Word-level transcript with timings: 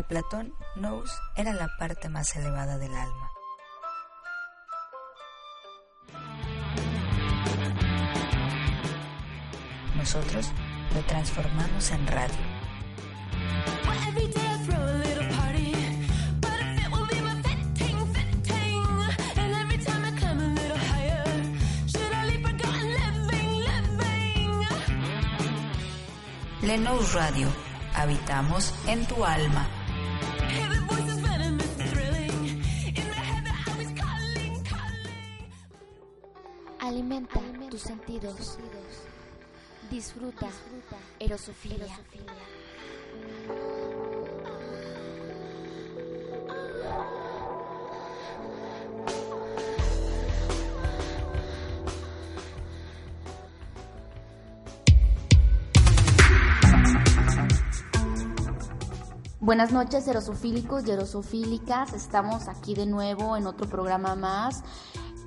Para 0.00 0.08
Platón, 0.08 0.54
nous 0.76 1.10
era 1.36 1.52
la 1.52 1.68
parte 1.78 2.08
más 2.08 2.34
elevada 2.34 2.78
del 2.78 2.94
alma. 2.94 3.30
Nosotros 9.96 10.52
lo 10.94 11.02
transformamos 11.02 11.90
en 11.90 12.06
radio. 12.06 12.34
Lenous 26.62 27.12
Radio. 27.12 27.48
Habitamos 27.94 28.72
en 28.86 29.04
tu 29.06 29.24
alma. 29.24 29.79
Alimenta 36.90 37.40
tus 37.70 37.82
sentidos. 37.82 38.58
Disfruta, 39.92 40.48
erosofilia. 41.20 41.96
Buenas 59.38 59.70
noches, 59.70 60.08
erosofílicos 60.08 60.84
y 60.88 60.90
erosofílicas. 60.90 61.92
Estamos 61.92 62.48
aquí 62.48 62.74
de 62.74 62.86
nuevo 62.86 63.36
en 63.36 63.46
otro 63.46 63.68
programa 63.68 64.16
más, 64.16 64.64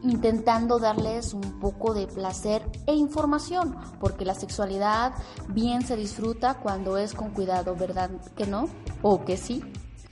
intentando 0.03 0.79
darles 0.79 1.33
un 1.33 1.59
poco 1.59 1.93
de 1.93 2.07
placer 2.07 2.61
e 2.87 2.93
información, 2.93 3.75
porque 3.99 4.25
la 4.25 4.35
sexualidad 4.35 5.13
bien 5.49 5.81
se 5.81 5.95
disfruta 5.95 6.55
cuando 6.55 6.97
es 6.97 7.13
con 7.13 7.31
cuidado, 7.31 7.75
¿verdad 7.75 8.11
que 8.35 8.45
no? 8.45 8.69
¿O 9.01 9.25
que 9.25 9.37
sí? 9.37 9.63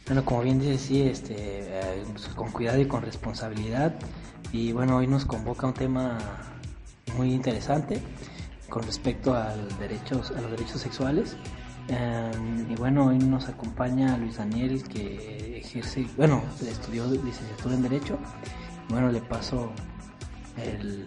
Bueno, 0.08 0.26
como 0.26 0.42
bien 0.42 0.60
dice, 0.60 0.78
sí, 0.78 1.02
este, 1.04 1.36
eh, 1.38 2.04
con 2.36 2.52
cuidado 2.52 2.82
y 2.82 2.88
con 2.88 3.02
responsabilidad. 3.02 3.94
Y 4.52 4.72
bueno, 4.74 4.98
hoy 4.98 5.08
nos 5.08 5.26
convoca 5.26 5.68
un 5.68 5.74
tema 5.74 6.18
muy 7.16 7.34
interesante 7.34 8.02
con 8.70 8.84
respecto 8.84 9.36
al 9.36 9.68
derechos, 9.78 10.32
a 10.32 10.42
los 10.42 10.52
derechos 10.52 10.82
sexuales. 10.82 11.38
Um, 11.90 12.72
y 12.72 12.76
bueno, 12.76 13.08
hoy 13.08 13.18
nos 13.18 13.50
acompaña 13.50 14.18
Luis 14.18 14.38
Daniel 14.38 14.84
que 14.88 15.60
ejerce, 15.60 16.08
bueno, 16.16 16.42
estudió 16.62 17.06
licenciatura 17.08 17.76
en 17.76 17.82
Derecho. 17.82 18.18
Bueno, 18.90 19.12
le 19.12 19.22
paso 19.22 19.72
el, 20.58 21.06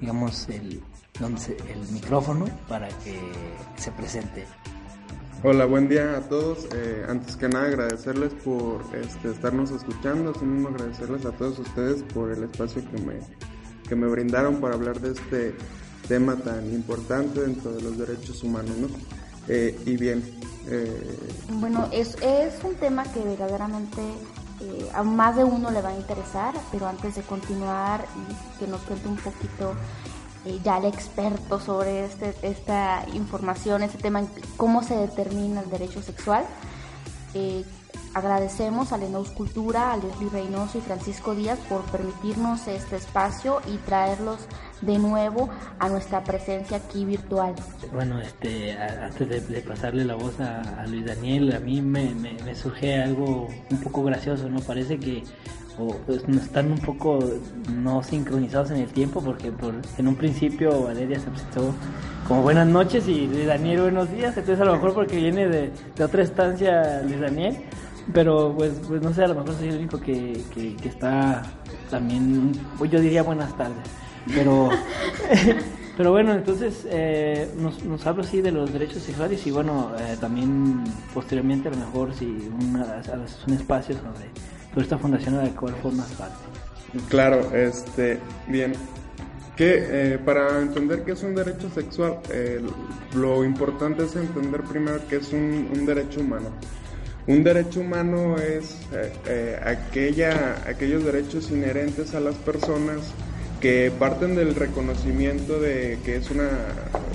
digamos, 0.00 0.48
el, 0.48 0.82
el 1.20 1.92
micrófono 1.92 2.46
para 2.68 2.88
que 2.88 3.20
se 3.76 3.92
presente. 3.92 4.46
Hola, 5.44 5.64
buen 5.64 5.88
día 5.88 6.16
a 6.16 6.20
todos. 6.20 6.68
Eh, 6.72 7.04
antes 7.08 7.36
que 7.36 7.48
nada 7.48 7.66
agradecerles 7.66 8.32
por 8.44 8.82
este, 8.94 9.30
estarnos 9.30 9.72
escuchando, 9.72 10.30
asimismo 10.30 10.68
agradecerles 10.68 11.26
a 11.26 11.32
todos 11.32 11.58
ustedes 11.58 12.04
por 12.14 12.30
el 12.30 12.44
espacio 12.44 12.82
que 12.90 13.02
me, 13.02 13.14
que 13.88 13.96
me 13.96 14.06
brindaron 14.06 14.60
para 14.60 14.74
hablar 14.74 15.00
de 15.00 15.12
este 15.12 15.54
tema 16.06 16.36
tan 16.36 16.72
importante 16.72 17.40
dentro 17.40 17.72
de 17.72 17.82
los 17.82 17.98
derechos 17.98 18.42
humanos. 18.44 18.76
¿no? 18.76 18.88
Eh, 19.48 19.76
y 19.84 19.96
bien. 19.96 20.22
Eh, 20.68 21.18
bueno, 21.54 21.88
es, 21.92 22.16
es 22.22 22.62
un 22.62 22.76
tema 22.76 23.02
que 23.12 23.20
verdaderamente 23.20 24.00
eh, 24.62 24.90
a 24.94 25.02
más 25.02 25.36
de 25.36 25.44
uno 25.44 25.70
le 25.70 25.82
va 25.82 25.90
a 25.90 25.96
interesar, 25.96 26.54
pero 26.70 26.86
antes 26.86 27.16
de 27.16 27.22
continuar 27.22 28.06
y 28.16 28.58
que 28.58 28.66
nos 28.66 28.80
cuente 28.82 29.08
un 29.08 29.16
poquito 29.16 29.74
ya 30.64 30.78
el 30.78 30.86
experto 30.86 31.60
sobre 31.60 32.04
este, 32.04 32.34
esta 32.42 33.06
información, 33.14 33.84
este 33.84 33.98
tema, 33.98 34.22
cómo 34.56 34.82
se 34.82 34.96
determina 34.96 35.60
el 35.60 35.70
derecho 35.70 36.02
sexual. 36.02 36.44
agradecemos 38.14 38.92
a 38.92 38.98
Lenaus 38.98 39.30
Cultura, 39.30 39.92
a 39.92 39.96
Leslie 39.96 40.30
Reynoso 40.30 40.78
y 40.78 40.80
Francisco 40.80 41.36
Díaz 41.36 41.60
por 41.68 41.82
permitirnos 41.82 42.66
este 42.66 42.96
espacio 42.96 43.60
y 43.72 43.76
traerlos 43.78 44.40
de 44.82 44.98
nuevo 44.98 45.48
a 45.78 45.88
nuestra 45.88 46.22
presencia 46.22 46.76
aquí 46.76 47.04
virtual. 47.04 47.54
Bueno, 47.92 48.20
este, 48.20 48.76
antes 48.76 49.48
de, 49.48 49.60
pasarle 49.60 50.04
la 50.04 50.14
voz 50.14 50.38
a, 50.40 50.84
Luis 50.86 51.06
Daniel, 51.06 51.54
a 51.54 51.60
mí 51.60 51.80
me, 51.80 52.14
me, 52.14 52.54
surge 52.54 53.00
algo 53.00 53.48
un 53.70 53.80
poco 53.80 54.04
gracioso, 54.04 54.48
¿no? 54.48 54.60
Parece 54.60 54.98
que 54.98 55.22
o, 55.78 55.94
pues, 56.06 56.22
están 56.28 56.70
un 56.70 56.78
poco 56.78 57.18
no 57.72 58.02
sincronizados 58.02 58.72
en 58.72 58.78
el 58.78 58.88
tiempo 58.88 59.22
porque 59.22 59.50
por, 59.50 59.74
en 59.96 60.08
un 60.08 60.16
principio 60.16 60.82
Valeria 60.82 61.18
se 61.18 61.30
presentó 61.30 61.74
como 62.28 62.42
buenas 62.42 62.66
noches 62.66 63.08
y 63.08 63.26
Luis 63.26 63.46
Daniel 63.46 63.82
buenos 63.82 64.10
días, 64.10 64.36
entonces 64.36 64.60
a 64.60 64.66
lo 64.66 64.74
mejor 64.74 64.92
porque 64.92 65.16
viene 65.16 65.48
de, 65.48 65.70
de 65.96 66.04
otra 66.04 66.22
estancia 66.22 67.00
Luis 67.02 67.20
Daniel, 67.20 67.56
pero 68.12 68.54
pues, 68.56 68.72
pues 68.86 69.00
no 69.00 69.14
sé, 69.14 69.24
a 69.24 69.28
lo 69.28 69.36
mejor 69.36 69.54
soy 69.54 69.68
el 69.68 69.76
único 69.78 69.98
que, 69.98 70.42
que, 70.54 70.76
que 70.76 70.88
está 70.88 71.42
también, 71.90 72.52
yo 72.90 73.00
diría 73.00 73.22
buenas 73.22 73.56
tardes. 73.56 74.01
Pero, 74.26 74.70
pero 75.96 76.12
bueno, 76.12 76.32
entonces 76.32 76.86
eh, 76.90 77.48
nos, 77.56 77.84
nos 77.84 78.06
habla 78.06 78.24
así 78.24 78.40
de 78.40 78.52
los 78.52 78.72
derechos 78.72 79.02
sexuales 79.02 79.46
y 79.46 79.50
bueno, 79.50 79.92
eh, 79.98 80.16
también 80.20 80.84
posteriormente 81.12 81.68
a 81.68 81.72
lo 81.72 81.78
mejor 81.78 82.14
si 82.14 82.50
una, 82.60 83.02
un 83.46 83.54
espacio 83.54 83.96
sobre, 83.96 84.30
sobre 84.70 84.82
esta 84.82 84.98
fundación 84.98 85.36
de 85.36 85.44
la 85.44 85.50
cual 85.50 85.74
formas 85.82 86.10
parte. 86.12 86.36
Claro, 87.08 87.54
este, 87.54 88.18
bien. 88.48 88.72
Que 89.56 90.14
eh, 90.14 90.18
para 90.18 90.60
entender 90.60 91.04
qué 91.04 91.12
es 91.12 91.22
un 91.22 91.34
derecho 91.34 91.68
sexual, 91.68 92.20
lo 93.14 93.44
importante 93.44 94.04
es 94.04 94.16
entender 94.16 94.62
primero 94.62 95.06
que 95.08 95.16
es 95.16 95.32
un, 95.32 95.68
un 95.74 95.84
derecho 95.84 96.20
humano. 96.20 96.48
Un 97.26 97.44
derecho 97.44 97.80
humano 97.80 98.36
es 98.38 98.78
aquella, 99.64 100.56
aquellos 100.66 101.04
derechos 101.04 101.50
inherentes 101.50 102.14
a 102.14 102.20
las 102.20 102.34
personas 102.36 103.12
que 103.62 103.92
parten 103.96 104.34
del 104.34 104.56
reconocimiento 104.56 105.60
de 105.60 106.00
que 106.04 106.16
es 106.16 106.30
una, 106.32 106.48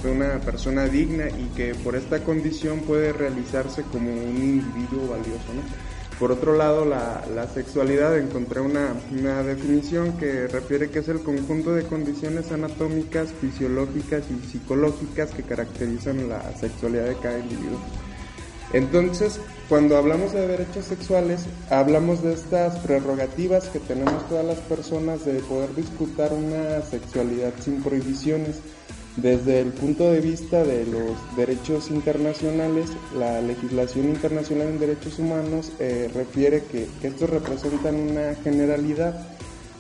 de 0.02 0.10
una 0.10 0.40
persona 0.40 0.86
digna 0.86 1.28
y 1.28 1.50
que 1.58 1.76
por 1.76 1.98
esta 1.98 2.24
condición 2.24 2.80
puede 2.80 3.12
realizarse 3.12 3.84
como 3.84 4.10
un 4.10 4.38
individuo 4.38 5.10
valioso. 5.10 5.52
Por 6.18 6.32
otro 6.32 6.56
lado, 6.56 6.86
la, 6.86 7.26
la 7.36 7.48
sexualidad, 7.48 8.18
encontré 8.18 8.62
una, 8.62 8.94
una, 9.12 9.44
definición 9.44 10.18
que 10.18 10.48
refiere 10.48 10.90
que 10.90 11.00
es 11.00 11.10
el 11.10 11.20
conjunto 11.20 11.76
de 11.76 11.84
condiciones 11.84 12.50
anatómicas, 12.52 13.30
fisiológicas 13.42 14.24
y 14.32 14.48
psicológicas 14.48 15.32
que 15.32 15.44
caracterizan 15.44 16.30
la 16.30 16.42
sexualidad 16.58 17.08
de 17.08 17.18
cada 17.18 17.40
individuo. 17.40 17.80
Entonces, 18.74 19.40
cuando 19.70 19.98
hablamos 19.98 20.34
de 20.34 20.48
derechos 20.48 20.86
sexuales, 20.86 21.46
hablamos 21.70 22.22
de 22.22 22.34
estas 22.34 22.80
prerrogativas 22.80 23.70
que 23.70 23.80
tenemos 23.80 24.28
todas 24.28 24.46
las 24.46 24.60
personas 24.60 25.26
de 25.26 25.40
poder 25.40 25.74
disfrutar 25.76 26.34
una 26.34 26.82
sexualidad 26.82 27.54
sin 27.60 27.82
prohibiciones. 27.82 28.60
Desde 29.16 29.62
el 29.62 29.70
punto 29.70 30.12
de 30.12 30.22
vista 30.22 30.64
de 30.64 30.86
los 30.86 31.12
derechos 31.36 31.90
internacionales, 31.90 32.92
la 33.18 33.42
legislación 33.42 34.10
internacional 34.10 34.68
en 34.68 34.80
derechos 34.80 35.18
humanos 35.18 35.72
eh, 35.80 36.10
refiere 36.14 36.64
que, 36.64 36.88
estos 37.02 37.30
representan 37.30 37.96
una 37.96 38.36
generalidad, 38.44 39.28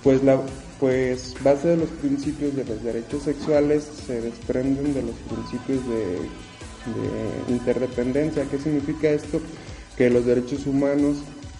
pues 0.03 0.23
la 0.23 0.41
pues 0.79 1.35
base 1.43 1.69
de 1.69 1.77
los 1.77 1.89
principios 1.89 2.55
de 2.55 2.63
los 2.63 2.83
derechos 2.83 3.23
sexuales 3.23 3.87
se 4.05 4.21
desprenden 4.21 4.93
de 4.93 5.01
los 5.01 5.15
principios 5.27 5.87
de 5.89 6.19
de 6.95 7.53
interdependencia. 7.53 8.45
¿Qué 8.49 8.57
significa 8.57 9.09
esto? 9.09 9.39
Que 9.97 10.09
los 10.09 10.25
derechos 10.25 10.65
humanos 10.67 11.17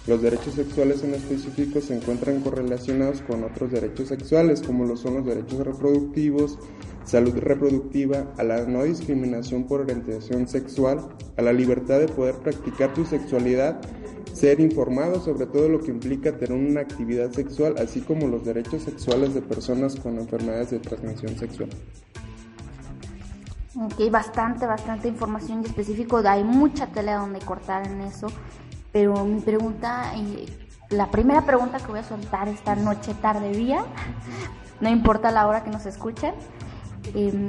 Los 0.07 0.21
derechos 0.21 0.53
sexuales 0.53 1.03
en 1.03 1.15
específico 1.15 1.81
se 1.81 1.94
encuentran 1.94 2.39
correlacionados 2.39 3.21
con 3.24 3.44
otros 3.44 3.71
derechos 3.71 4.07
sexuales, 4.07 4.62
como 4.62 4.85
lo 4.85 4.95
son 4.95 5.15
los 5.15 5.25
derechos 5.25 5.68
reproductivos, 5.68 6.57
salud 7.03 7.35
reproductiva, 7.35 8.33
a 8.38 8.44
la 8.44 8.65
no 8.65 8.85
discriminación 8.85 9.68
por 9.68 9.81
orientación 9.81 10.47
sexual, 10.47 11.09
a 11.35 11.41
la 11.41 11.51
libertad 11.51 12.00
de 12.00 12.07
poder 12.07 12.35
practicar 12.35 12.94
tu 12.94 13.03
sexualidad, 13.03 13.81
ser 14.31 14.62
informado 14.62 15.21
sobre 15.21 15.45
todo 15.45 15.68
lo 15.68 15.81
que 15.81 15.91
implica 15.91 16.38
tener 16.38 16.57
una 16.57 16.79
actividad 16.79 17.29
sexual, 17.33 17.75
así 17.77 18.00
como 18.00 18.27
los 18.27 18.45
derechos 18.45 18.83
sexuales 18.83 19.33
de 19.33 19.41
personas 19.41 19.97
con 19.97 20.19
enfermedades 20.19 20.71
de 20.71 20.79
transmisión 20.79 21.38
sexual. 21.38 21.69
Ok, 23.79 24.09
bastante, 24.09 24.65
bastante 24.65 25.07
información 25.07 25.62
y 25.62 25.68
específico. 25.68 26.18
Hay 26.25 26.44
mucha 26.44 26.88
tela 26.88 27.18
donde 27.18 27.39
cortar 27.39 27.85
en 27.85 28.01
eso. 28.01 28.27
Pero 28.91 29.24
mi 29.24 29.39
pregunta, 29.39 30.13
la 30.89 31.12
primera 31.12 31.44
pregunta 31.44 31.77
que 31.77 31.85
voy 31.88 32.00
a 32.00 32.03
soltar 32.03 32.47
esta 32.47 32.75
noche, 32.75 33.13
tarde, 33.13 33.51
día, 33.51 33.83
no 34.81 34.89
importa 34.89 35.29
la 35.29 35.45
hora 35.45 35.63
que 35.63 35.69
nos 35.69 35.85
escuchen, 35.85 36.33
em, 37.13 37.45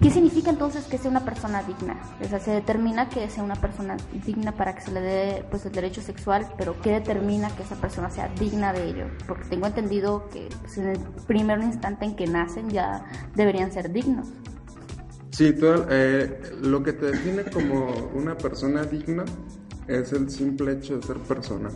¿qué 0.00 0.10
significa 0.10 0.50
entonces 0.50 0.86
que 0.86 0.98
sea 0.98 1.12
una 1.12 1.24
persona 1.24 1.62
digna? 1.62 2.00
O 2.20 2.24
sea, 2.24 2.40
se 2.40 2.50
determina 2.50 3.08
que 3.08 3.30
sea 3.30 3.44
una 3.44 3.54
persona 3.54 3.96
digna 4.26 4.50
para 4.50 4.74
que 4.74 4.80
se 4.80 4.90
le 4.90 5.00
dé 5.00 5.44
pues, 5.48 5.64
el 5.64 5.72
derecho 5.72 6.02
sexual, 6.02 6.48
pero 6.58 6.80
¿qué 6.80 6.90
determina 6.90 7.50
que 7.50 7.62
esa 7.62 7.76
persona 7.76 8.10
sea 8.10 8.28
digna 8.30 8.72
de 8.72 8.88
ello? 8.88 9.06
Porque 9.28 9.44
tengo 9.44 9.68
entendido 9.68 10.28
que 10.30 10.48
pues, 10.62 10.78
en 10.78 10.88
el 10.88 10.98
primer 11.28 11.60
instante 11.60 12.04
en 12.04 12.16
que 12.16 12.26
nacen 12.26 12.68
ya 12.70 13.04
deberían 13.36 13.70
ser 13.70 13.92
dignos. 13.92 14.26
Sí, 15.36 15.54
eh, 15.60 16.40
lo 16.62 16.82
que 16.82 16.94
te 16.94 17.10
define 17.10 17.44
como 17.44 18.10
una 18.14 18.38
persona 18.38 18.84
digna 18.84 19.22
es 19.86 20.14
el 20.14 20.30
simple 20.30 20.72
hecho 20.72 20.96
de 20.96 21.02
ser 21.02 21.18
persona. 21.18 21.68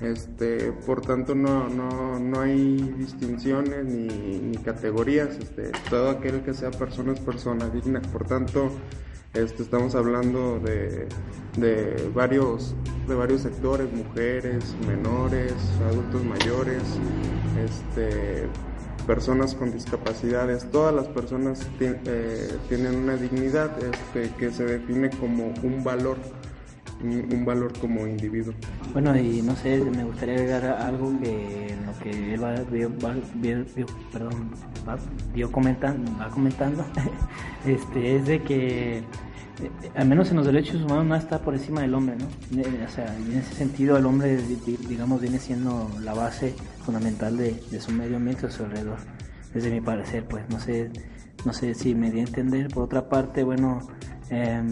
Este, 0.00 0.70
por 0.86 1.00
tanto, 1.00 1.34
no, 1.34 1.68
no, 1.68 2.20
no 2.20 2.40
hay 2.40 2.76
distinciones 2.96 3.86
ni, 3.86 4.06
ni 4.06 4.56
categorías. 4.58 5.36
Este, 5.36 5.72
todo 5.90 6.10
aquel 6.10 6.42
que 6.42 6.54
sea 6.54 6.70
persona 6.70 7.12
es 7.12 7.18
persona 7.18 7.68
digna. 7.68 8.00
Por 8.02 8.24
tanto, 8.24 8.70
este, 9.34 9.64
estamos 9.64 9.96
hablando 9.96 10.60
de, 10.60 11.08
de, 11.56 12.10
varios, 12.14 12.76
de 13.08 13.16
varios 13.16 13.40
sectores, 13.40 13.92
mujeres, 13.92 14.76
menores, 14.86 15.54
adultos 15.90 16.24
mayores, 16.24 16.84
este, 17.64 18.46
personas 19.08 19.54
con 19.54 19.72
discapacidades. 19.72 20.70
Todas 20.70 20.94
las 20.94 21.08
personas 21.08 21.66
eh, 21.80 22.58
tienen 22.68 22.94
una 22.94 23.16
dignidad 23.16 23.70
este, 23.82 24.30
que 24.36 24.50
se 24.52 24.66
define 24.66 25.08
como 25.08 25.54
un 25.62 25.82
valor 25.82 26.18
un, 27.02 27.44
valor 27.44 27.72
como 27.78 28.06
individuo. 28.06 28.52
Bueno, 28.92 29.16
y 29.16 29.40
no 29.40 29.54
sé, 29.56 29.78
me 29.78 30.04
gustaría 30.04 30.34
agregar 30.34 30.64
algo 30.82 31.18
que 31.20 31.72
en 31.72 31.86
lo 31.86 31.98
que 32.00 32.34
él 32.34 32.42
va, 32.42 32.54
perdón, 34.12 34.50
va, 34.86 34.98
comentando, 35.52 36.10
va 36.18 36.28
comentando 36.28 36.84
este, 37.66 38.16
es 38.16 38.26
de 38.26 38.42
que 38.42 39.04
al 39.94 40.08
menos 40.08 40.30
en 40.30 40.36
los 40.36 40.46
derechos 40.46 40.82
humanos 40.82 41.06
no 41.06 41.16
está 41.16 41.40
por 41.40 41.54
encima 41.54 41.80
del 41.80 41.94
hombre, 41.94 42.16
¿no? 42.16 42.26
O 42.84 42.88
sea, 42.88 43.14
en 43.16 43.36
ese 43.36 43.54
sentido 43.54 43.96
el 43.96 44.06
hombre, 44.06 44.36
digamos, 44.88 45.20
viene 45.20 45.38
siendo 45.38 45.90
la 46.00 46.14
base 46.14 46.54
fundamental 46.84 47.36
de, 47.36 47.80
su 47.80 47.92
medio 47.92 48.16
ambiente, 48.16 48.46
a 48.46 48.50
su 48.50 48.64
alrededor, 48.64 48.98
desde 49.52 49.70
mi 49.70 49.80
parecer, 49.80 50.24
pues 50.24 50.48
no 50.48 50.60
sé, 50.60 50.90
no 51.44 51.52
sé 51.52 51.74
si 51.74 51.94
me 51.94 52.10
di 52.10 52.20
a 52.20 52.24
entender. 52.24 52.68
Por 52.68 52.84
otra 52.84 53.08
parte, 53.08 53.42
bueno, 53.42 53.80
eh, 54.30 54.62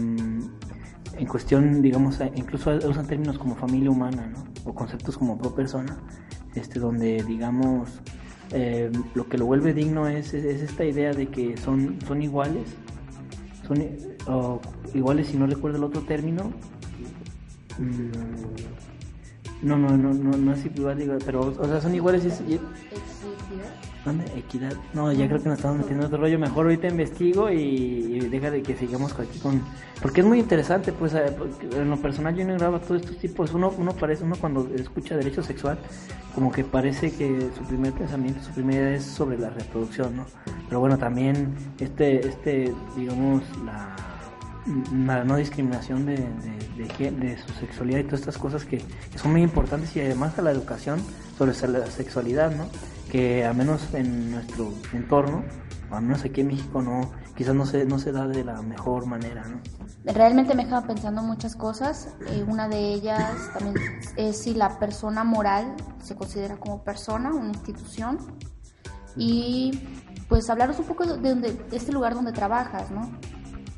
en 1.17 1.25
cuestión, 1.27 1.81
digamos, 1.81 2.19
incluso 2.35 2.71
usan 2.87 3.07
términos 3.07 3.37
como 3.37 3.55
familia 3.55 3.89
humana, 3.89 4.27
¿no? 4.27 4.43
O 4.69 4.73
conceptos 4.73 5.17
como 5.17 5.37
pro 5.37 5.55
persona, 5.55 5.97
este, 6.55 6.79
donde, 6.79 7.23
digamos, 7.23 8.01
eh, 8.51 8.91
lo 9.15 9.27
que 9.27 9.37
lo 9.37 9.45
vuelve 9.45 9.73
digno 9.73 10.07
es, 10.07 10.33
es, 10.33 10.61
esta 10.61 10.85
idea 10.85 11.11
de 11.11 11.27
que 11.27 11.57
son, 11.57 11.97
son 12.05 12.21
iguales, 12.21 12.67
son 13.67 13.83
iguales 14.93 15.27
si 15.27 15.37
no 15.37 15.47
recuerdo 15.47 15.77
el 15.77 15.83
otro 15.83 16.01
término. 16.01 16.51
Mm, 17.77 18.11
no, 19.61 19.77
no, 19.77 19.97
no, 19.97 20.13
no, 20.13 20.37
no 20.37 20.53
es 20.53 20.65
igual, 20.65 21.17
pero, 21.25 21.41
o 21.41 21.65
sea, 21.65 21.81
son 21.81 21.95
iguales. 21.95 22.25
y, 22.47 22.59
Equidad. 24.35 24.73
No, 24.93 25.11
ya 25.11 25.27
creo 25.27 25.41
que 25.41 25.49
nos 25.49 25.57
estamos 25.57 25.77
metiendo 25.77 26.03
en 26.03 26.07
otro 26.07 26.19
rollo. 26.19 26.39
Mejor 26.39 26.65
ahorita 26.65 26.87
investigo 26.87 27.49
y, 27.51 28.19
deja 28.29 28.51
de 28.51 28.61
que 28.61 28.75
sigamos 28.75 29.17
aquí 29.19 29.39
con. 29.39 29.61
Porque 30.01 30.21
es 30.21 30.27
muy 30.27 30.39
interesante, 30.39 30.91
pues 30.91 31.13
eh, 31.13 31.35
en 31.75 31.89
lo 31.89 31.97
personal 31.97 32.35
yo 32.35 32.45
no 32.45 32.53
grabo 32.55 32.79
todos 32.79 33.01
estos 33.01 33.17
tipos. 33.17 33.53
Uno, 33.53 33.73
uno 33.77 33.93
parece, 33.93 34.23
uno 34.23 34.35
cuando 34.39 34.67
escucha 34.75 35.15
derecho 35.15 35.43
sexual, 35.43 35.79
como 36.35 36.51
que 36.51 36.63
parece 36.63 37.11
que 37.11 37.49
su 37.57 37.63
primer 37.63 37.93
pensamiento, 37.93 38.43
su 38.43 38.51
primera 38.51 38.81
idea 38.81 38.95
es 38.95 39.03
sobre 39.03 39.37
la 39.37 39.49
reproducción, 39.49 40.15
¿no? 40.17 40.25
Pero 40.67 40.79
bueno, 40.79 40.97
también 40.97 41.55
este, 41.79 42.27
este, 42.27 42.73
digamos, 42.95 43.43
la 43.65 43.95
no 44.67 45.37
discriminación 45.37 46.05
de, 46.05 46.17
de, 46.17 47.11
de, 47.11 47.37
su 47.37 47.53
sexualidad 47.53 47.99
y 47.99 48.03
todas 48.03 48.19
estas 48.21 48.37
cosas 48.37 48.65
que, 48.65 48.77
que, 48.77 49.17
son 49.17 49.31
muy 49.31 49.41
importantes 49.41 49.95
y 49.95 50.01
además 50.01 50.37
a 50.37 50.41
la 50.41 50.51
educación 50.51 50.99
sobre 51.37 51.53
la 51.69 51.87
sexualidad, 51.87 52.53
¿no? 52.55 52.67
Que 53.11 53.45
al 53.45 53.55
menos 53.55 53.93
en 53.93 54.31
nuestro 54.31 54.73
entorno, 54.93 55.43
al 55.91 56.03
menos 56.03 56.23
aquí 56.23 56.41
en 56.41 56.47
México, 56.47 56.81
no, 56.81 57.11
quizás 57.35 57.55
no 57.55 57.65
se, 57.65 57.85
no 57.85 57.99
se 57.99 58.11
da 58.11 58.27
de 58.27 58.43
la 58.43 58.61
mejor 58.61 59.05
manera, 59.05 59.43
¿no? 59.47 59.61
Realmente 60.05 60.55
me 60.55 60.63
estaba 60.63 60.85
pensando 60.87 61.21
muchas 61.21 61.55
cosas. 61.55 62.15
Eh, 62.27 62.43
una 62.47 62.67
de 62.67 62.93
ellas 62.93 63.51
también 63.53 63.75
es 64.15 64.37
si 64.37 64.53
la 64.53 64.79
persona 64.79 65.23
moral 65.23 65.75
se 66.01 66.15
considera 66.15 66.57
como 66.57 66.83
persona, 66.83 67.33
una 67.33 67.49
institución. 67.49 68.17
Y 69.15 69.87
pues 70.29 70.49
hablaros 70.49 70.79
un 70.79 70.85
poco 70.85 71.05
de, 71.05 71.35
de 71.35 71.57
este 71.71 71.91
lugar 71.91 72.13
donde 72.13 72.31
trabajas, 72.31 72.91
¿no? 72.91 73.11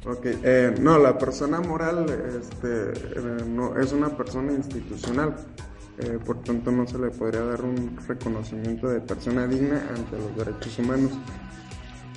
Ok, 0.06 0.26
eh, 0.26 0.76
no, 0.80 0.98
la 0.98 1.18
persona 1.18 1.60
moral 1.60 2.06
este, 2.10 2.94
eh, 2.94 3.44
no, 3.46 3.78
es 3.78 3.92
una 3.92 4.10
persona 4.10 4.54
institucional. 4.54 5.36
Eh, 6.00 6.18
por 6.26 6.42
tanto 6.44 6.72
no 6.72 6.88
se 6.88 6.98
le 6.98 7.10
podría 7.10 7.42
dar 7.42 7.62
un 7.62 7.98
reconocimiento 8.08 8.88
de 8.88 9.02
persona 9.02 9.48
digna 9.48 9.86
ante 9.90 10.18
los 10.18 10.36
derechos 10.38 10.80
humanos. 10.80 11.12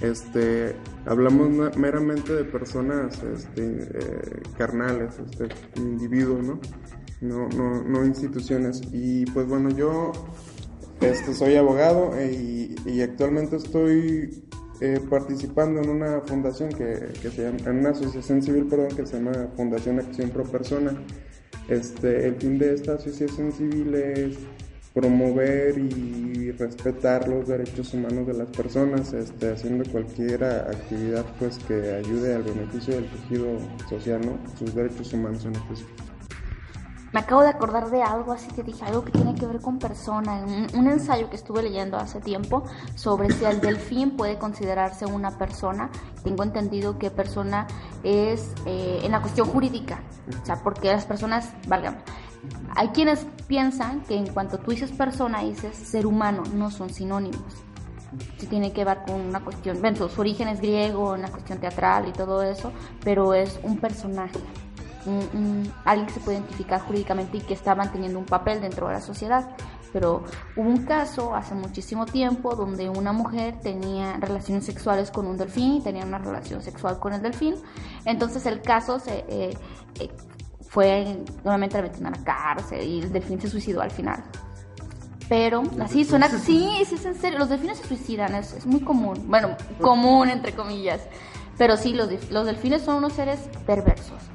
Este, 0.00 0.76
hablamos 1.06 1.76
meramente 1.76 2.32
de 2.32 2.44
personas 2.44 3.23
este, 3.23 3.88
eh, 3.93 4.43
carnales, 4.56 5.14
este, 5.19 5.49
individuos, 5.76 6.44
¿no? 6.44 6.61
No, 7.20 7.49
no, 7.49 7.82
no 7.82 8.05
instituciones. 8.05 8.82
Y 8.93 9.25
pues 9.26 9.46
bueno, 9.49 9.70
yo 9.70 10.12
este, 11.00 11.34
soy 11.34 11.56
abogado 11.56 12.12
y, 12.20 12.75
y 12.84 13.00
actualmente 13.00 13.56
estoy 13.56 14.44
eh, 14.81 15.00
participando 15.08 15.81
en 15.81 15.90
una 15.90 16.20
fundación 16.23 16.70
que, 16.70 17.12
que, 17.23 17.31
se 17.31 17.43
llama, 17.43 17.58
en 17.70 17.79
una 17.79 17.90
asociación 17.90 18.43
civil, 18.43 18.67
perdón, 18.67 18.88
que 18.96 19.06
se 19.06 19.17
llama 19.17 19.49
Fundación 19.56 20.00
Acción 20.00 20.31
Pro 20.31 20.43
Persona. 20.43 20.93
Este, 21.69 22.29
el 22.29 22.34
fin 22.36 22.58
de 22.58 22.74
esta 22.74 22.94
asociación 22.94 23.53
civil 23.53 23.94
es 23.94 24.36
promover 24.93 25.79
y 25.79 26.50
respetar 26.53 27.26
los 27.29 27.48
derechos 27.48 27.94
humanos 27.94 28.26
de 28.26 28.34
las 28.34 28.48
personas, 28.48 29.12
este, 29.12 29.53
haciendo 29.53 29.91
cualquier 29.91 30.44
actividad 30.44 31.24
pues 31.38 31.58
que 31.60 31.94
ayude 31.94 32.34
al 32.34 32.43
beneficio 32.43 32.94
del 32.94 33.08
tejido 33.08 33.58
social, 33.88 34.20
¿no? 34.20 34.38
sus 34.58 34.74
derechos 34.74 35.12
humanos 35.12 35.44
en 35.46 35.55
específico. 35.56 36.11
Me 37.12 37.20
acabo 37.20 37.42
de 37.42 37.48
acordar 37.48 37.90
de 37.90 38.02
algo, 38.02 38.32
así 38.32 38.48
que 38.48 38.62
dije 38.62 38.84
algo 38.86 39.04
que 39.04 39.12
tiene 39.12 39.34
que 39.34 39.46
ver 39.46 39.60
con 39.60 39.78
persona. 39.78 40.44
Un, 40.74 40.86
ensayo 40.86 41.28
que 41.28 41.36
estuve 41.36 41.62
leyendo 41.62 41.98
hace 41.98 42.20
tiempo 42.20 42.64
sobre 42.94 43.31
si 43.31 43.44
el 43.44 43.60
delfín 43.60 44.12
puede 44.12 44.38
considerarse 44.38 45.04
una 45.04 45.36
persona. 45.36 45.90
Tengo 46.24 46.42
entendido 46.42 46.98
que 46.98 47.10
persona 47.10 47.66
es 48.02 48.54
eh, 48.64 49.00
en 49.02 49.12
la 49.12 49.20
cuestión 49.20 49.46
jurídica, 49.46 50.00
o 50.42 50.46
sea, 50.46 50.62
porque 50.62 50.88
las 50.88 51.04
personas, 51.04 51.52
valgan, 51.69 51.98
hay 52.74 52.88
quienes 52.88 53.26
piensan 53.46 54.00
que 54.02 54.16
en 54.16 54.26
cuanto 54.28 54.58
tú 54.58 54.70
dices 54.70 54.90
persona, 54.90 55.42
dices 55.42 55.76
ser 55.76 56.06
humano, 56.06 56.42
no 56.54 56.70
son 56.70 56.88
sinónimos. 56.88 57.42
Sí 58.38 58.46
tiene 58.46 58.72
que 58.72 58.84
ver 58.84 59.02
con 59.06 59.20
una 59.20 59.40
cuestión, 59.40 59.81
bueno, 59.81 60.08
su 60.08 60.20
origen 60.20 60.48
es 60.48 60.60
griego, 60.60 61.12
una 61.12 61.28
cuestión 61.28 61.58
teatral 61.58 62.08
y 62.08 62.12
todo 62.12 62.42
eso, 62.42 62.72
pero 63.04 63.34
es 63.34 63.60
un 63.62 63.78
personaje 63.78 64.38
alguien 65.84 66.06
que 66.06 66.12
se 66.14 66.20
puede 66.20 66.38
identificar 66.38 66.80
jurídicamente 66.80 67.38
y 67.38 67.40
que 67.40 67.54
está 67.54 67.74
manteniendo 67.74 68.18
un 68.18 68.26
papel 68.26 68.60
dentro 68.60 68.88
de 68.88 68.94
la 68.94 69.00
sociedad. 69.00 69.56
Pero 69.92 70.24
hubo 70.56 70.68
un 70.68 70.84
caso 70.84 71.34
hace 71.34 71.54
muchísimo 71.54 72.06
tiempo 72.06 72.54
donde 72.54 72.88
una 72.88 73.12
mujer 73.12 73.60
tenía 73.60 74.16
relaciones 74.18 74.64
sexuales 74.64 75.10
con 75.10 75.26
un 75.26 75.36
delfín 75.36 75.74
y 75.74 75.80
tenía 75.82 76.04
una 76.04 76.18
relación 76.18 76.62
sexual 76.62 76.98
con 76.98 77.12
el 77.12 77.20
delfín. 77.20 77.56
Entonces 78.04 78.46
el 78.46 78.62
caso 78.62 78.98
se, 78.98 79.24
eh, 79.28 79.56
eh, 80.00 80.10
fue 80.68 81.18
nuevamente 81.44 81.76
la 81.76 81.82
metieron 81.82 82.14
a 82.14 82.16
la 82.16 82.24
cárcel 82.24 82.82
y 82.82 83.00
el 83.00 83.12
delfín 83.12 83.40
se 83.40 83.48
suicidó 83.48 83.82
al 83.82 83.90
final. 83.90 84.24
Pero 85.28 85.62
así 85.80 86.04
suena, 86.04 86.28
sí, 86.28 86.38
sí 86.38 86.68
es 86.80 87.04
en 87.04 87.14
serio, 87.14 87.38
los 87.38 87.48
delfines 87.48 87.78
se 87.78 87.86
suicidan, 87.86 88.34
es, 88.34 88.52
es 88.52 88.66
muy 88.66 88.80
común, 88.80 89.24
bueno, 89.28 89.56
común 89.80 90.28
entre 90.28 90.52
comillas, 90.52 91.00
pero 91.56 91.76
sí, 91.76 91.94
los, 91.94 92.30
los 92.30 92.44
delfines 92.44 92.82
son 92.82 92.96
unos 92.96 93.14
seres 93.14 93.38
perversos 93.64 94.31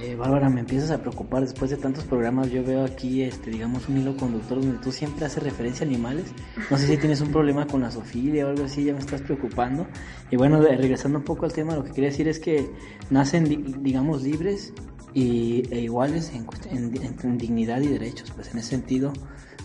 Eh, 0.00 0.14
Bárbara, 0.14 0.48
me 0.48 0.60
empiezas 0.60 0.92
a 0.92 1.00
preocupar 1.00 1.40
después 1.40 1.72
de 1.72 1.76
tantos 1.76 2.04
programas. 2.04 2.50
Yo 2.50 2.62
veo 2.62 2.84
aquí, 2.84 3.22
este, 3.22 3.50
digamos, 3.50 3.88
un 3.88 3.98
hilo 3.98 4.16
conductor 4.16 4.60
donde 4.60 4.78
tú 4.78 4.92
siempre 4.92 5.24
haces 5.26 5.42
referencia 5.42 5.84
a 5.84 5.88
animales. 5.88 6.26
No 6.70 6.78
sé 6.78 6.86
si 6.86 6.96
tienes 6.98 7.20
un 7.20 7.32
problema 7.32 7.66
con 7.66 7.80
la 7.80 7.90
sofilia 7.90 8.46
o 8.46 8.50
algo 8.50 8.64
así, 8.64 8.84
ya 8.84 8.92
me 8.92 9.00
estás 9.00 9.22
preocupando. 9.22 9.88
Y 10.30 10.36
bueno, 10.36 10.60
regresando 10.62 11.18
un 11.18 11.24
poco 11.24 11.46
al 11.46 11.52
tema, 11.52 11.74
lo 11.74 11.82
que 11.82 11.90
quería 11.90 12.10
decir 12.10 12.28
es 12.28 12.38
que 12.38 12.70
nacen, 13.10 13.82
digamos, 13.82 14.22
libres 14.22 14.72
y, 15.14 15.64
e 15.74 15.80
iguales 15.80 16.32
en, 16.32 17.38
dignidad 17.38 17.80
y 17.80 17.88
derechos. 17.88 18.30
Pues 18.30 18.52
en 18.52 18.58
ese 18.58 18.68
sentido, 18.68 19.12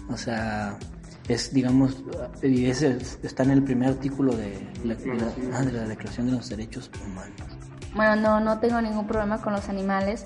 o 0.09 0.17
sea, 0.17 0.79
es, 1.27 1.53
digamos, 1.53 2.03
y 2.41 2.65
está 2.65 3.43
en 3.43 3.51
el 3.51 3.63
primer 3.63 3.89
artículo 3.89 4.35
de 4.35 4.67
la, 4.83 4.95
de 4.95 5.71
la 5.71 5.87
Declaración 5.87 6.25
de 6.25 6.31
los 6.33 6.49
Derechos 6.49 6.89
Humanos. 7.05 7.62
Bueno, 7.95 8.15
no, 8.15 8.39
no 8.39 8.59
tengo 8.59 8.81
ningún 8.81 9.07
problema 9.07 9.41
con 9.41 9.53
los 9.53 9.69
animales. 9.69 10.25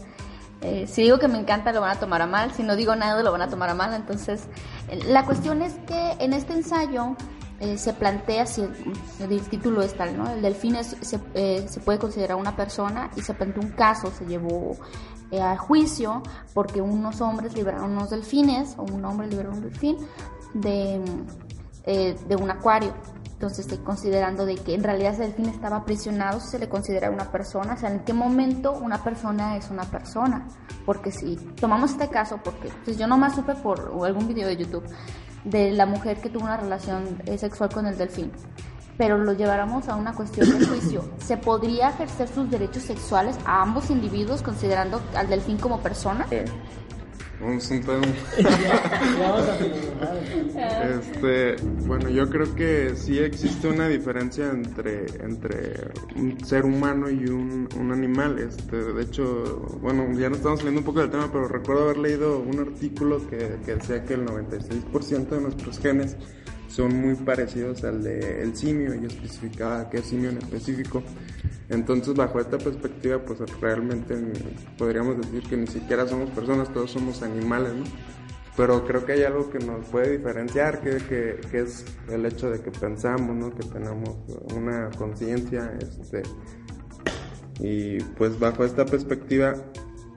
Eh, 0.62 0.88
si 0.88 1.04
digo 1.04 1.20
que 1.20 1.28
me 1.28 1.38
encanta 1.38 1.72
lo 1.72 1.82
van 1.82 1.98
a 1.98 2.00
tomar 2.00 2.22
a 2.22 2.26
mal, 2.26 2.52
si 2.52 2.64
no 2.64 2.76
digo 2.76 2.96
nada 2.96 3.22
lo 3.22 3.32
van 3.32 3.42
a 3.42 3.50
tomar 3.50 3.70
a 3.70 3.74
mal. 3.74 3.94
Entonces, 3.94 4.48
la 5.08 5.26
cuestión 5.26 5.62
es 5.62 5.74
que 5.88 6.16
en 6.20 6.34
este 6.34 6.54
ensayo 6.54 7.16
eh, 7.60 7.78
se 7.78 7.94
plantea, 7.94 8.46
si 8.46 8.62
el, 8.62 9.42
título 9.50 9.82
es 9.82 9.96
tal, 9.96 10.18
¿no? 10.18 10.30
El 10.30 10.42
delfín 10.42 10.76
se, 10.84 11.20
eh, 11.34 11.66
se, 11.68 11.80
puede 11.80 12.00
considerar 12.00 12.38
una 12.38 12.56
persona 12.56 13.12
y 13.16 13.22
se 13.22 13.34
planteó 13.34 13.62
un 13.62 13.72
caso, 13.72 14.12
se 14.12 14.26
llevó 14.26 14.78
a 15.40 15.58
juicio 15.58 16.24
porque 16.54 16.82
unos 16.82 17.20
hombres 17.20 17.54
liberaron 17.54 17.92
unos 17.92 18.10
delfines, 18.10 18.76
o 18.78 18.84
un 18.84 19.04
hombre 19.04 19.28
liberó 19.28 19.52
un 19.52 19.62
delfín 19.62 19.98
de, 20.54 21.02
de 21.86 22.36
un 22.36 22.50
acuario. 22.50 22.94
Entonces 23.38 23.60
estoy 23.60 23.78
considerando 23.78 24.48
de 24.48 24.56
que 24.56 24.74
en 24.74 24.84
realidad 24.84 25.14
ese 25.14 25.22
delfín 25.22 25.46
estaba 25.50 25.78
aprisionado, 25.78 26.40
se 26.40 26.58
le 26.58 26.68
considera 26.68 27.12
una 27.12 27.32
persona, 27.32 27.76
o 27.76 27.78
sea, 27.78 27.92
en 27.92 28.00
qué 28.00 28.12
momento 28.12 28.72
una 28.72 29.04
persona 29.04 29.56
es 29.58 29.70
una 29.70 29.84
persona. 29.84 30.48
Porque 30.88 31.12
si 31.12 31.36
tomamos 31.36 31.92
este 31.92 32.10
caso, 32.10 32.40
porque 32.44 32.72
pues 32.84 32.98
yo 32.98 33.06
nomás 33.06 33.36
supe 33.36 33.54
por 33.54 33.94
algún 34.04 34.28
video 34.28 34.48
de 34.48 34.58
YouTube 34.58 34.84
de 35.44 35.72
la 35.72 35.86
mujer 35.86 36.20
que 36.20 36.32
tuvo 36.32 36.46
una 36.46 36.58
relación 36.58 37.22
eh, 37.28 37.38
sexual 37.38 37.70
con 37.72 37.86
el 37.86 37.96
delfín, 37.96 38.32
pero 38.98 39.20
lo 39.20 39.34
lleváramos 39.34 39.88
a 39.88 39.96
una 39.96 40.14
cuestión 40.14 40.58
de 40.58 40.66
juicio, 40.66 41.08
¿se 41.20 41.38
podría 41.38 41.90
ejercer 41.90 42.28
sus 42.30 42.50
derechos 42.50 42.82
sexuales 42.82 43.38
a 43.46 43.62
ambos 43.62 43.92
individuos 43.92 44.42
considerando 44.42 45.00
al 45.16 45.30
delfín 45.30 45.58
como 45.60 45.80
persona? 45.80 46.26
este, 51.00 51.56
bueno, 51.86 52.10
yo 52.10 52.30
creo 52.30 52.56
que 52.56 52.96
sí 52.96 53.20
existe 53.20 53.68
una 53.68 53.88
diferencia 53.88 54.50
entre, 54.50 55.06
entre 55.24 55.92
un 56.16 56.44
ser 56.44 56.66
humano 56.66 57.10
y 57.10 57.28
un, 57.28 57.70
un 57.80 57.92
animal. 57.92 58.40
Este, 58.40 58.78
de 58.78 59.04
hecho, 59.04 59.78
bueno, 59.82 60.08
ya 60.18 60.30
no 60.30 60.36
estamos 60.36 60.60
saliendo 60.60 60.82
un 60.82 60.86
poco 60.86 61.02
del 61.02 61.12
tema, 61.12 61.30
pero 61.32 61.48
recuerdo 61.48 61.84
haber 61.84 61.98
leído 61.98 62.40
un 62.40 62.60
artículo 62.60 63.28
que, 63.30 63.58
que 63.66 63.76
decía 63.76 64.04
que 64.04 64.16
el 64.16 64.26
96% 64.26 65.28
de 65.28 65.42
nuestros 65.42 65.80
genes 65.80 66.18
son 66.78 66.96
muy 66.96 67.16
parecidos 67.16 67.84
al 67.84 68.04
del 68.04 68.24
el 68.24 68.56
simio 68.56 68.94
y 68.94 69.04
especificaba 69.08 69.90
qué 69.90 70.04
simio 70.04 70.30
en 70.30 70.38
específico. 70.38 71.02
Entonces, 71.70 72.14
bajo 72.14 72.40
esta 72.40 72.60
perspectiva, 72.60 73.18
pues 73.26 73.40
realmente 73.60 74.16
podríamos 74.78 75.18
decir 75.18 75.42
que 75.50 75.58
ni 75.58 75.66
siquiera 75.66 76.08
somos 76.08 76.30
personas, 76.30 76.72
todos 76.72 76.92
somos 76.92 77.24
animales, 77.24 77.74
¿no? 77.74 77.84
Pero 78.56 78.86
creo 78.86 79.04
que 79.06 79.14
hay 79.14 79.24
algo 79.24 79.50
que 79.50 79.58
nos 79.58 79.88
puede 79.88 80.18
diferenciar, 80.18 80.80
que, 80.82 80.98
que, 80.98 81.42
que 81.50 81.62
es 81.62 81.84
el 82.12 82.24
hecho 82.28 82.52
de 82.52 82.62
que 82.62 82.70
pensamos, 82.70 83.36
¿no? 83.36 83.50
Que 83.56 83.64
tenemos 83.64 84.16
una 84.56 84.92
conciencia, 84.92 85.76
este, 85.82 86.22
y 87.60 87.98
pues 88.18 88.38
bajo 88.38 88.64
esta 88.64 88.86
perspectiva, 88.86 89.56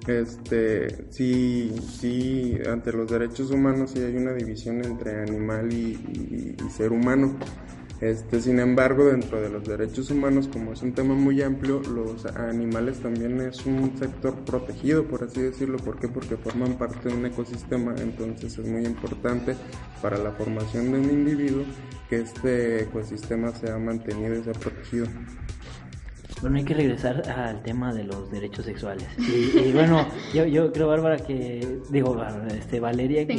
este, 0.07 1.11
sí, 1.11 1.75
sí, 1.99 2.59
ante 2.69 2.93
los 2.93 3.11
derechos 3.11 3.51
humanos 3.51 3.93
sí 3.93 4.01
hay 4.01 4.17
una 4.17 4.33
división 4.33 4.85
entre 4.85 5.23
animal 5.23 5.73
y 5.73 6.57
ser 6.77 6.93
humano. 6.93 7.37
Este, 8.01 8.41
sin 8.41 8.59
embargo, 8.61 9.05
dentro 9.05 9.43
de 9.43 9.51
los 9.51 9.65
derechos 9.65 10.11
humanos, 10.11 10.49
como 10.51 10.73
es 10.73 10.81
un 10.81 10.95
tema 10.95 11.15
muy 11.15 11.43
amplio, 11.43 11.83
los 11.83 12.25
animales 12.25 12.99
también 13.01 13.43
es 13.43 13.67
un 13.67 13.95
sector 13.99 14.35
protegido, 14.47 15.07
por 15.07 15.23
así 15.23 15.43
decirlo. 15.43 15.77
¿Por 15.77 15.99
qué? 15.99 16.09
Porque 16.09 16.39
forman 16.39 16.79
parte 16.79 17.11
de 17.11 17.15
un 17.15 17.27
ecosistema, 17.27 17.95
entonces 17.99 18.57
es 18.57 18.67
muy 18.67 18.87
importante 18.87 19.55
para 20.01 20.17
la 20.17 20.31
formación 20.33 20.93
de 20.93 20.99
un 20.99 21.11
individuo 21.11 21.65
que 22.09 22.21
este 22.21 22.85
ecosistema 22.85 23.53
sea 23.53 23.77
mantenido 23.79 24.35
y 24.35 24.45
sea 24.45 24.55
protegido. 24.55 25.07
Bueno, 26.41 26.57
hay 26.57 26.65
que 26.65 26.75
regresar 26.75 27.29
al 27.29 27.63
tema 27.63 27.93
de 27.93 28.05
los 28.05 28.31
derechos 28.31 28.65
sexuales. 28.65 29.07
Y, 29.19 29.73
bueno, 29.73 30.07
yo, 30.33 30.47
yo 30.47 30.73
creo, 30.73 30.89
Bárbara, 30.89 31.19
que, 31.19 31.81
digo, 31.91 32.17
este, 32.49 32.81
Valeria, 32.81 33.27
que 33.27 33.37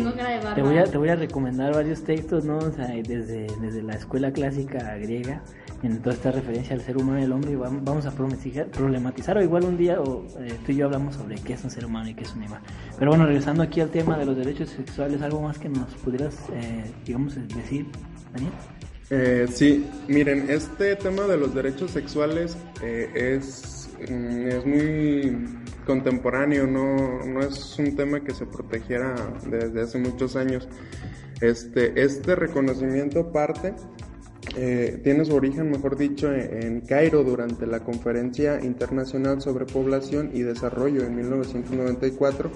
te, 0.55 0.61
voy 0.61 0.77
a, 0.77 0.83
te 0.83 0.97
voy 0.97 1.09
a 1.09 1.15
recomendar 1.15 1.73
varios 1.73 2.03
textos, 2.03 2.45
¿no? 2.45 2.59
O 2.59 2.71
sea, 2.71 2.87
desde, 2.87 3.47
desde 3.59 3.81
la 3.81 3.93
escuela 3.93 4.31
clásica 4.31 4.95
griega, 4.97 5.41
en 5.83 5.99
toda 6.01 6.13
esta 6.13 6.31
referencia 6.31 6.75
al 6.75 6.81
ser 6.81 6.97
humano 6.97 7.19
y 7.19 7.23
al 7.23 7.31
hombre, 7.31 7.51
y 7.51 7.55
vamos 7.55 8.05
a 8.05 8.11
problematizar, 8.11 9.37
o 9.37 9.41
igual 9.41 9.65
un 9.65 9.77
día 9.77 9.99
o, 9.99 10.25
eh, 10.39 10.53
tú 10.65 10.71
y 10.71 10.75
yo 10.75 10.85
hablamos 10.85 11.15
sobre 11.15 11.35
qué 11.35 11.53
es 11.53 11.63
un 11.63 11.71
ser 11.71 11.85
humano 11.85 12.09
y 12.09 12.13
qué 12.13 12.23
es 12.23 12.33
un 12.33 12.43
animal. 12.43 12.61
Pero 12.99 13.11
bueno, 13.11 13.25
regresando 13.25 13.63
aquí 13.63 13.81
al 13.81 13.89
tema 13.89 14.17
de 14.17 14.25
los 14.25 14.37
derechos 14.37 14.69
sexuales, 14.69 15.21
¿algo 15.21 15.41
más 15.41 15.57
que 15.57 15.69
nos 15.69 15.89
pudieras, 15.95 16.37
eh, 16.53 16.91
digamos, 17.05 17.35
decir, 17.47 17.87
Daniel? 18.33 18.53
Eh, 19.13 19.45
sí, 19.53 19.85
miren, 20.07 20.49
este 20.49 20.95
tema 20.95 21.23
de 21.23 21.35
los 21.35 21.53
derechos 21.53 21.91
sexuales 21.91 22.55
eh, 22.81 23.11
es, 23.13 23.89
mm, 24.09 24.47
es 24.47 24.65
muy 24.65 25.49
contemporáneo, 25.85 26.65
no, 26.65 27.25
no 27.25 27.41
es 27.41 27.77
un 27.77 27.93
tema 27.97 28.23
que 28.23 28.33
se 28.33 28.45
protegiera 28.45 29.13
desde 29.45 29.81
hace 29.81 29.97
muchos 29.97 30.37
años. 30.37 30.69
Este, 31.41 32.01
este 32.01 32.35
reconocimiento 32.35 33.33
parte, 33.33 33.73
eh, 34.55 35.01
tiene 35.03 35.25
su 35.25 35.35
origen, 35.35 35.69
mejor 35.69 35.97
dicho, 35.97 36.33
en, 36.33 36.63
en 36.63 36.81
Cairo 36.81 37.25
durante 37.25 37.67
la 37.67 37.81
Conferencia 37.81 38.63
Internacional 38.63 39.41
sobre 39.41 39.65
Población 39.65 40.31
y 40.33 40.43
Desarrollo 40.43 41.03
en 41.03 41.17
1994 41.17 42.49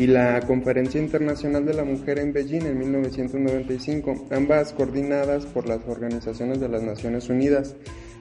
y 0.00 0.06
la 0.06 0.40
Conferencia 0.40 0.98
Internacional 0.98 1.66
de 1.66 1.74
la 1.74 1.84
Mujer 1.84 2.20
en 2.20 2.32
Beijing 2.32 2.62
en 2.62 2.78
1995, 2.78 4.28
ambas 4.30 4.72
coordinadas 4.72 5.44
por 5.44 5.68
las 5.68 5.86
organizaciones 5.86 6.58
de 6.58 6.70
las 6.70 6.82
Naciones 6.82 7.28
Unidas 7.28 7.76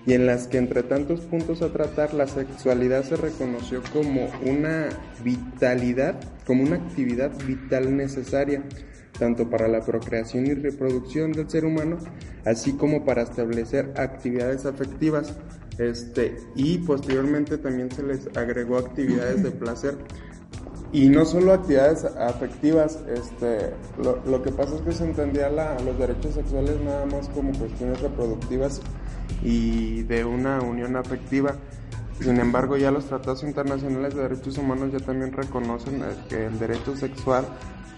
y 0.05 0.11
en 0.11 0.25
las 0.25 0.49
que 0.49 0.57
entre 0.57 0.83
tantos 0.83 1.21
puntos 1.21 1.61
a 1.61 1.71
tratar 1.71 2.13
la 2.13 2.27
sexualidad 2.27 3.05
se 3.05 3.15
reconoció 3.15 3.81
como 3.93 4.27
una 4.45 4.89
vitalidad, 5.23 6.19
como 6.45 6.63
una 6.63 6.75
actividad 6.75 7.31
vital 7.47 7.95
necesaria 7.95 8.61
tanto 9.17 9.49
para 9.49 9.69
la 9.69 9.79
procreación 9.85 10.47
y 10.47 10.55
reproducción 10.55 11.31
del 11.31 11.49
ser 11.49 11.63
humano, 11.63 11.97
así 12.43 12.73
como 12.73 13.05
para 13.05 13.21
establecer 13.21 13.93
actividades 13.95 14.65
afectivas. 14.65 15.33
Este, 15.77 16.35
y 16.55 16.79
posteriormente 16.79 17.57
también 17.57 17.89
se 17.89 18.03
les 18.03 18.27
agregó 18.35 18.77
actividades 18.77 19.43
de 19.43 19.51
placer 19.51 19.95
y 20.91 21.07
no 21.09 21.23
solo 21.25 21.53
actividades 21.53 22.03
afectivas, 22.03 22.99
este, 23.07 23.73
lo, 24.01 24.41
que 24.41 24.51
pasa 24.51 24.75
es 24.75 24.81
que 24.81 24.91
se 24.91 25.05
entendía 25.05 25.49
los 25.49 25.97
derechos 25.99 26.33
sexuales 26.33 26.81
nada 26.81 27.05
más 27.05 27.29
como 27.29 27.51
cuestiones 27.53 28.01
reproductivas 28.01 28.81
y 29.43 30.03
de 30.03 30.25
una 30.25 30.59
unión 30.61 30.95
afectiva. 30.95 31.55
Sin 32.19 32.39
embargo, 32.39 32.75
ya 32.75 32.91
los 32.91 33.05
tratados 33.05 33.43
internacionales 33.43 34.15
de 34.15 34.23
derechos 34.23 34.57
humanos 34.57 34.91
ya 34.91 34.99
también 34.99 35.31
reconocen 35.31 36.03
que 36.27 36.47
el 36.47 36.57
derecho 36.57 36.95
sexual 36.95 37.45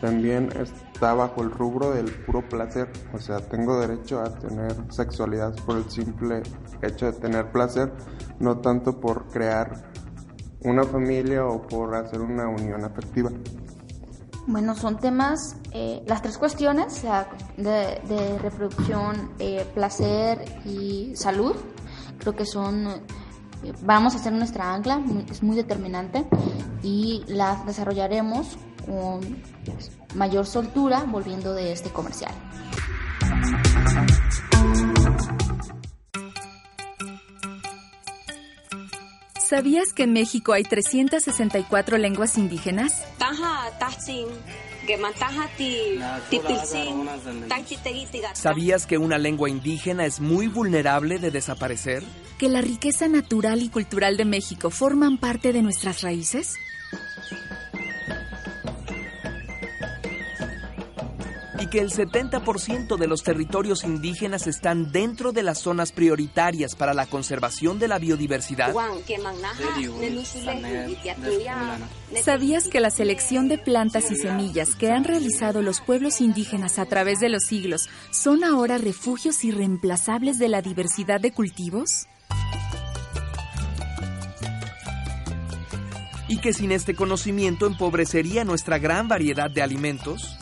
también 0.01 0.49
está 0.59 1.13
bajo 1.13 1.43
el 1.43 1.51
rubro 1.51 1.91
del 1.91 2.11
puro 2.11 2.47
placer. 2.47 2.89
O 3.13 3.19
sea, 3.19 3.39
tengo 3.39 3.79
derecho 3.79 4.19
a 4.19 4.37
tener 4.37 4.75
sexualidad 4.89 5.55
por 5.65 5.77
el 5.77 5.89
simple 5.89 6.43
hecho 6.81 7.05
de 7.05 7.13
tener 7.13 7.51
placer, 7.51 7.91
no 8.39 8.57
tanto 8.57 8.99
por 8.99 9.27
crear 9.27 9.90
una 10.63 10.83
familia 10.83 11.45
o 11.45 11.61
por 11.61 11.93
hacer 11.95 12.21
una 12.21 12.47
unión 12.47 12.83
afectiva? 12.83 13.31
Bueno, 14.47 14.75
son 14.75 14.97
temas, 14.97 15.55
eh, 15.71 16.03
las 16.07 16.21
tres 16.21 16.37
cuestiones, 16.37 17.03
de, 17.57 18.39
reproducción, 18.39 19.31
eh, 19.39 19.65
placer 19.73 20.43
y 20.65 21.15
salud, 21.15 21.55
creo 22.19 22.35
que 22.35 22.45
son, 22.45 22.87
eh, 22.87 23.73
vamos 23.83 24.15
a 24.15 24.17
hacer 24.17 24.33
nuestra 24.33 24.73
ancla, 24.73 24.99
es 25.29 25.43
muy 25.43 25.55
determinante 25.55 26.25
y 26.81 27.23
las 27.27 27.65
desarrollaremos 27.67 28.57
con 28.85 29.43
mayor 30.15 30.47
soltura 30.47 31.03
volviendo 31.03 31.53
de 31.53 31.71
este 31.71 31.91
comercial. 31.91 32.33
¿Sabías 39.51 39.91
que 39.91 40.03
en 40.03 40.13
México 40.13 40.53
hay 40.53 40.63
364 40.63 41.97
lenguas 41.97 42.37
indígenas? 42.37 43.03
¿Sabías 48.33 48.87
que 48.87 48.97
una 48.97 49.17
lengua 49.17 49.49
indígena 49.49 50.05
es 50.05 50.21
muy 50.21 50.47
vulnerable 50.47 51.19
de 51.19 51.31
desaparecer? 51.31 52.01
¿Que 52.37 52.47
la 52.47 52.61
riqueza 52.61 53.09
natural 53.09 53.61
y 53.61 53.67
cultural 53.67 54.15
de 54.15 54.23
México 54.23 54.69
forman 54.69 55.17
parte 55.17 55.51
de 55.51 55.61
nuestras 55.61 56.01
raíces? 56.01 56.55
Que 61.71 61.79
el 61.79 61.89
70% 61.89 62.97
de 62.97 63.07
los 63.07 63.23
territorios 63.23 63.85
indígenas 63.85 64.45
están 64.45 64.91
dentro 64.91 65.31
de 65.31 65.41
las 65.41 65.59
zonas 65.59 65.93
prioritarias 65.93 66.75
para 66.75 66.93
la 66.93 67.07
conservación 67.07 67.79
de 67.79 67.87
la 67.87 67.97
biodiversidad? 67.97 68.75
¿Sabías 72.23 72.67
que 72.67 72.79
la 72.81 72.91
selección 72.91 73.47
de 73.47 73.57
plantas 73.57 74.11
y 74.11 74.17
semillas 74.17 74.75
que 74.75 74.91
han 74.91 75.05
realizado 75.05 75.61
los 75.61 75.79
pueblos 75.79 76.19
indígenas 76.19 76.77
a 76.77 76.85
través 76.85 77.19
de 77.21 77.29
los 77.29 77.43
siglos 77.43 77.89
son 78.11 78.43
ahora 78.43 78.77
refugios 78.77 79.43
irreemplazables 79.45 80.37
de 80.37 80.49
la 80.49 80.61
diversidad 80.61 81.21
de 81.21 81.31
cultivos? 81.31 82.07
¿Y 86.27 86.37
que 86.39 86.53
sin 86.53 86.73
este 86.73 86.95
conocimiento 86.95 87.65
empobrecería 87.65 88.43
nuestra 88.43 88.77
gran 88.77 89.07
variedad 89.07 89.49
de 89.49 89.61
alimentos? 89.61 90.37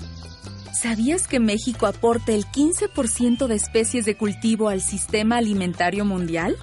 ¿Sabías 0.82 1.28
que 1.28 1.42
México 1.42 1.88
aporta 1.88 2.32
el 2.32 2.46
15% 2.46 3.48
de 3.48 3.56
especies 3.56 4.06
de 4.06 4.16
cultivo 4.16 4.70
al 4.70 4.80
sistema 4.80 5.36
alimentario 5.36 6.06
mundial? 6.06 6.56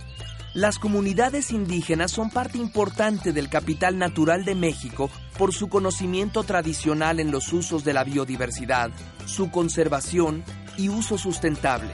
Las 0.54 0.78
comunidades 0.78 1.50
indígenas 1.50 2.12
son 2.12 2.30
parte 2.30 2.56
importante 2.56 3.34
del 3.34 3.50
capital 3.50 3.98
natural 3.98 4.46
de 4.46 4.54
México 4.54 5.10
por 5.36 5.52
su 5.52 5.68
conocimiento 5.68 6.44
tradicional 6.44 7.20
en 7.20 7.30
los 7.30 7.52
usos 7.52 7.84
de 7.84 7.92
la 7.92 8.04
biodiversidad, 8.04 8.90
su 9.26 9.50
conservación 9.50 10.44
y 10.78 10.88
uso 10.88 11.18
sustentable. 11.18 11.90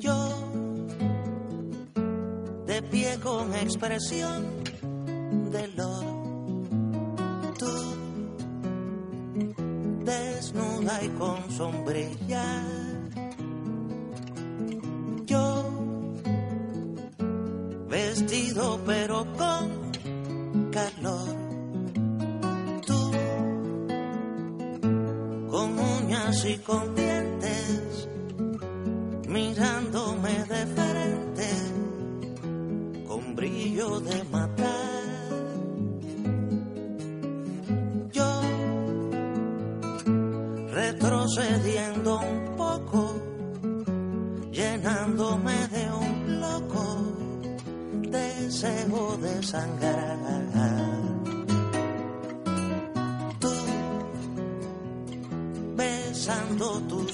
yo 0.00 0.52
de 2.66 2.82
pie 2.82 3.16
con 3.22 3.54
expresión 3.54 4.44
de 5.52 5.68
loro. 5.68 6.11
Y 11.00 11.08
con 11.18 11.50
sombrilla. 11.50 12.91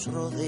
Besando 0.08 0.47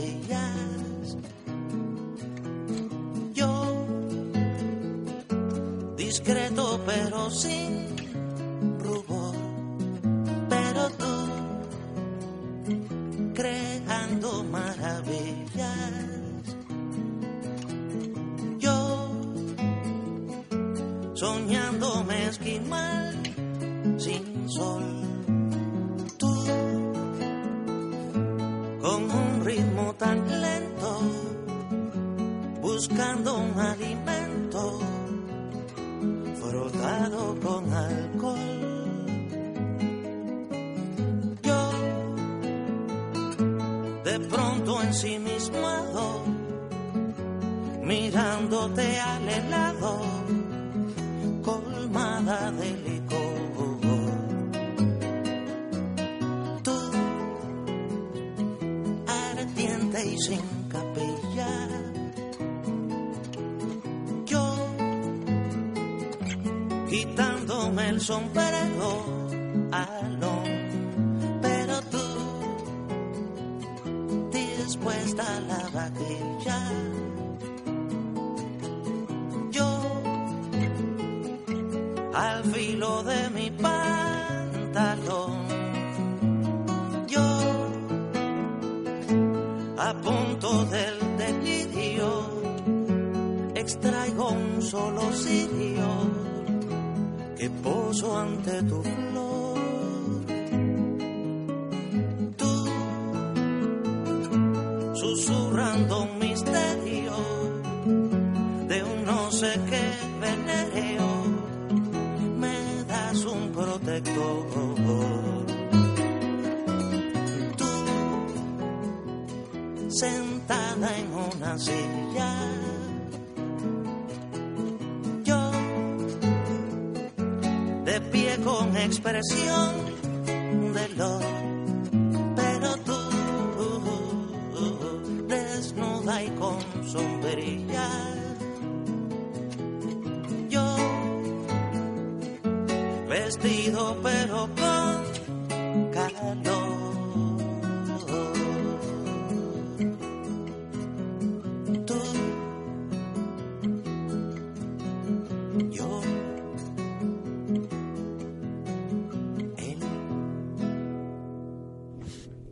quitándome 66.90 67.88
el 67.88 68.00
sombrero. 68.00 69.28
Alón, 69.70 70.49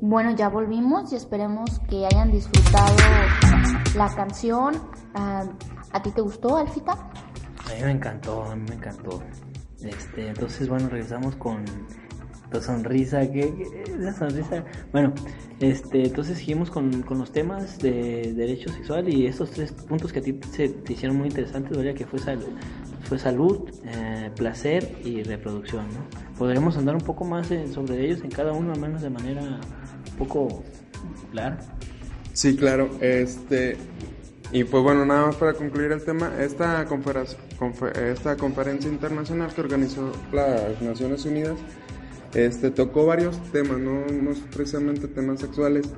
Bueno, 0.08 0.34
ya 0.34 0.48
volvimos 0.48 1.12
y 1.12 1.16
esperemos 1.16 1.80
que 1.80 2.06
hayan 2.06 2.30
disfrutado 2.30 2.96
la 3.94 4.08
canción. 4.16 4.74
Ah, 5.12 5.44
¿A 5.92 6.02
ti 6.02 6.10
te 6.12 6.22
gustó, 6.22 6.56
Alfita? 6.56 6.92
A 6.92 7.74
mí 7.74 7.82
me 7.84 7.90
encantó, 7.90 8.42
a 8.42 8.56
mí 8.56 8.64
me 8.70 8.76
encantó. 8.76 9.22
Este, 9.82 10.28
entonces, 10.28 10.66
bueno, 10.66 10.88
regresamos 10.88 11.36
con 11.36 11.62
tu 12.50 12.58
sonrisa, 12.58 13.30
que 13.30 13.52
esa 14.00 14.14
sonrisa. 14.14 14.64
Bueno, 14.92 15.12
este, 15.60 16.04
entonces 16.04 16.38
seguimos 16.38 16.70
con, 16.70 17.02
con, 17.02 17.18
los 17.18 17.30
temas 17.30 17.78
de 17.78 18.32
derecho 18.34 18.72
sexual 18.72 19.12
y 19.12 19.26
estos 19.26 19.50
tres 19.50 19.72
puntos 19.72 20.10
que 20.10 20.20
a 20.20 20.22
ti 20.22 20.40
se, 20.52 20.70
te 20.70 20.94
hicieron 20.94 21.18
muy 21.18 21.28
interesantes, 21.28 21.76
¿verdad? 21.76 21.92
Que 21.92 22.06
fue 22.06 22.18
salud, 22.18 22.48
fue 23.02 23.18
salud 23.18 23.68
eh, 23.84 24.30
placer 24.34 24.90
y 25.04 25.22
reproducción, 25.22 25.84
¿no? 25.88 26.38
Podremos 26.38 26.78
andar 26.78 26.94
un 26.94 27.02
poco 27.02 27.26
más 27.26 27.48
sobre 27.74 28.06
ellos 28.06 28.22
en 28.24 28.30
cada 28.30 28.54
uno, 28.54 28.72
al 28.72 28.80
menos 28.80 29.02
de 29.02 29.10
manera 29.10 29.60
poco 30.18 30.64
clara. 31.30 31.58
Sí, 32.32 32.56
claro. 32.56 32.90
Este, 33.00 33.76
y 34.52 34.64
pues 34.64 34.82
bueno, 34.82 35.04
nada 35.04 35.26
más 35.26 35.36
para 35.36 35.54
concluir 35.54 35.92
el 35.92 36.04
tema, 36.04 36.32
esta, 36.40 36.86
esta 37.94 38.36
conferencia 38.36 38.90
internacional 38.90 39.52
que 39.54 39.60
organizó 39.60 40.12
las 40.32 40.80
Naciones 40.82 41.24
Unidas 41.24 41.58
este, 42.34 42.70
tocó 42.70 43.06
varios 43.06 43.42
temas, 43.52 43.78
no, 43.78 44.04
no 44.06 44.30
precisamente 44.54 45.08
temas 45.08 45.40
sexuales, 45.40 45.88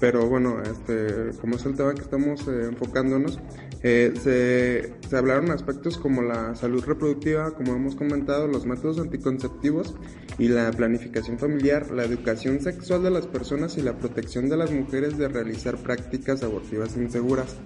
pero 0.00 0.28
bueno, 0.28 0.62
este, 0.62 1.36
como 1.40 1.56
es 1.56 1.66
el 1.66 1.76
tema 1.76 1.94
que 1.94 2.02
estamos 2.02 2.46
eh, 2.48 2.66
enfocándonos, 2.68 3.40
eh, 3.82 4.12
se, 4.14 5.08
se, 5.08 5.16
hablaron 5.16 5.50
aspectos 5.50 5.98
como 5.98 6.22
la 6.22 6.54
salud 6.54 6.84
reproductiva, 6.84 7.52
como 7.52 7.74
hemos 7.74 7.94
comentado, 7.94 8.46
los 8.46 8.66
métodos 8.66 8.98
anticonceptivos 8.98 9.94
y 10.38 10.48
la 10.48 10.70
planificación 10.70 11.38
familiar, 11.38 11.90
la 11.90 12.04
educación 12.04 12.60
sexual 12.60 13.02
de 13.02 13.10
las 13.10 13.26
personas 13.26 13.76
y 13.78 13.82
la 13.82 13.96
protección 13.96 14.48
de 14.48 14.56
las 14.56 14.70
mujeres 14.70 15.18
de 15.18 15.28
realizar 15.28 15.76
prácticas 15.78 16.42
abortivas 16.42 16.96
inseguras. 16.96 17.56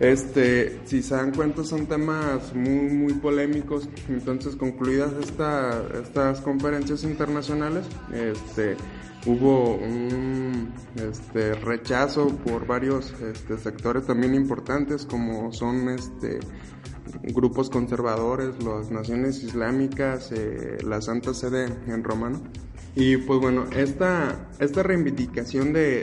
Este, 0.00 0.80
si 0.86 1.02
se 1.02 1.14
dan 1.14 1.30
cuenta, 1.32 1.62
son 1.62 1.86
temas 1.86 2.54
muy, 2.54 2.88
muy 2.90 3.12
polémicos. 3.14 3.86
Entonces, 4.08 4.56
concluidas 4.56 5.12
esta, 5.22 5.82
estas 6.02 6.40
conferencias 6.40 7.04
internacionales, 7.04 7.84
este, 8.10 8.76
hubo 9.26 9.74
un 9.74 10.72
este, 10.96 11.54
rechazo 11.54 12.28
por 12.38 12.66
varios 12.66 13.12
este, 13.20 13.58
sectores 13.58 14.06
también 14.06 14.34
importantes, 14.34 15.06
como 15.06 15.52
son 15.52 15.88
este, 15.90 16.40
grupos 17.22 17.70
conservadores, 17.70 18.62
las 18.62 18.90
naciones 18.90 19.42
islámicas, 19.42 20.32
eh, 20.32 20.78
la 20.84 21.00
Santa 21.00 21.34
Sede 21.34 21.66
en 21.86 22.04
Romano. 22.04 22.40
Y 22.96 23.18
pues 23.18 23.38
bueno, 23.40 23.66
esta, 23.76 24.48
esta 24.58 24.82
reivindicación 24.82 25.72
de, 25.72 26.02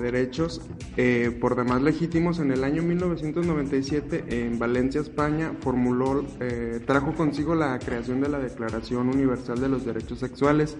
derechos 0.00 0.62
eh, 0.96 1.36
por 1.40 1.54
demás 1.54 1.80
legítimos 1.80 2.40
en 2.40 2.50
el 2.50 2.64
año 2.64 2.82
1997 2.82 4.24
en 4.28 4.58
Valencia, 4.58 5.00
España, 5.00 5.52
formuló, 5.60 6.26
eh, 6.40 6.80
trajo 6.84 7.14
consigo 7.14 7.54
la 7.54 7.78
creación 7.78 8.20
de 8.20 8.28
la 8.28 8.40
Declaración 8.40 9.08
Universal 9.08 9.60
de 9.60 9.68
los 9.68 9.84
Derechos 9.84 10.18
Sexuales, 10.18 10.76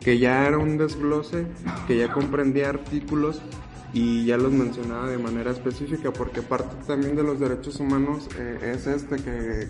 que 0.00 0.18
ya 0.18 0.46
era 0.46 0.56
un 0.56 0.78
desglose, 0.78 1.46
que 1.86 1.98
ya 1.98 2.10
comprendía 2.10 2.70
artículos 2.70 3.42
y 3.92 4.24
ya 4.24 4.38
los 4.38 4.52
mencionaba 4.52 5.08
de 5.08 5.18
manera 5.18 5.50
específica, 5.50 6.12
porque 6.12 6.40
parte 6.42 6.74
también 6.86 7.14
de 7.14 7.22
los 7.22 7.38
derechos 7.38 7.78
humanos 7.78 8.28
eh, 8.38 8.72
es 8.74 8.86
este 8.86 9.16
que 9.16 9.68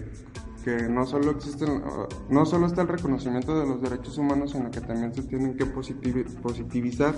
que 0.64 0.88
no 0.88 1.06
solo 1.06 1.32
existen, 1.32 1.82
no 2.30 2.46
solo 2.46 2.66
está 2.66 2.82
el 2.82 2.88
reconocimiento 2.88 3.58
de 3.58 3.66
los 3.66 3.82
derechos 3.82 4.16
humanos, 4.16 4.52
sino 4.52 4.70
que 4.70 4.80
también 4.80 5.14
se 5.14 5.22
tienen 5.22 5.56
que 5.56 5.66
positivizar, 5.66 7.14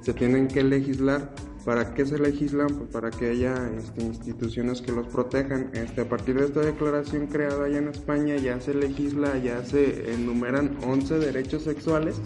se 0.00 0.12
tienen 0.12 0.48
que 0.48 0.64
legislar. 0.64 1.32
¿Para 1.64 1.94
qué 1.94 2.06
se 2.06 2.18
legislan? 2.18 2.68
Pues 2.68 2.90
para 2.90 3.10
que 3.10 3.30
haya 3.30 3.54
este, 3.76 4.02
instituciones 4.02 4.80
que 4.80 4.92
los 4.92 5.06
protejan. 5.06 5.70
Este, 5.74 6.00
a 6.00 6.08
partir 6.08 6.38
de 6.38 6.46
esta 6.46 6.60
declaración 6.60 7.26
creada 7.26 7.66
allá 7.66 7.78
en 7.78 7.88
España 7.88 8.36
ya 8.36 8.60
se 8.60 8.74
legisla, 8.74 9.36
ya 9.38 9.62
se 9.64 10.12
enumeran 10.14 10.78
11 10.82 11.18
derechos 11.18 11.62
sexuales 11.62 12.20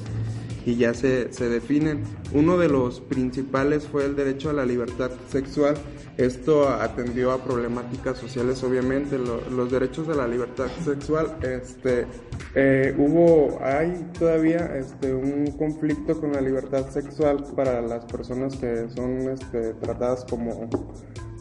y 0.64 0.76
ya 0.76 0.94
se, 0.94 1.32
se 1.32 1.48
definen. 1.48 2.02
Uno 2.32 2.56
de 2.56 2.68
los 2.68 3.00
principales 3.00 3.86
fue 3.86 4.04
el 4.04 4.16
derecho 4.16 4.50
a 4.50 4.52
la 4.52 4.64
libertad 4.64 5.10
sexual 5.30 5.76
esto 6.16 6.68
atendió 6.68 7.32
a 7.32 7.42
problemáticas 7.42 8.18
sociales, 8.18 8.62
obviamente, 8.62 9.18
los 9.18 9.70
derechos 9.70 10.06
de 10.06 10.14
la 10.14 10.28
libertad 10.28 10.68
sexual. 10.84 11.36
Este, 11.42 12.06
eh, 12.54 12.94
hubo, 12.96 13.58
hay 13.60 14.10
todavía 14.16 14.76
este, 14.76 15.12
un 15.12 15.50
conflicto 15.58 16.20
con 16.20 16.32
la 16.32 16.40
libertad 16.40 16.88
sexual 16.90 17.44
para 17.56 17.82
las 17.82 18.04
personas 18.04 18.54
que 18.56 18.88
son 18.94 19.28
este, 19.30 19.74
tratadas 19.74 20.24
como, 20.26 20.70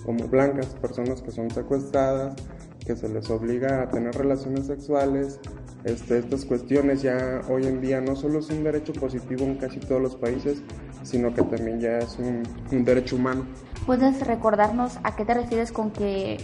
como 0.04 0.28
blancas, 0.28 0.76
personas 0.82 1.22
que 1.22 1.30
son 1.30 1.52
secuestradas, 1.52 2.36
que 2.86 2.96
se 2.96 3.10
les 3.10 3.30
obliga 3.30 3.84
a 3.84 3.90
tener 3.90 4.16
relaciones 4.16 4.68
sexuales. 4.68 5.40
Este, 5.84 6.20
estas 6.20 6.46
cuestiones 6.46 7.02
ya 7.02 7.42
hoy 7.50 7.66
en 7.66 7.82
día 7.82 8.00
no 8.00 8.16
solo 8.16 8.40
es 8.40 8.50
un 8.50 8.64
derecho 8.64 8.94
positivo 8.94 9.44
en 9.44 9.56
casi 9.56 9.80
todos 9.80 10.02
los 10.02 10.16
países, 10.16 10.62
sino 11.04 11.34
que 11.34 11.42
también 11.44 11.80
ya 11.80 12.00
es 12.00 12.18
un, 12.20 12.44
un 12.72 12.86
derecho 12.86 13.18
humano. 13.18 13.46
¿Puedes 13.86 14.26
recordarnos 14.26 14.98
a 15.04 15.16
qué 15.16 15.26
te 15.26 15.34
refieres 15.34 15.72
con 15.72 15.92
que 15.92 16.38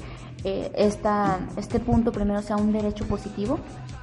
eh, 0.43 0.71
esta, 0.75 1.39
este 1.57 1.79
punto 1.79 2.11
primero 2.11 2.41
sea 2.41 2.57
un 2.57 2.71
derecho 2.71 3.05
positivo? 3.05 3.59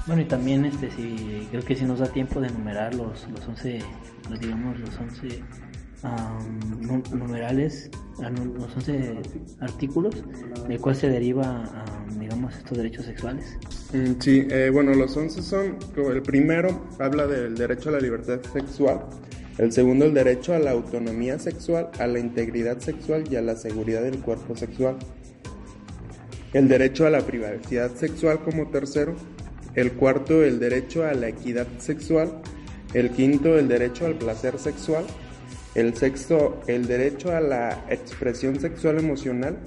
Bueno, 0.06 0.22
y 0.22 0.26
también 0.26 0.64
este, 0.64 0.90
si, 0.90 1.48
creo 1.50 1.62
que 1.62 1.74
si 1.74 1.84
nos 1.84 1.98
da 1.98 2.06
tiempo 2.06 2.40
de 2.40 2.48
enumerar 2.48 2.94
los, 2.94 3.28
los 3.28 3.46
11, 3.46 3.80
los, 4.30 4.40
digamos, 4.40 4.78
los 4.78 4.96
11 4.98 5.42
numerales, 7.12 7.90
ah, 8.22 8.30
los 8.30 8.74
11 8.76 9.14
artículos, 9.60 10.24
de 10.68 10.78
cuál 10.78 10.96
se 10.96 11.08
deriva, 11.08 11.64
digamos, 12.18 12.56
estos 12.56 12.78
derechos 12.78 13.06
sexuales. 13.06 13.58
Mm, 13.92 14.20
sí, 14.20 14.46
eh, 14.50 14.70
bueno, 14.72 14.94
los 14.94 15.16
11 15.16 15.42
son, 15.42 15.76
el 15.96 16.22
primero 16.22 16.86
habla 16.98 17.26
del 17.26 17.54
derecho 17.54 17.88
a 17.88 17.92
la 17.92 18.00
libertad 18.00 18.40
sexual, 18.52 19.06
el 19.58 19.72
segundo, 19.72 20.04
el 20.04 20.12
derecho 20.12 20.52
a 20.52 20.58
la 20.58 20.72
autonomía 20.72 21.38
sexual, 21.38 21.88
a 21.98 22.06
la 22.06 22.18
integridad 22.18 22.78
sexual 22.78 23.24
y 23.30 23.36
a 23.36 23.42
la 23.42 23.56
seguridad 23.56 24.02
del 24.02 24.18
cuerpo 24.18 24.54
sexual. 24.54 24.96
El 26.52 26.68
derecho 26.68 27.06
a 27.06 27.10
la 27.10 27.20
privacidad 27.20 27.94
sexual 27.94 28.40
como 28.40 28.68
tercero. 28.68 29.16
El 29.74 29.92
cuarto, 29.92 30.44
el 30.44 30.58
derecho 30.58 31.06
a 31.06 31.14
la 31.14 31.28
equidad 31.28 31.66
sexual. 31.78 32.42
El 32.92 33.10
quinto, 33.10 33.58
el 33.58 33.66
derecho 33.66 34.04
al 34.04 34.16
placer 34.16 34.58
sexual. 34.58 35.04
El 35.76 35.94
sexto, 35.94 36.58
el 36.68 36.86
derecho 36.86 37.36
a 37.36 37.40
la 37.42 37.84
expresión 37.90 38.58
sexual 38.58 38.98
emocional. 38.98 39.58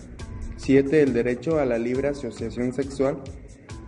Siete, 0.57 1.03
el 1.03 1.13
derecho 1.13 1.59
a 1.59 1.65
la 1.65 1.77
libre 1.77 2.07
asociación 2.07 2.73
sexual. 2.73 3.21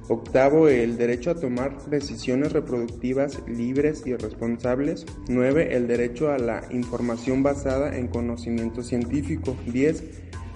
Octavo, 0.07 0.67
el 0.67 0.97
derecho 0.97 1.31
a 1.31 1.35
tomar 1.35 1.83
decisiones 1.87 2.51
reproductivas 2.51 3.41
libres 3.47 4.03
y 4.05 4.13
responsables. 4.13 5.07
9. 5.29 5.75
El 5.75 5.87
derecho 5.87 6.31
a 6.31 6.37
la 6.37 6.61
información 6.69 7.41
basada 7.41 7.97
en 7.97 8.07
conocimiento 8.07 8.83
científico. 8.83 9.57
10. 9.65 10.03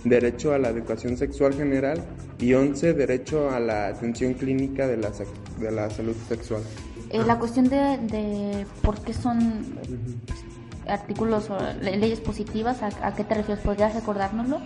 Derecho 0.03 0.53
a 0.53 0.59
la 0.59 0.69
educación 0.69 1.17
sexual 1.17 1.55
general. 1.55 2.05
Y 2.37 2.53
11. 2.53 2.93
Derecho 2.93 3.49
a 3.49 3.59
la 3.59 3.87
atención 3.87 4.35
clínica 4.35 4.85
de 4.87 4.97
la, 4.97 5.11
de 5.59 5.71
la 5.71 5.89
salud 5.89 6.15
sexual. 6.29 6.61
Eh, 7.09 7.23
la 7.25 7.39
cuestión 7.39 7.69
de, 7.69 7.97
de, 8.03 8.67
por 8.83 9.01
qué 9.01 9.13
son 9.13 9.63
artículos 10.87 11.49
o 11.49 11.57
leyes 11.81 12.19
positivas, 12.19 12.81
¿a, 12.81 13.13
qué 13.15 13.23
te 13.23 13.35
refieres? 13.35 13.63
¿Podrías 13.63 13.93
recordárnoslo? 13.93 14.59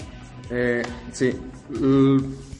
Eh, 0.50 0.82
sí, 1.12 1.32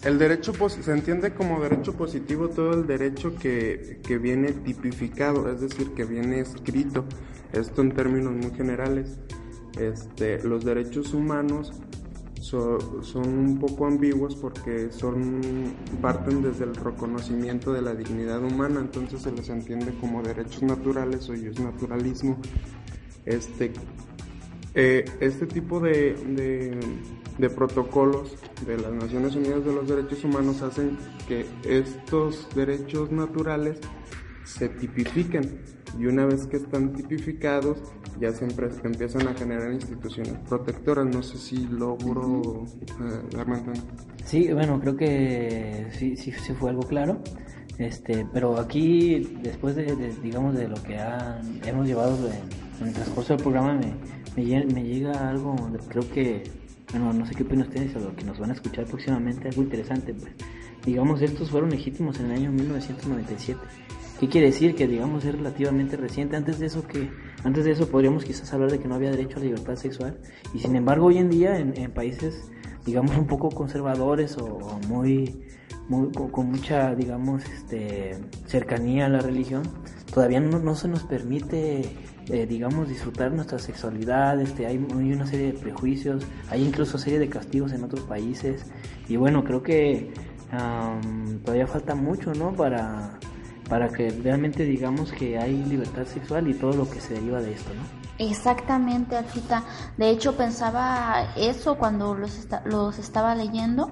el 0.04 0.20
derecho 0.20 0.54
se 0.70 0.92
entiende 0.92 1.34
como 1.34 1.60
derecho 1.60 1.94
positivo 1.94 2.50
todo 2.50 2.74
el 2.74 2.86
derecho 2.86 3.36
que, 3.36 4.00
que, 4.06 4.18
viene 4.18 4.52
tipificado, 4.52 5.52
es 5.52 5.62
decir, 5.62 5.92
que 5.94 6.06
viene 6.06 6.40
escrito. 6.42 7.06
Esto 7.52 7.82
en 7.82 7.92
términos 7.92 8.34
muy 8.34 8.56
generales. 8.56 9.18
Este, 9.80 10.44
los 10.44 10.64
derechos 10.66 11.14
humanos 11.14 11.74
son 12.42 13.28
un 13.28 13.60
poco 13.60 13.86
ambiguos 13.86 14.36
porque 14.36 14.92
son 14.92 15.42
parten 16.02 16.42
desde 16.42 16.64
el 16.64 16.76
reconocimiento 16.76 17.74
de 17.74 17.82
la 17.82 17.94
dignidad 17.94 18.44
humana, 18.44 18.80
entonces 18.80 19.22
se 19.22 19.32
les 19.32 19.50
entiende 19.50 19.94
como 20.00 20.24
derechos 20.24 20.64
naturales 20.64 21.30
o 21.30 21.34
naturalismo. 21.62 22.38
Este, 23.26 23.72
eh, 24.76 25.06
este 25.20 25.46
tipo 25.48 25.80
de 25.80 26.16
de 27.40 27.50
protocolos 27.50 28.36
de 28.68 28.78
las 28.78 28.92
Naciones 28.92 29.36
Unidas 29.36 29.64
de 29.64 29.74
los 29.74 29.88
Derechos 29.88 30.24
Humanos 30.26 30.62
hacen 30.62 30.98
que 31.28 31.46
estos 31.64 32.54
derechos 32.54 33.12
naturales 33.12 33.80
se 34.44 34.68
tipifiquen 34.68 35.62
y 35.98 36.06
una 36.06 36.26
vez 36.26 36.46
que 36.48 36.58
están 36.58 36.92
tipificados 36.94 37.80
ya 38.20 38.34
siempre 38.34 38.68
empiezan 38.84 39.28
a 39.30 39.34
generar 39.34 39.72
instituciones 39.72 40.34
protectoras. 40.50 41.06
No 41.06 41.24
sé 41.24 41.38
si 41.38 41.66
logro 41.68 42.66
eh, 42.78 43.22
darme 43.32 43.64
Sí, 44.26 44.52
bueno, 44.52 44.80
creo 44.82 44.98
que 44.98 45.88
sí, 45.92 46.18
sí, 46.18 46.34
sí 46.34 46.54
fue 46.54 46.72
algo 46.72 46.84
claro. 46.84 47.22
Este, 47.80 48.28
pero 48.34 48.60
aquí, 48.60 49.38
después 49.42 49.76
de, 49.76 50.14
digamos, 50.22 50.54
de 50.54 50.68
lo 50.68 50.76
que 50.84 51.00
hemos 51.66 51.88
llevado 51.88 52.18
en, 52.30 52.88
el 52.88 52.94
transcurso 52.94 53.34
del 53.34 53.42
programa, 53.42 53.74
me, 54.36 54.66
me, 54.66 54.84
llega 54.84 55.30
algo, 55.30 55.56
creo 55.88 56.10
que, 56.12 56.44
bueno, 56.92 57.14
no 57.14 57.26
sé 57.26 57.36
qué 57.36 57.44
opinan 57.44 57.68
ustedes 57.68 57.96
o 57.96 58.00
lo 58.00 58.16
que 58.16 58.26
nos 58.26 58.38
van 58.38 58.52
a 58.52 58.54
escuchar 58.54 58.86
próximamente, 58.86 59.48
algo 59.48 59.64
interesante, 59.64 60.14
pues. 60.14 60.34
Digamos, 60.86 61.22
estos 61.22 61.50
fueron 61.52 61.70
legítimos 61.72 62.20
en 62.20 62.28
el 62.28 62.32
año 62.34 62.52
1997. 62.52 63.60
¿Qué 64.20 64.28
quiere 64.28 64.48
decir? 64.48 64.76
Que 64.76 64.88
digamos 64.88 65.24
es 65.24 65.34
relativamente 65.34 65.96
reciente. 65.96 66.36
Antes 66.36 66.60
de 66.60 66.66
eso 66.66 66.86
que 66.86 67.10
antes 67.44 67.64
de 67.64 67.72
eso 67.72 67.88
podríamos 67.88 68.26
quizás 68.26 68.52
hablar 68.54 68.70
de 68.70 68.80
que 68.80 68.88
no 68.88 68.96
había 68.96 69.12
derecho 69.12 69.38
a 69.38 69.40
la 69.40 69.46
libertad 69.46 69.76
sexual 69.76 70.20
y 70.54 70.60
sin 70.60 70.76
embargo 70.76 71.06
hoy 71.06 71.20
en 71.20 71.30
día 71.30 71.58
en, 71.58 71.92
países 71.92 72.52
digamos 72.86 73.16
un 73.18 73.28
poco 73.28 73.50
conservadores 73.50 74.38
o, 74.38 74.80
muy, 74.90 75.42
con, 76.32 76.52
mucha 76.52 76.96
digamos 76.96 77.44
este 77.46 78.18
cercanía 78.46 79.08
a 79.08 79.10
la 79.10 79.20
religión 79.20 79.64
todavía 80.14 80.40
no, 80.40 80.76
se 80.76 80.88
nos 80.88 81.04
permite 81.04 81.82
eh, 82.28 82.46
digamos 82.48 82.90
disfrutar 82.90 83.32
nuestra 83.32 83.60
sexualidad 83.60 84.40
este 84.40 84.68
hay, 84.68 84.78
una 84.78 85.26
serie 85.26 85.52
de 85.52 85.54
prejuicios 85.54 86.24
hay 86.50 86.64
incluso 86.64 86.98
serie 86.98 87.20
de 87.20 87.30
castigos 87.30 87.74
en 87.74 87.84
otros 87.84 88.02
países 88.02 88.66
y 89.08 89.16
bueno 89.16 89.44
creo 89.44 89.64
que 89.64 90.14
todavía 91.44 91.68
falta 91.68 91.94
mucho 91.94 92.34
no 92.34 92.54
para 92.54 93.20
para 93.70 93.88
que 93.90 94.10
realmente 94.10 94.66
digamos 94.66 95.12
que 95.12 95.38
hay 95.38 95.64
libertad 95.64 96.06
sexual 96.06 96.48
y 96.48 96.56
todo 96.56 96.74
lo 96.74 96.90
que 96.90 97.00
se 97.00 97.14
deriva 97.14 97.40
de 97.40 97.54
esto, 97.54 97.70
¿no? 97.76 98.00
Exactamente, 98.18 99.16
Alfita. 99.16 99.64
De 99.96 100.10
hecho, 100.10 100.36
pensaba 100.36 101.34
eso 101.38 101.78
cuando 101.78 102.16
los, 102.16 102.48
los 102.66 102.98
estaba 103.00 103.36
leyendo, 103.36 103.92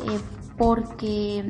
eh, 0.00 0.18
porque 0.58 1.48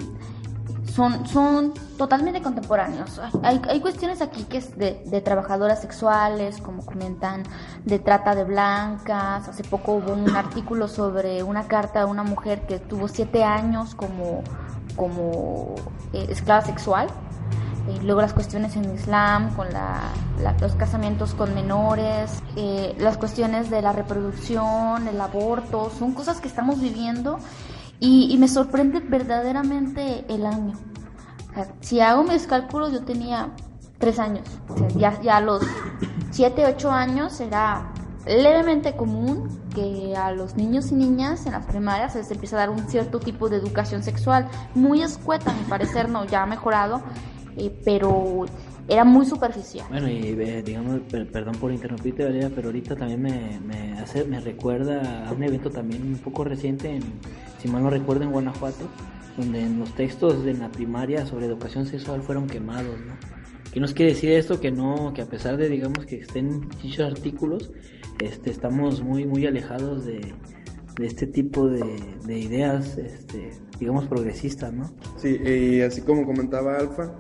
son, 0.95 1.27
son 1.27 1.75
totalmente 1.97 2.43
contemporáneos. 2.43 3.21
Hay, 3.43 3.61
hay 3.69 3.81
cuestiones 3.81 4.21
aquí 4.23 4.45
que 4.45 4.59
es 4.59 4.77
de, 4.79 5.03
de, 5.07 5.21
trabajadoras 5.21 5.81
sexuales, 5.81 6.59
como 6.59 6.85
comentan, 6.85 7.45
de 7.85 7.99
trata 7.99 8.35
de 8.35 8.45
blancas. 8.45 9.49
Hace 9.49 9.65
poco 9.65 9.95
hubo 9.95 10.13
un 10.13 10.37
artículo 10.37 10.89
sobre 10.89 11.43
una 11.43 11.67
carta 11.67 12.01
de 12.01 12.07
una 12.07 12.23
mujer 12.23 12.67
que 12.67 12.79
tuvo 12.79 13.09
siete 13.09 13.45
años 13.45 13.95
como, 13.95 14.43
como 14.97 15.75
eh, 16.13 16.27
esclava 16.31 16.63
sexual 16.63 17.09
eh, 17.89 18.01
luego 18.03 18.21
las 18.21 18.35
cuestiones 18.35 18.77
en 18.77 18.95
Islam, 18.95 19.55
con 19.55 19.69
los 20.61 20.73
casamientos 20.75 21.33
con 21.35 21.55
menores, 21.55 22.43
eh, 22.57 22.95
las 22.99 23.17
cuestiones 23.17 23.71
de 23.71 23.81
la 23.81 23.93
reproducción, 23.93 25.09
el 25.09 25.19
aborto, 25.21 25.91
son 25.99 26.13
cosas 26.13 26.41
que 26.41 26.49
estamos 26.49 26.81
viviendo 26.83 27.39
y, 28.01 28.37
me 28.39 28.49
sorprende 28.49 29.01
verdaderamente 29.01 30.25
el 30.29 30.47
año. 30.47 30.75
si 31.81 32.01
hago 32.01 32.23
mis 32.23 32.47
cálculos, 32.47 32.93
yo 32.93 33.05
tenía 33.05 33.51
tres 33.99 34.19
años. 34.19 34.47
ya, 34.97 35.21
ya 35.21 35.39
a 35.39 35.41
los 35.41 35.63
siete, 36.31 36.67
ocho 36.67 36.91
años 36.91 37.41
era 37.41 37.93
levemente 38.27 38.95
común 38.95 39.49
que 39.75 40.15
a 40.17 40.33
los 40.33 40.55
niños 40.57 40.93
y 40.93 40.95
niñas 40.95 41.47
en 41.47 41.53
las 41.53 41.67
primarias 41.67 42.13
se 42.13 42.19
les 42.19 42.31
empieza 42.31 42.57
a 42.57 42.61
dar 42.61 42.71
un 42.71 42.89
cierto 42.89 43.21
tipo 43.21 43.49
de 43.49 43.57
educación 43.57 44.03
sexual, 44.03 44.49
muy 44.75 45.03
escueta, 45.03 45.51
a 45.51 45.55
mi 45.55 45.65
parecer, 45.65 46.09
no, 46.09 46.25
ya 46.25 46.43
ha 46.43 46.47
mejorado, 46.47 47.03
pero 47.85 48.47
era 48.89 49.05
muy 49.05 49.27
superficial. 49.27 49.87
Bueno, 49.91 50.09
y 50.09 50.29
eh, 50.41 50.63
digamos, 50.63 51.01
perdón 51.11 51.55
por 51.57 51.71
interrumpirte, 51.71 52.25
Valeria, 52.25 52.51
pero 52.55 52.69
ahorita 52.69 52.97
también 52.97 53.21
me, 53.21 53.61
me, 53.61 53.99
hace, 53.99 54.25
me 54.25 54.41
recuerda 54.41 55.29
a 55.29 55.33
un 55.33 55.43
evento 55.43 55.71
también 55.71 56.03
un 56.03 56.19
poco 56.19 56.45
reciente, 56.45 56.97
en, 56.97 57.03
si 57.59 57.69
mal 57.69 57.83
no 57.83 57.91
recuerdo, 57.91 58.25
en 58.25 58.33
Guanajuato, 58.33 58.89
donde 59.37 59.63
en 59.63 59.79
los 59.79 59.95
textos 59.95 60.43
de 60.45 60.55
la 60.55 60.71
primaria 60.71 61.27
sobre 61.27 61.47
educación 61.47 61.87
sexual 61.87 62.23
fueron 62.23 62.47
quemados, 62.47 62.99
¿no? 63.07 63.15
¿Qué 63.73 63.81
nos 63.81 63.93
quiere 63.93 64.13
decir 64.13 64.31
esto? 64.31 64.59
Que 64.59 64.71
no, 64.71 65.13
que 65.13 65.21
a 65.21 65.27
pesar 65.27 65.59
de, 65.59 65.69
digamos, 65.69 66.07
que 66.07 66.17
estén 66.17 66.67
dichos 66.83 67.07
artículos, 67.07 67.71
este, 68.19 68.51
estamos 68.51 69.03
muy, 69.03 69.27
muy 69.27 69.47
alejados 69.47 70.07
de, 70.07 70.33
de 70.99 71.07
este 71.07 71.27
tipo 71.27 71.69
de, 71.69 71.85
de 72.25 72.39
ideas, 72.39 72.97
este, 72.97 73.53
digamos, 73.79 74.07
progresistas, 74.07 74.73
¿no? 74.73 74.91
Sí, 75.17 75.37
y 75.45 75.83
así 75.83 76.01
como 76.01 76.25
comentaba 76.25 76.79
Alfa, 76.79 77.15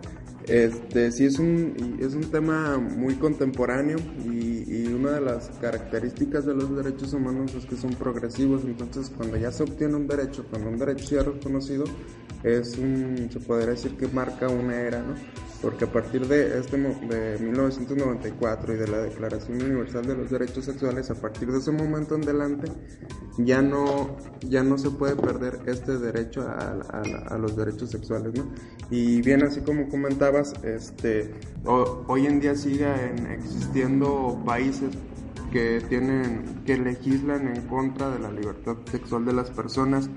este, 0.48 1.12
sí 1.12 1.26
es 1.26 1.38
un, 1.38 1.98
es 2.00 2.14
un 2.14 2.30
tema 2.30 2.78
muy 2.78 3.14
contemporáneo 3.16 3.98
y, 4.24 4.64
y, 4.66 4.86
una 4.88 5.12
de 5.12 5.20
las 5.20 5.50
características 5.60 6.46
de 6.46 6.54
los 6.54 6.74
derechos 6.74 7.12
humanos 7.12 7.54
es 7.54 7.66
que 7.66 7.76
son 7.76 7.90
progresivos, 7.90 8.64
entonces 8.64 9.12
cuando 9.14 9.36
ya 9.36 9.52
se 9.52 9.62
obtiene 9.62 9.94
un 9.94 10.06
derecho, 10.06 10.46
cuando 10.50 10.70
un 10.70 10.78
derecho 10.78 11.16
ya 11.16 11.22
reconocido, 11.22 11.84
es 12.42 12.78
un, 12.78 13.28
se 13.30 13.40
podría 13.40 13.70
decir 13.70 13.96
que 13.96 14.08
marca 14.08 14.48
una 14.48 14.80
era, 14.80 15.02
¿no? 15.02 15.14
Porque 15.60 15.84
a 15.86 15.92
partir 15.92 16.26
de, 16.26 16.58
este, 16.58 16.76
de 16.76 17.38
1994 17.38 18.74
y 18.74 18.76
de 18.76 18.88
la 18.88 18.98
Declaración 18.98 19.60
Universal 19.62 20.06
de 20.06 20.16
los 20.16 20.30
Derechos 20.30 20.64
Sexuales, 20.64 21.10
a 21.10 21.14
partir 21.14 21.50
de 21.50 21.58
ese 21.58 21.72
momento 21.72 22.14
en 22.14 22.22
adelante, 22.22 22.70
ya 23.38 23.60
no, 23.60 24.16
ya 24.40 24.62
no 24.62 24.78
se 24.78 24.90
puede 24.90 25.16
perder 25.16 25.60
este 25.66 25.98
derecho 25.98 26.42
a, 26.42 27.38
los 27.38 27.56
derechos 27.56 27.90
sexuales. 27.90 28.34
¿no? 28.34 28.52
Y 28.90 29.20
bien, 29.22 29.42
así 29.42 29.60
como 29.60 29.88
comentabas, 29.88 30.54
este, 30.62 31.34
hoy 31.64 32.26
en 32.26 32.40
día 32.40 32.54
siguen 32.54 33.26
existiendo 33.26 34.40
países 34.46 34.90
que 35.52 35.82
tienen 35.88 36.62
que 36.66 36.76
legislan 36.76 37.48
en 37.48 37.62
contra 37.62 38.10
de 38.10 38.18
la 38.18 38.30
libertad 38.30 38.76
sexual 38.90 39.24
de 39.24 39.32
las 39.32 39.50
personas 39.50 40.10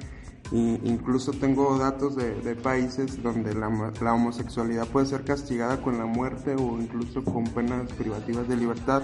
incluso 0.52 1.32
tengo 1.32 1.78
datos 1.78 2.16
de, 2.16 2.56
países 2.56 3.22
donde 3.24 3.54
la, 3.54 3.68
homosexualidad 4.14 4.88
puede 4.88 5.06
ser 5.06 5.24
castigada 5.24 5.82
con 5.82 5.98
la 5.98 6.06
muerte 6.06 6.56
o 6.56 6.78
incluso 6.80 7.24
con 7.24 7.46
penas 7.46 7.92
privativas 7.94 8.48
de 8.48 8.58
libertad, 8.58 9.02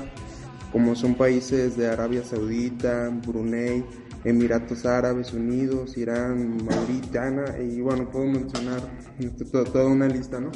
como 0.71 0.95
son 0.95 1.15
países 1.15 1.77
de 1.77 1.87
Arabia 1.89 2.23
Saudita, 2.23 3.09
Brunei, 3.25 3.85
Emiratos 4.25 4.85
Árabes 4.85 5.31
Unidos, 5.33 5.97
Irán, 5.97 6.57
Mauritania, 6.65 7.57
y 7.61 7.79
bueno, 7.79 8.09
puedo 8.09 8.25
mencionar 8.25 8.81
toda 9.71 9.87
una 9.87 10.07
lista, 10.07 10.41
¿no? 10.41 10.51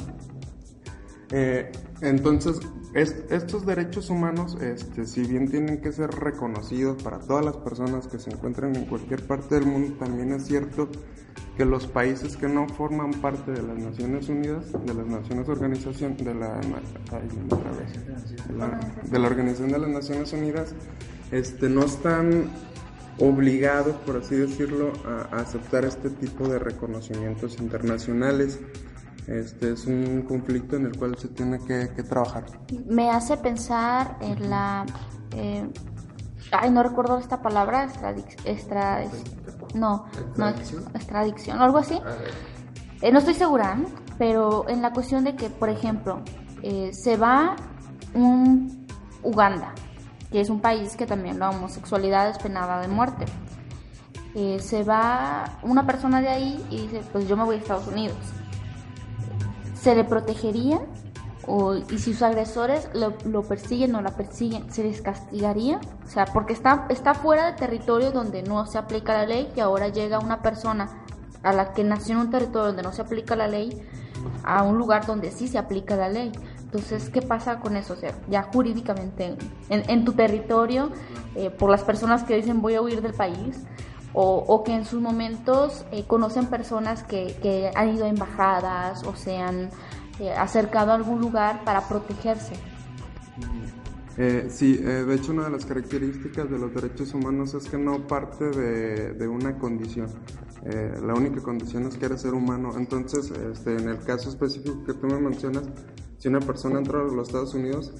Eh, 1.30 1.72
entonces, 2.02 2.60
estos 2.94 3.64
derechos 3.64 4.10
humanos, 4.10 4.58
este, 4.60 5.06
si 5.06 5.22
bien 5.22 5.50
tienen 5.50 5.80
que 5.80 5.92
ser 5.92 6.10
reconocidos 6.10 7.02
para 7.02 7.18
todas 7.20 7.44
las 7.44 7.56
personas 7.56 8.06
que 8.06 8.18
se 8.18 8.30
encuentran 8.30 8.76
en 8.76 8.84
cualquier 8.84 9.26
parte 9.26 9.54
del 9.54 9.66
mundo, 9.66 9.94
también 9.98 10.32
es 10.32 10.44
cierto 10.46 10.90
que 11.56 11.64
los 11.64 11.86
países 11.86 12.36
que 12.36 12.48
no 12.48 12.68
forman 12.68 13.12
parte 13.12 13.52
de 13.52 13.62
las 13.62 13.78
Naciones 13.78 14.28
Unidas, 14.28 14.72
de 14.72 14.94
las 14.94 15.06
Naciones 15.06 15.48
Organización, 15.48 16.16
de 16.18 16.34
la, 16.34 16.60
de 19.10 19.18
la, 19.18 19.26
Organización 19.26 19.72
de 19.72 19.78
las 19.78 19.90
Naciones 19.90 20.32
Unidas, 20.32 20.74
este, 21.30 21.68
no 21.68 21.84
están 21.84 22.50
obligados, 23.18 23.96
por 24.06 24.16
así 24.16 24.34
decirlo, 24.34 24.92
a 25.06 25.40
aceptar 25.40 25.84
este 25.84 26.10
tipo 26.10 26.48
de 26.48 26.58
reconocimientos 26.58 27.58
internacionales. 27.58 28.58
Este 29.26 29.72
es 29.72 29.86
un 29.86 30.22
conflicto 30.22 30.76
en 30.76 30.86
el 30.86 30.96
cual 30.96 31.16
se 31.16 31.28
tiene 31.28 31.58
que, 31.60 31.86
trabajar. 32.02 32.44
Me 32.86 33.10
hace 33.10 33.36
pensar 33.36 34.16
en 34.20 34.50
la... 34.50 34.84
Eh, 35.36 35.68
ay, 36.50 36.70
no 36.70 36.82
recuerdo 36.82 37.18
esta 37.18 37.40
palabra, 37.40 37.88
extra, 38.44 39.04
no, 39.74 40.06
no, 40.36 40.48
extradición, 40.48 41.62
algo 41.62 41.78
así. 41.78 42.00
Eh, 43.00 43.12
no 43.12 43.20
estoy 43.20 43.34
segura, 43.34 43.78
pero 44.18 44.68
en 44.68 44.82
la 44.82 44.92
cuestión 44.92 45.22
de 45.22 45.36
que, 45.36 45.50
por 45.50 45.68
ejemplo, 45.68 46.22
eh, 46.62 46.90
se 46.92 47.16
va 47.16 47.56
un 48.14 48.86
Uganda, 49.22 49.72
que 50.32 50.40
es 50.40 50.50
un 50.50 50.60
país 50.60 50.96
que 50.96 51.06
también 51.06 51.38
la 51.38 51.50
homosexualidad 51.50 52.28
es 52.28 52.38
penada 52.38 52.80
de 52.80 52.88
muerte. 52.88 53.24
se 54.58 54.82
va 54.82 55.60
una 55.62 55.86
persona 55.86 56.20
de 56.20 56.28
ahí 56.28 56.66
y 56.70 56.88
dice, 56.88 57.02
pues 57.12 57.28
yo 57.28 57.36
me 57.36 57.44
voy 57.44 57.54
a 57.54 57.58
Estados 57.58 57.86
Unidos 57.86 58.16
se 59.82 59.96
le 59.96 60.04
protegería 60.04 60.80
o, 61.46 61.74
y 61.74 61.98
si 61.98 62.12
sus 62.12 62.22
agresores 62.22 62.88
lo, 62.94 63.42
persiguen 63.42 63.96
o 63.96 64.00
la 64.00 64.10
persiguen, 64.10 64.72
se 64.72 64.84
les 64.84 65.02
castigaría, 65.02 65.80
o 66.04 66.08
sea, 66.08 66.26
porque 66.26 66.52
está, 66.52 66.86
está 66.88 67.14
fuera 67.14 67.50
de 67.50 67.58
territorio 67.58 68.12
donde 68.12 68.44
no 68.44 68.64
se 68.66 68.78
aplica 68.78 69.12
la 69.14 69.26
ley 69.26 69.52
y 69.56 69.60
ahora 69.60 69.88
llega 69.88 70.20
una 70.20 70.40
persona 70.40 70.88
a 71.42 71.52
la 71.52 71.72
que 71.72 71.82
nació 71.82 72.14
en 72.14 72.20
un 72.20 72.30
territorio 72.30 72.68
donde 72.68 72.84
no 72.84 72.92
se 72.92 73.02
aplica 73.02 73.34
la 73.34 73.48
ley 73.48 73.82
a 74.44 74.62
un 74.62 74.78
lugar 74.78 75.04
donde 75.04 75.32
sí 75.32 75.48
se 75.48 75.58
aplica 75.58 75.96
la 75.96 76.08
ley. 76.08 76.30
Entonces, 76.60 77.10
¿qué 77.10 77.20
pasa 77.20 77.58
con 77.58 77.76
eso? 77.76 77.94
O 77.94 77.96
sea, 77.96 78.12
ya 78.30 78.44
jurídicamente 78.44 79.36
en, 79.68 80.04
tu 80.04 80.12
territorio, 80.12 80.90
eh, 81.34 81.50
por 81.50 81.70
las 81.70 81.82
personas 81.82 82.22
que 82.22 82.36
dicen 82.36 82.62
voy 82.62 82.76
a 82.76 82.82
huir 82.82 83.02
del 83.02 83.14
país, 83.14 83.64
o, 84.14 84.62
que 84.64 84.74
en 84.74 84.84
sus 84.84 85.00
momentos 85.00 85.84
eh, 85.90 86.04
conocen 86.06 86.46
personas 86.46 87.02
que, 87.02 87.70
han 87.74 87.94
ido 87.94 88.04
a 88.04 88.08
embajadas 88.08 89.04
o 89.04 89.16
se 89.16 89.38
han 89.38 89.70
eh, 90.20 90.32
acercado 90.32 90.92
a 90.92 90.94
algún 90.94 91.20
lugar 91.20 91.64
para 91.64 91.88
protegerse. 91.88 92.54
Eh, 94.18 94.48
sí, 94.50 94.78
eh, 94.78 95.04
de 95.04 95.14
hecho 95.14 95.32
una 95.32 95.44
de 95.44 95.50
las 95.50 95.64
características 95.64 96.50
de 96.50 96.58
los 96.58 96.74
derechos 96.74 97.14
humanos 97.14 97.54
es 97.54 97.64
que 97.68 97.78
no 97.78 98.06
parte 98.06 98.44
de, 98.50 99.14
de 99.14 99.28
una 99.28 99.56
condición. 99.58 100.08
Eh, 100.64 101.00
la 101.04 101.14
única 101.14 101.40
condición 101.40 101.86
es 101.86 101.96
que 101.96 102.06
eres 102.06 102.20
ser 102.20 102.34
humano. 102.34 102.72
Entonces, 102.76 103.30
este, 103.30 103.76
en 103.76 103.88
el 103.88 103.98
caso 104.00 104.28
específico 104.28 104.84
que 104.84 104.94
tú 104.94 105.06
me 105.06 105.18
mencionas, 105.18 105.64
si 106.18 106.28
una 106.28 106.40
persona 106.40 106.78
entra 106.78 107.00
a 107.00 107.04
los 107.04 107.28
Estados 107.28 107.54
Unidos, 107.54 107.92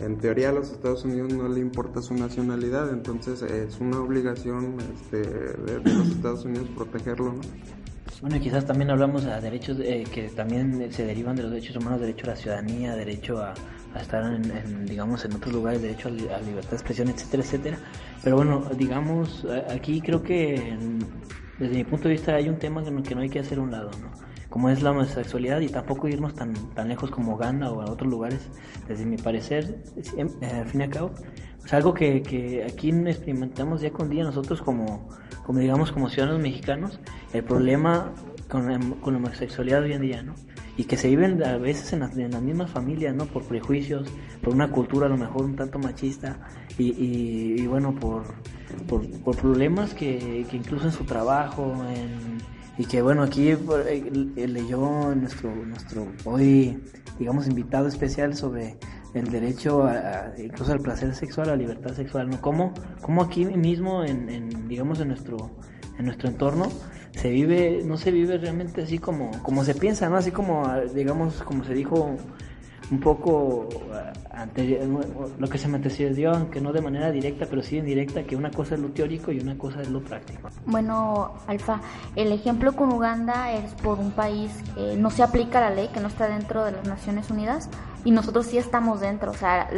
en 0.00 0.18
teoría 0.18 0.50
a 0.50 0.52
los 0.52 0.70
Estados 0.70 1.04
Unidos 1.04 1.32
no 1.32 1.48
le 1.48 1.60
importa 1.60 2.02
su 2.02 2.14
nacionalidad, 2.14 2.90
entonces 2.90 3.42
es 3.42 3.78
una 3.80 4.00
obligación 4.00 4.76
este, 4.94 5.18
de, 5.18 5.80
los 5.84 6.08
Estados 6.08 6.44
Unidos 6.44 6.68
protegerlo. 6.74 7.34
¿no? 7.34 7.40
Bueno, 8.20 8.36
y 8.36 8.40
quizás 8.40 8.66
también 8.66 8.90
hablamos 8.90 9.24
de 9.24 9.40
derechos 9.40 9.78
eh, 9.80 10.04
que 10.12 10.28
también 10.28 10.92
se 10.92 11.04
derivan 11.04 11.36
de 11.36 11.42
los 11.42 11.52
derechos 11.52 11.76
humanos, 11.76 12.00
derecho 12.00 12.26
a 12.26 12.30
la 12.30 12.36
ciudadanía, 12.36 12.94
derecho 12.94 13.38
a, 13.38 13.54
estar 14.00 14.22
en, 14.32 14.86
digamos, 14.86 15.24
en 15.24 15.34
otros 15.34 15.52
lugares, 15.52 15.82
derecho 15.82 16.08
a, 16.08 16.40
libertad 16.40 16.70
de 16.70 16.76
expresión, 16.76 17.08
etcétera, 17.08 17.42
etcétera. 17.42 17.78
Pero 18.22 18.36
bueno, 18.36 18.70
digamos, 18.76 19.46
aquí 19.70 20.00
creo 20.00 20.22
que 20.22 20.76
desde 21.58 21.74
mi 21.74 21.84
punto 21.84 22.08
de 22.08 22.14
vista 22.14 22.34
hay 22.34 22.48
un 22.48 22.58
tema 22.58 22.84
que 22.84 22.90
no, 22.90 23.02
que 23.02 23.14
no 23.14 23.22
hay 23.22 23.30
que 23.30 23.38
hacer 23.38 23.58
a 23.58 23.62
un 23.62 23.70
lado, 23.70 23.90
¿no? 24.00 24.29
Como 24.50 24.68
es 24.68 24.82
la 24.82 24.90
homosexualidad 24.90 25.60
y 25.60 25.68
tampoco 25.68 26.08
irnos 26.08 26.34
tan, 26.34 26.52
tan 26.74 26.88
lejos 26.88 27.10
como 27.10 27.34
Uganda 27.34 27.70
o 27.70 27.80
a 27.80 27.90
otros 27.90 28.10
lugares, 28.10 28.48
desde 28.88 29.06
mi 29.06 29.16
parecer, 29.16 29.82
eh, 30.16 30.26
al 30.42 30.66
fin 30.66 30.80
y 30.80 30.84
al 30.84 30.90
cabo, 30.90 31.12
es 31.64 31.72
algo 31.72 31.94
que, 31.94 32.20
que 32.22 32.64
aquí 32.64 32.90
experimentamos 32.90 33.80
día 33.80 33.92
con 33.92 34.10
día 34.10 34.24
nosotros 34.24 34.60
como, 34.60 35.08
como 35.46 35.60
digamos 35.60 35.92
como 35.92 36.08
ciudadanos 36.10 36.42
mexicanos, 36.42 37.00
el 37.32 37.44
problema 37.44 38.12
con, 38.48 38.94
con 38.94 39.12
la 39.14 39.18
homosexualidad 39.20 39.82
hoy 39.82 39.92
en 39.92 40.02
día, 40.02 40.22
¿no? 40.22 40.34
Y 40.76 40.84
que 40.84 40.96
se 40.96 41.08
viven 41.08 41.42
a 41.44 41.58
veces 41.58 41.92
en 41.92 42.00
las, 42.00 42.16
en 42.16 42.30
las 42.32 42.42
mismas 42.42 42.70
familias, 42.70 43.14
¿no? 43.14 43.26
Por 43.26 43.44
prejuicios, 43.44 44.08
por 44.42 44.54
una 44.54 44.70
cultura 44.70 45.06
a 45.06 45.08
lo 45.10 45.16
mejor 45.16 45.44
un 45.44 45.54
tanto 45.54 45.78
machista 45.78 46.40
y, 46.76 46.94
y, 46.96 47.66
bueno, 47.66 47.94
por, 47.94 48.24
por, 48.88 49.08
por 49.20 49.36
problemas 49.36 49.94
que, 49.94 50.46
que 50.50 50.56
incluso 50.56 50.86
en 50.86 50.92
su 50.92 51.04
trabajo, 51.04 51.74
en 51.94 52.38
y 52.80 52.86
que 52.86 53.02
bueno, 53.02 53.22
aquí 53.24 53.50
eh, 53.50 54.48
leyó 54.48 55.14
nuestro, 55.14 55.54
nuestro 55.54 56.06
hoy, 56.24 56.82
digamos, 57.18 57.46
invitado 57.46 57.88
especial 57.88 58.34
sobre 58.34 58.78
el 59.12 59.30
derecho 59.30 59.84
a, 59.84 60.32
incluso 60.38 60.72
al 60.72 60.80
placer 60.80 61.14
sexual, 61.14 61.48
a 61.48 61.50
la 61.50 61.56
libertad 61.58 61.92
sexual, 61.92 62.30
¿no? 62.30 62.40
Cómo, 62.40 62.72
cómo 63.02 63.22
aquí 63.22 63.44
mismo, 63.44 64.02
en, 64.02 64.66
digamos, 64.66 64.98
en 65.00 65.08
nuestro, 65.08 65.50
en 65.98 66.06
nuestro 66.06 66.30
entorno, 66.30 66.68
se 67.10 67.28
vive, 67.28 67.82
no 67.84 67.98
se 67.98 68.12
vive 68.12 68.38
realmente 68.38 68.80
así 68.80 68.98
como, 68.98 69.30
como 69.42 69.62
se 69.62 69.74
piensa, 69.74 70.08
¿no? 70.08 70.16
Así 70.16 70.30
como, 70.30 70.66
digamos, 70.94 71.42
como 71.42 71.64
se 71.64 71.74
dijo 71.74 72.16
un 72.90 73.00
poco 73.00 73.68
eh, 73.72 74.12
ante, 74.32 74.86
lo 75.38 75.48
que 75.48 75.58
se 75.58 75.68
me 75.68 75.76
antecedió, 75.76 76.32
aunque 76.32 76.60
no 76.60 76.72
de 76.72 76.80
manera 76.80 77.10
directa, 77.10 77.46
pero 77.48 77.62
sí 77.62 77.76
indirecta, 77.76 78.24
que 78.24 78.36
una 78.36 78.50
cosa 78.50 78.74
es 78.74 78.80
lo 78.80 78.88
teórico 78.88 79.30
y 79.30 79.40
una 79.40 79.56
cosa 79.56 79.80
es 79.80 79.88
lo 79.88 80.02
práctico. 80.02 80.48
Bueno, 80.66 81.34
Alfa, 81.46 81.80
el 82.16 82.32
ejemplo 82.32 82.74
con 82.74 82.92
Uganda 82.92 83.52
es 83.52 83.74
por 83.74 83.98
un 83.98 84.10
país 84.10 84.50
que 84.74 84.96
no 84.96 85.10
se 85.10 85.22
aplica 85.22 85.60
la 85.60 85.70
ley, 85.70 85.88
que 85.88 86.00
no 86.00 86.08
está 86.08 86.28
dentro 86.28 86.64
de 86.64 86.72
las 86.72 86.86
Naciones 86.86 87.30
Unidas, 87.30 87.70
y 88.04 88.10
nosotros 88.10 88.46
sí 88.46 88.58
estamos 88.58 89.00
dentro. 89.00 89.30
O 89.30 89.34
sea, 89.34 89.68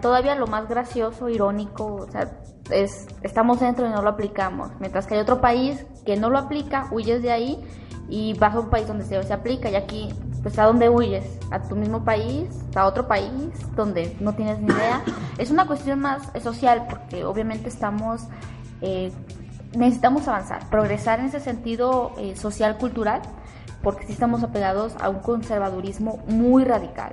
todavía 0.00 0.34
lo 0.34 0.46
más 0.46 0.68
gracioso, 0.68 1.28
irónico, 1.28 1.96
o 1.96 2.10
sea, 2.10 2.30
es, 2.70 3.06
estamos 3.22 3.60
dentro 3.60 3.86
y 3.86 3.90
no 3.90 4.02
lo 4.02 4.10
aplicamos. 4.10 4.70
Mientras 4.80 5.06
que 5.06 5.14
hay 5.14 5.20
otro 5.20 5.40
país 5.40 5.84
que 6.06 6.16
no 6.16 6.30
lo 6.30 6.38
aplica, 6.38 6.88
huyes 6.90 7.22
de 7.22 7.32
ahí 7.32 7.62
y 8.08 8.34
vas 8.38 8.54
a 8.54 8.60
un 8.60 8.70
país 8.70 8.86
donde 8.86 9.04
se, 9.04 9.22
se 9.22 9.32
aplica 9.32 9.70
y 9.70 9.74
aquí 9.74 10.08
pues 10.42 10.58
a 10.58 10.64
dónde 10.64 10.88
huyes, 10.88 11.24
a 11.50 11.60
tu 11.62 11.76
mismo 11.76 12.04
país, 12.04 12.48
a 12.74 12.86
otro 12.86 13.06
país 13.06 13.30
donde 13.76 14.16
no 14.20 14.34
tienes 14.34 14.58
ni 14.58 14.72
idea. 14.72 15.02
Es 15.38 15.50
una 15.50 15.66
cuestión 15.66 16.00
más 16.00 16.30
social 16.42 16.86
porque 16.88 17.24
obviamente 17.24 17.68
estamos, 17.68 18.22
eh, 18.80 19.12
necesitamos 19.76 20.26
avanzar, 20.26 20.68
progresar 20.68 21.20
en 21.20 21.26
ese 21.26 21.40
sentido 21.40 22.12
eh, 22.18 22.34
social, 22.36 22.76
cultural, 22.76 23.22
porque 23.82 24.06
sí 24.06 24.12
estamos 24.12 24.42
apegados 24.42 24.94
a 25.00 25.08
un 25.08 25.20
conservadurismo 25.20 26.18
muy 26.26 26.64
radical. 26.64 27.12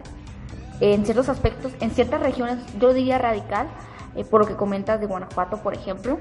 En 0.80 1.06
ciertos 1.06 1.30
aspectos, 1.30 1.74
en 1.82 1.92
ciertas 1.92 2.22
regiones, 2.22 2.58
yo 2.80 2.94
diría 2.94 3.18
radical, 3.18 3.68
eh, 4.16 4.24
por 4.24 4.42
lo 4.42 4.48
que 4.48 4.56
comentas 4.56 5.00
de 5.00 5.06
Guanajuato, 5.06 5.58
por 5.58 5.74
ejemplo, 5.74 6.20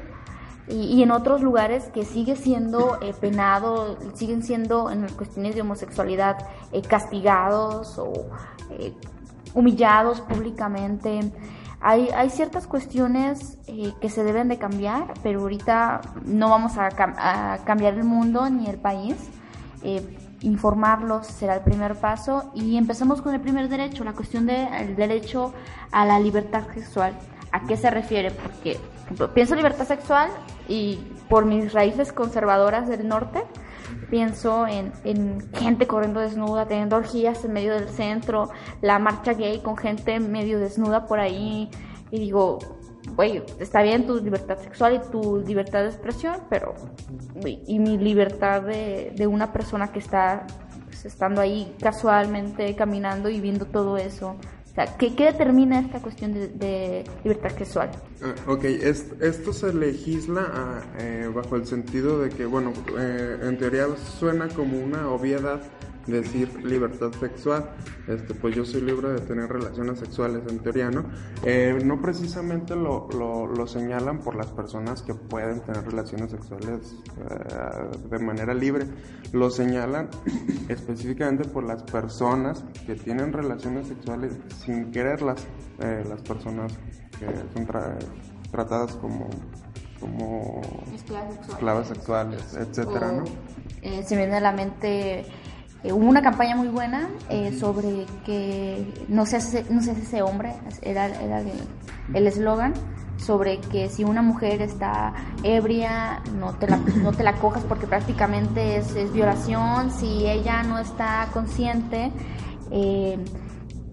y, 0.71 1.03
en 1.03 1.11
otros 1.11 1.43
lugares 1.43 1.85
que 1.95 2.05
sigue 2.05 2.37
siendo 2.37 2.99
eh, 3.01 3.15
penado, 3.19 3.97
siguen 4.15 4.43
siendo 4.43 4.91
en 4.91 5.09
cuestiones 5.09 5.55
de 5.55 5.63
homosexualidad 5.63 6.37
eh, 6.73 6.83
castigados 6.83 7.99
o 7.99 8.13
eh, 8.71 8.93
humillados 9.55 10.21
públicamente. 10.21 11.33
Hay, 11.81 12.09
hay 12.11 12.29
ciertas 12.31 12.67
cuestiones 12.67 13.57
que 14.01 14.11
se 14.11 14.25
deben 14.25 14.49
de 14.49 14.59
cambiar, 14.59 15.15
pero 15.23 15.41
ahorita 15.43 16.01
no 16.25 16.51
vamos 16.51 16.77
a, 16.77 16.89
a 16.89 17.59
cambiar 17.65 17.95
el 17.95 18.05
mundo 18.05 18.51
ni 18.51 18.67
el 18.67 18.79
país. 18.79 19.17
informarlos 20.41 21.27
será 21.29 21.55
el 21.55 21.63
primer 21.63 21.95
paso 21.95 22.51
y 22.55 22.77
empezamos 22.77 23.23
con 23.23 23.33
el 23.33 23.41
primer 23.41 23.69
derecho, 23.69 24.03
la 24.03 24.13
cuestión 24.13 24.47
del 24.47 24.97
derecho 24.97 25.53
a 25.93 26.05
la 26.05 26.19
libertad 26.19 26.65
sexual. 26.75 27.17
¿A 27.53 27.65
qué 27.65 27.77
se 27.77 27.91
refiere? 27.91 28.33
Porque 28.33 28.79
pienso 29.35 29.55
libertad 29.55 29.87
sexual 29.87 30.31
y 30.69 30.97
por 31.29 31.45
mis 31.45 31.73
raíces 31.73 32.13
conservadoras 32.13 32.89
del 32.89 33.07
norte, 33.07 33.43
pienso 34.11 34.67
en, 34.67 34.93
gente 35.55 35.87
corriendo 35.87 36.21
desnuda, 36.21 36.67
teniendo 36.67 36.97
orgías 36.97 37.45
en 37.45 37.53
medio 37.53 37.75
del 37.75 37.89
centro, 37.89 38.51
la 38.81 38.99
marcha 38.99 39.35
gay 39.35 39.61
con 39.61 39.77
gente 39.77 40.21
medio 40.21 40.59
desnuda 40.59 41.07
por 41.07 41.21
ahí, 41.21 41.71
y 42.11 42.19
digo, 42.19 42.59
güey, 43.15 43.43
está 43.59 43.83
bien 43.83 44.07
tu 44.07 44.17
libertad 44.17 44.59
sexual 44.59 44.95
y 44.95 45.11
tu 45.11 45.43
libertad 45.47 45.83
de 45.83 45.89
expresión, 45.89 46.37
pero, 46.49 46.75
y 47.45 47.79
mi 47.79 47.99
libertad 47.99 48.63
de, 48.63 49.13
de 49.15 49.27
una 49.27 49.53
persona 49.53 49.93
que 49.93 49.99
está 49.99 50.47
pues, 50.87 51.05
estando 51.05 51.41
ahí 51.41 51.77
casualmente 51.81 52.75
caminando 52.75 53.29
y 53.29 53.41
viendo 53.41 53.67
todo 53.67 53.97
eso, 53.97 54.37
¿qué, 54.99 55.11
determina 55.11 55.81
esta 55.81 56.01
cuestión 56.01 56.35
de, 56.35 57.05
libertad 57.25 57.51
sexual? 57.57 57.91
Ah, 58.23 58.35
ok, 58.47 58.65
esto 58.65 59.53
se 59.53 59.73
legisla 59.73 60.47
ah, 60.53 60.83
eh, 60.99 61.31
bajo 61.35 61.57
el 61.57 61.67
sentido 61.67 62.21
de 62.21 62.31
que, 62.31 62.47
bueno, 62.47 62.73
eh, 62.99 63.39
en 63.43 63.59
teoría 63.59 63.87
suena 64.19 64.49
como 64.49 64.79
una 64.79 65.09
obviedad 65.09 65.61
decir 66.09 66.65
libertad 66.65 67.13
sexual, 67.13 67.71
este, 68.07 68.35
pues 68.35 68.55
yo 68.55 68.65
soy 68.65 68.83
libre 68.83 69.11
de 69.11 69.21
tener 69.21 69.49
relaciones 69.49 69.99
sexuales 69.99 70.43
en 70.49 70.59
teoría, 70.61 70.91
¿no? 70.91 71.05
Eh, 71.45 71.79
no 71.85 72.01
precisamente 72.01 72.75
lo, 72.75 73.09
lo, 73.09 73.67
señalan 73.67 74.21
por 74.21 74.35
las 74.35 74.47
personas 74.49 75.03
que 75.03 75.15
pueden 75.15 75.61
tener 75.61 75.85
relaciones 75.85 76.31
sexuales 76.31 76.97
de 78.11 78.19
manera 78.19 78.55
libre, 78.55 78.87
lo 79.33 79.51
señalan 79.51 80.09
específicamente 80.69 81.45
por 81.45 81.65
las 81.65 81.83
personas 81.83 82.65
que 82.87 82.95
tienen 82.95 83.33
relaciones 83.33 83.89
sexuales 83.89 84.33
sin 84.65 84.91
quererlas, 84.91 85.47
eh, 85.81 86.05
las 86.09 86.23
personas 86.23 86.73
que 87.19 87.27
son 87.55 87.67
tratadas 88.51 88.95
como 88.97 89.29
como 90.01 90.61
esclavas 90.95 91.89
sexuales, 91.89 92.55
etcétera, 92.55 93.13
¿no? 93.13 93.25
Eh, 93.83 94.03
se 94.05 94.15
me 94.15 94.23
viene 94.23 94.37
a 94.37 94.41
la 94.41 94.53
mente 94.53 95.21
eh, 95.21 95.27
hubo 95.85 96.07
una 96.07 96.23
campaña 96.23 96.57
muy 96.57 96.69
buena 96.69 97.09
sobre 97.59 98.07
que 98.25 99.07
no 99.09 99.27
se 99.27 99.37
hace, 99.37 99.65
no 99.71 99.81
se 99.83 99.93
hace 99.93 100.03
ese 100.03 100.23
hombre, 100.23 100.55
era, 100.83 101.07
era 101.07 101.43
el 102.15 102.27
eslogan, 102.27 102.75
sobre 103.19 103.59
que 103.59 103.89
si 103.89 104.05
una 104.05 104.23
mujer 104.23 104.63
está 104.63 105.13
ebria, 105.43 106.23
no 106.39 106.55
te 106.55 106.69
la, 106.69 106.77
no 106.77 107.13
te 107.13 107.23
la 107.23 107.35
cojas 107.35 107.65
porque 107.65 107.87
prácticamente 107.87 108.77
es, 108.77 108.95
es 108.95 109.13
violación, 109.13 109.91
si 109.91 110.27
ella 110.27 110.63
no 110.63 110.79
está 110.79 111.29
consciente, 111.33 112.13
eh, 112.71 113.19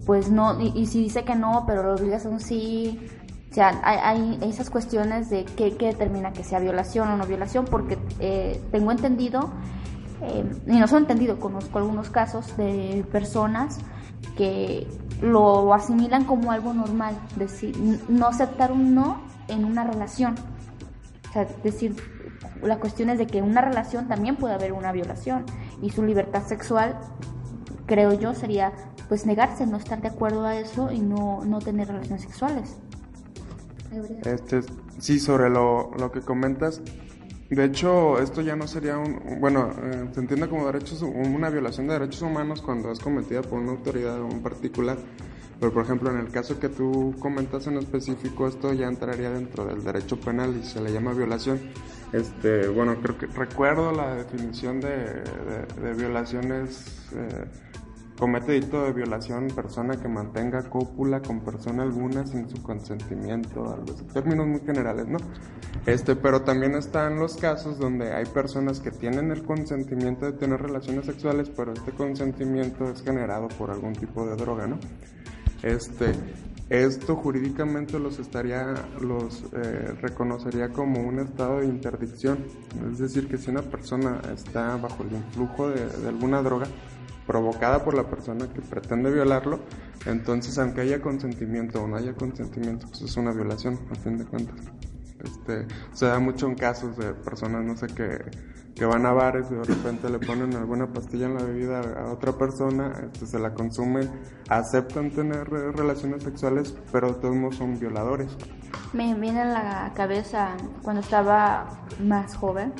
pues 0.06 0.30
no, 0.30 0.60
y, 0.60 0.86
si 0.86 1.02
dice 1.02 1.24
que 1.24 1.34
no, 1.34 1.64
pero 1.66 1.82
lo 1.82 1.94
obligas 1.94 2.26
a 2.26 2.28
un 2.28 2.40
sí, 2.40 3.00
o 3.50 3.54
sea, 3.54 3.80
hay, 3.82 4.38
hay 4.40 4.48
esas 4.48 4.70
cuestiones 4.70 5.28
de 5.30 5.44
qué, 5.44 5.72
determina 5.72 6.32
que 6.32 6.44
sea 6.44 6.60
violación 6.60 7.08
o 7.08 7.16
no 7.16 7.26
violación, 7.26 7.64
porque 7.64 7.98
eh, 8.20 8.62
tengo 8.70 8.92
entendido, 8.92 9.50
eh, 10.22 10.44
y 10.66 10.78
no 10.78 10.86
solo 10.88 11.00
entendido, 11.02 11.38
conozco 11.38 11.78
algunos 11.78 12.10
casos 12.10 12.56
de 12.56 13.04
personas 13.12 13.78
que 14.36 14.86
lo 15.20 15.72
asimilan 15.74 16.24
como 16.24 16.52
algo 16.52 16.72
normal, 16.74 17.16
decir, 17.36 17.76
no 18.08 18.26
aceptar 18.26 18.72
un 18.72 18.94
no 18.94 19.22
en 19.48 19.64
una 19.64 19.84
relación. 19.84 20.34
O 21.28 21.32
sea, 21.32 21.46
decir, 21.62 21.96
la 22.62 22.78
cuestión 22.78 23.10
es 23.10 23.18
de 23.18 23.26
que 23.26 23.38
en 23.38 23.44
una 23.44 23.60
relación 23.60 24.08
también 24.08 24.36
puede 24.36 24.54
haber 24.54 24.72
una 24.72 24.92
violación 24.92 25.44
y 25.82 25.90
su 25.90 26.02
libertad 26.02 26.44
sexual, 26.46 26.98
creo 27.86 28.12
yo, 28.14 28.34
sería 28.34 28.72
pues 29.08 29.26
negarse, 29.26 29.66
no 29.66 29.76
estar 29.76 30.00
de 30.00 30.08
acuerdo 30.08 30.44
a 30.46 30.56
eso 30.56 30.90
y 30.90 31.00
no, 31.00 31.44
no 31.44 31.60
tener 31.60 31.88
relaciones 31.88 32.22
sexuales. 32.22 32.76
Este, 34.24 34.62
sí, 34.98 35.20
sobre 35.20 35.48
lo, 35.48 35.92
lo 35.98 36.10
que 36.10 36.20
comentas, 36.20 36.82
de 37.48 37.64
hecho, 37.64 38.18
esto 38.18 38.40
ya 38.40 38.56
no 38.56 38.66
sería 38.66 38.98
un, 38.98 39.40
bueno, 39.40 39.70
eh, 39.82 40.08
se 40.12 40.20
entiende 40.20 40.48
como 40.48 40.66
derechos, 40.66 41.02
una 41.02 41.48
violación 41.48 41.86
de 41.86 41.94
derechos 41.94 42.22
humanos 42.22 42.60
cuando 42.60 42.90
es 42.90 42.98
cometida 42.98 43.42
por 43.42 43.60
una 43.60 43.72
autoridad 43.72 44.20
o 44.20 44.26
un 44.26 44.42
particular, 44.42 44.98
Pero 45.60 45.72
por 45.72 45.84
ejemplo, 45.84 46.10
en 46.10 46.18
el 46.18 46.30
caso 46.30 46.58
que 46.58 46.68
tú 46.68 47.14
comentas 47.18 47.66
en 47.66 47.78
específico, 47.78 48.48
esto 48.48 48.72
ya 48.72 48.88
entraría 48.88 49.30
dentro 49.30 49.64
del 49.64 49.82
derecho 49.84 50.18
penal 50.20 50.54
y 50.60 50.64
se 50.64 50.80
le 50.80 50.92
llama 50.92 51.12
violación. 51.12 51.60
Este, 52.12 52.68
bueno, 52.68 52.96
creo 53.00 53.16
que 53.16 53.26
recuerdo 53.26 53.92
la 53.92 54.16
definición 54.16 54.80
de, 54.80 55.22
de, 55.82 55.94
violaciones. 55.96 57.08
Eh, 57.14 57.44
comete 58.18 58.52
delito 58.52 58.84
de 58.84 58.92
violación 58.92 59.48
persona 59.48 59.96
que 59.96 60.08
mantenga 60.08 60.62
cópula 60.68 61.20
con 61.20 61.40
persona 61.40 61.82
alguna 61.82 62.26
sin 62.26 62.48
su 62.48 62.62
consentimiento, 62.62 63.72
algo 63.72 63.94
así. 63.94 64.04
Términos 64.12 64.46
muy 64.46 64.60
generales, 64.60 65.06
¿no? 65.06 65.18
Este, 65.86 66.16
pero 66.16 66.42
también 66.42 66.74
están 66.74 67.18
los 67.18 67.36
casos 67.36 67.78
donde 67.78 68.12
hay 68.12 68.24
personas 68.26 68.80
que 68.80 68.90
tienen 68.90 69.30
el 69.30 69.42
consentimiento 69.42 70.26
de 70.26 70.32
tener 70.32 70.60
relaciones 70.60 71.06
sexuales, 71.06 71.50
pero 71.54 71.72
este 71.72 71.92
consentimiento 71.92 72.88
es 72.90 73.02
generado 73.02 73.48
por 73.48 73.70
algún 73.70 73.92
tipo 73.92 74.26
de 74.26 74.36
droga, 74.36 74.66
¿no? 74.66 74.78
Este, 75.62 76.12
esto 76.68 77.14
jurídicamente 77.14 77.98
los 78.00 78.18
estaría, 78.18 78.74
los 79.00 79.44
eh, 79.52 79.94
reconocería 80.00 80.70
como 80.70 81.00
un 81.00 81.20
estado 81.20 81.60
de 81.60 81.66
interdicción, 81.66 82.38
es 82.90 82.98
decir, 82.98 83.28
que 83.28 83.38
si 83.38 83.50
una 83.50 83.62
persona 83.62 84.20
está 84.34 84.76
bajo 84.76 85.04
el 85.04 85.12
influjo 85.12 85.68
de, 85.68 86.08
alguna 86.08 86.42
droga 86.42 86.66
provocada 87.26 87.84
por 87.84 87.94
la 87.94 88.08
persona 88.08 88.46
que 88.52 88.60
pretende 88.62 89.10
violarlo, 89.10 89.60
entonces 90.06 90.58
aunque 90.58 90.82
haya 90.82 91.00
consentimiento 91.00 91.82
o 91.82 91.88
no 91.88 91.96
haya 91.96 92.14
consentimiento, 92.14 92.86
pues 92.88 93.02
es 93.02 93.16
una 93.16 93.32
violación, 93.32 93.78
a 93.90 93.94
fin 93.96 94.18
de 94.18 94.24
cuentas. 94.24 94.56
Este, 95.24 95.66
se 95.92 96.06
da 96.06 96.18
mucho 96.18 96.46
en 96.46 96.54
casos 96.54 96.96
de 96.96 97.12
personas, 97.14 97.64
no 97.64 97.76
sé, 97.76 97.86
que 97.88 98.20
que 98.76 98.84
van 98.84 99.06
a 99.06 99.12
bares 99.12 99.46
y 99.50 99.54
de 99.54 99.64
repente 99.64 100.10
le 100.10 100.18
ponen 100.18 100.54
alguna 100.54 100.86
pastilla 100.86 101.26
en 101.26 101.34
la 101.34 101.42
bebida 101.42 101.80
a 101.80 102.12
otra 102.12 102.32
persona, 102.32 102.92
este, 103.04 103.26
se 103.26 103.38
la 103.38 103.54
consumen, 103.54 104.10
aceptan 104.50 105.10
tener 105.10 105.48
relaciones 105.48 106.22
sexuales, 106.22 106.76
pero 106.92 107.16
todos 107.16 107.34
modos 107.34 107.56
son 107.56 107.80
violadores. 107.80 108.36
Me 108.92 109.14
viene 109.14 109.40
a 109.40 109.44
la 109.46 109.92
cabeza 109.94 110.56
cuando 110.82 111.00
estaba 111.00 111.86
más 112.04 112.36
joven 112.36 112.74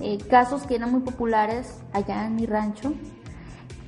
eh, 0.00 0.18
casos 0.28 0.64
que 0.64 0.74
eran 0.74 0.90
muy 0.90 1.02
populares 1.02 1.80
allá 1.92 2.26
en 2.26 2.34
mi 2.34 2.46
rancho 2.46 2.92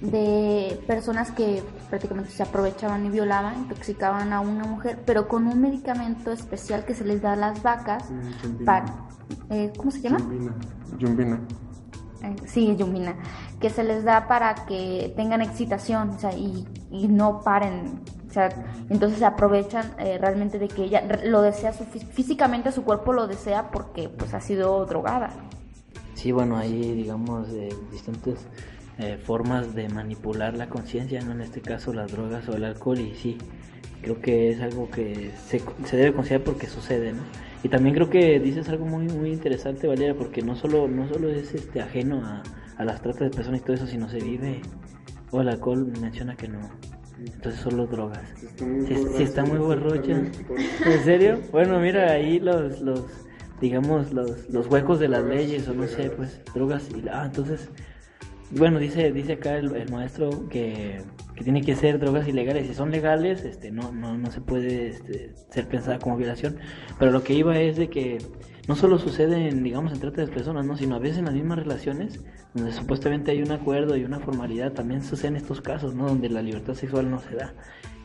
de 0.03 0.83
personas 0.87 1.31
que 1.31 1.63
prácticamente 1.89 2.31
se 2.31 2.43
aprovechaban 2.43 3.07
y 3.07 3.11
violaban, 3.11 3.57
intoxicaban 3.61 4.33
a 4.33 4.41
una 4.41 4.65
mujer, 4.65 5.01
pero 5.07 5.29
con 5.29 5.47
un 5.47 5.61
medicamento 5.61 6.33
especial 6.33 6.85
que 6.85 6.95
se 6.95 7.05
les 7.05 7.23
da 7.23 7.35
a 7.35 7.37
las 7.37 7.63
vacas 7.63 8.11
mm, 8.11 8.65
para, 8.65 8.87
eh, 9.49 9.73
¿cómo 9.77 9.93
se 9.93 10.01
llama? 10.01 10.19
Yumbina. 10.99 11.41
Eh, 12.23 12.37
sí, 12.47 12.75
yumbina, 12.77 13.15
que 13.61 13.71
se 13.71 13.85
les 13.85 14.03
da 14.03 14.27
para 14.27 14.55
que 14.67 15.13
tengan 15.17 15.41
excitación, 15.41 16.11
o 16.11 16.19
sea, 16.19 16.33
y, 16.35 16.67
y 16.91 17.07
no 17.07 17.41
paren, 17.41 18.01
o 18.29 18.33
sea, 18.33 18.49
entonces 18.91 19.21
se 19.21 19.25
aprovechan 19.25 19.95
eh, 19.99 20.19
realmente 20.19 20.59
de 20.59 20.67
que 20.67 20.85
ella 20.85 21.07
lo 21.25 21.43
desea, 21.43 21.73
físicamente 21.73 22.73
su 22.73 22.83
cuerpo 22.83 23.13
lo 23.13 23.29
desea 23.29 23.71
porque 23.71 24.09
pues 24.09 24.35
ha 24.35 24.41
sido 24.41 24.85
drogada. 24.85 25.31
Sí, 26.15 26.33
bueno, 26.33 26.57
hay 26.57 26.95
digamos 26.95 27.49
distintos 27.91 28.47
eh, 28.99 29.19
formas 29.23 29.75
de 29.75 29.89
manipular 29.89 30.57
la 30.57 30.69
conciencia, 30.69 31.21
¿no? 31.23 31.33
En 31.33 31.41
este 31.41 31.61
caso 31.61 31.93
las 31.93 32.13
drogas 32.13 32.49
o 32.49 32.57
el 32.57 32.65
alcohol 32.65 33.01
y 33.01 33.15
sí, 33.15 33.39
creo 34.03 34.21
que 34.21 34.51
es 34.51 34.61
algo 34.61 34.91
que 34.91 35.31
se, 35.47 35.63
se 35.85 35.97
debe 35.97 36.13
considerar 36.13 36.45
porque 36.45 36.67
sucede, 36.67 37.13
¿no? 37.13 37.23
Y 37.63 37.69
también 37.69 37.95
creo 37.95 38.11
que 38.11 38.41
dices 38.41 38.69
algo 38.69 38.85
muy 38.87 39.07
muy 39.07 39.33
interesante, 39.33 39.87
Valeria, 39.87 40.15
porque 40.15 40.43
no 40.43 40.57
solo 40.57 40.89
no 40.89 41.09
solo 41.09 41.29
es 41.31 41.55
este 41.55 41.81
ajeno 41.81 42.25
a, 42.25 42.43
a 42.77 42.85
las 42.85 43.01
tratas 43.01 43.31
de 43.31 43.31
personas 43.31 43.61
y 43.61 43.65
todo 43.65 43.75
eso, 43.75 43.87
sino 43.87 44.09
se 44.09 44.19
vive 44.19 44.61
o 45.31 45.41
el 45.41 45.49
alcohol 45.49 45.87
menciona 46.01 46.37
que 46.37 46.49
no. 46.49 46.71
Entonces 47.19 47.61
solo 47.61 47.87
drogas. 47.87 48.23
Si, 49.17 49.23
está 49.23 49.45
muy 49.45 49.59
borrocha. 49.59 50.13
¿En 50.87 51.05
serio? 51.05 51.41
Bueno, 51.51 51.79
mira, 51.79 52.13
ahí 52.13 52.41
los, 52.41 52.81
los 52.81 53.05
digamos, 53.61 54.13
los, 54.13 54.51
los 54.51 54.67
huecos 54.67 54.99
de 54.99 55.09
las 55.09 55.25
leyes 55.25 55.69
o 55.69 55.75
no 55.75 55.87
sé, 55.87 56.11
pues 56.11 56.41
drogas 56.55 56.89
y... 56.91 57.09
Ah, 57.09 57.25
entonces 57.27 57.71
bueno, 58.55 58.79
dice, 58.79 59.13
dice 59.13 59.35
acá 59.35 59.57
el, 59.57 59.91
maestro 59.91 60.49
que, 60.49 61.01
que, 61.35 61.45
tiene 61.45 61.63
que 61.63 61.75
ser 61.75 61.99
drogas 61.99 62.29
ilegales. 62.29 62.67
Si 62.67 62.75
son 62.75 62.91
legales, 62.91 63.45
este, 63.45 63.71
no, 63.71 63.93
no, 63.93 64.19
no 64.19 64.31
se 64.31 64.41
puede 64.41 64.89
este, 64.89 65.35
ser 65.51 65.69
pensada 65.69 65.99
como 65.99 66.17
violación. 66.17 66.59
Pero 66.99 67.11
lo 67.13 67.23
que 67.23 67.35
iba 67.35 67.59
es 67.59 67.77
de 67.77 67.89
que 67.89 68.19
no 68.69 68.77
solo 68.77 68.99
sucede 68.99 69.49
en, 69.49 69.63
digamos, 69.63 69.93
en 69.93 70.01
trata 70.01 70.21
de 70.21 70.29
personas, 70.29 70.67
¿no? 70.67 70.77
sino 70.77 70.97
a 70.97 70.99
veces 70.99 71.19
en 71.19 71.25
las 71.25 71.35
mismas 71.35 71.59
relaciones, 71.59 72.21
donde 72.55 72.73
supuestamente 72.73 73.31
hay 73.31 73.43
un 73.43 73.51
acuerdo 73.53 73.97
y 73.97 74.05
una 74.05 74.21
formalidad, 74.21 74.73
también 74.73 75.03
suceden 75.03 75.37
estos 75.37 75.61
casos, 75.61 75.95
¿no? 75.95 76.07
Donde 76.07 76.29
la 76.29 76.43
libertad 76.43 76.75
sexual 76.75 77.11
no 77.11 77.21
se 77.21 77.35
da. 77.35 77.55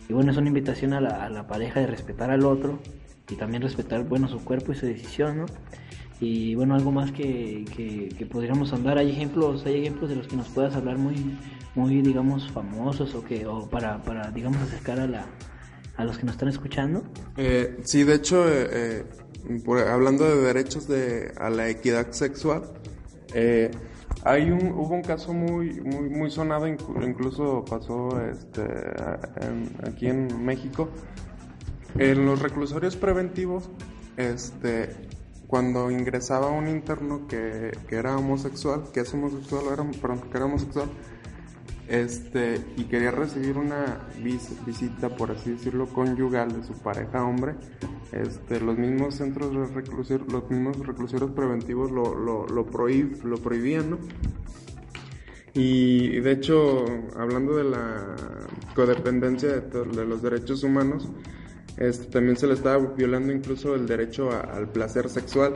Y 0.07 0.13
bueno, 0.13 0.31
es 0.31 0.37
una 0.37 0.47
invitación 0.47 0.93
a 0.93 1.01
la, 1.01 1.25
a 1.25 1.29
la 1.29 1.47
pareja 1.47 1.81
de 1.81 1.87
respetar 1.87 2.31
al 2.31 2.45
otro 2.45 2.79
y 3.29 3.35
también 3.35 3.61
respetar, 3.61 4.03
bueno, 4.05 4.29
su 4.29 4.43
cuerpo 4.43 4.71
y 4.71 4.75
su 4.75 4.85
decisión, 4.85 5.39
¿no? 5.39 5.45
Y 6.19 6.55
bueno 6.55 6.75
algo 6.75 6.91
más 6.91 7.11
que, 7.11 7.63
que, 7.75 8.25
podríamos 8.25 8.73
andar. 8.73 8.97
Hay 8.97 9.11
ejemplos 9.11 9.65
hay 9.65 9.81
ejemplos 9.81 10.09
de 10.09 10.15
los 10.15 10.27
que 10.27 10.35
nos 10.35 10.47
puedas 10.49 10.75
hablar 10.75 10.97
muy 10.97 11.37
muy 11.75 12.01
digamos 12.01 12.49
famosos 12.51 13.13
o 13.13 13.23
que 13.23 13.45
o 13.45 13.69
para, 13.69 14.01
para 14.03 14.31
digamos 14.31 14.61
acercar 14.61 14.99
a 14.99 15.07
la 15.07 15.25
a 15.95 16.05
los 16.05 16.17
que 16.17 16.25
nos 16.25 16.33
están 16.35 16.49
escuchando. 16.49 17.03
Eh, 17.37 17.77
sí 17.83 18.03
de 18.03 18.15
hecho 18.15 18.47
eh, 18.49 19.05
eh, 19.49 19.83
hablando 19.89 20.27
de 20.27 20.41
derechos 20.41 20.87
de 20.87 21.31
a 21.37 21.49
la 21.49 21.69
equidad 21.69 22.11
sexual 22.11 22.63
eh, 23.33 23.71
hay 24.23 24.49
un, 24.49 24.71
hubo 24.71 24.95
un 24.95 25.03
caso 25.03 25.33
muy 25.33 25.79
muy 25.81 26.09
muy 26.09 26.31
sonado 26.31 26.67
incluso 26.67 27.63
pasó 27.65 28.19
este 28.21 28.63
aquí 29.87 30.07
en 30.07 30.43
México. 30.43 30.89
En 31.99 32.25
los 32.25 32.41
reclusorios 32.41 32.95
preventivos 32.95 33.69
este 34.17 34.95
cuando 35.47 35.89
ingresaba 35.89 36.49
un 36.49 36.67
interno 36.67 37.27
que, 37.27 37.71
que, 37.87 37.95
era 37.95 38.17
homosexual, 38.17 38.83
que 38.93 39.01
es 39.01 39.13
homosexual, 39.13 39.65
era, 39.71 39.83
perdón, 40.01 40.21
que 40.29 40.37
era 40.37 40.45
homosexual, 40.45 40.89
este, 41.87 42.61
y 42.75 42.83
quería 42.83 43.11
recibir 43.11 43.57
una 43.57 44.09
visita, 44.21 45.15
por 45.15 45.31
así 45.31 45.51
decirlo, 45.51 45.87
conyugal 45.87 46.51
de 46.51 46.67
su 46.67 46.73
pareja 46.73 47.23
hombre, 47.23 47.55
este, 48.11 48.59
los 48.59 48.77
mismos 48.77 49.15
centros 49.15 49.53
de 49.53 49.73
reclusión, 49.73 50.25
los 50.29 50.49
mismos 50.49 50.85
reclusorios 50.85 51.31
preventivos 51.31 51.91
lo, 51.91 52.13
lo, 52.13 52.45
lo, 52.45 52.65
lo 53.23 53.37
prohibían, 53.37 53.89
¿no? 53.89 53.99
Y 55.53 56.19
de 56.19 56.33
hecho, 56.33 56.85
hablando 57.17 57.55
de 57.55 57.63
la 57.63 58.15
codependencia 58.75 59.59
de, 59.59 59.85
de 59.85 60.05
los 60.05 60.21
derechos 60.21 60.63
humanos, 60.63 61.09
este, 61.77 62.05
también 62.05 62.37
se 62.37 62.47
le 62.47 62.53
estaba 62.53 62.77
violando 62.77 63.31
incluso 63.31 63.75
el 63.75 63.87
derecho 63.87 64.29
al 64.31 64.69
placer 64.69 65.09
sexual. 65.09 65.53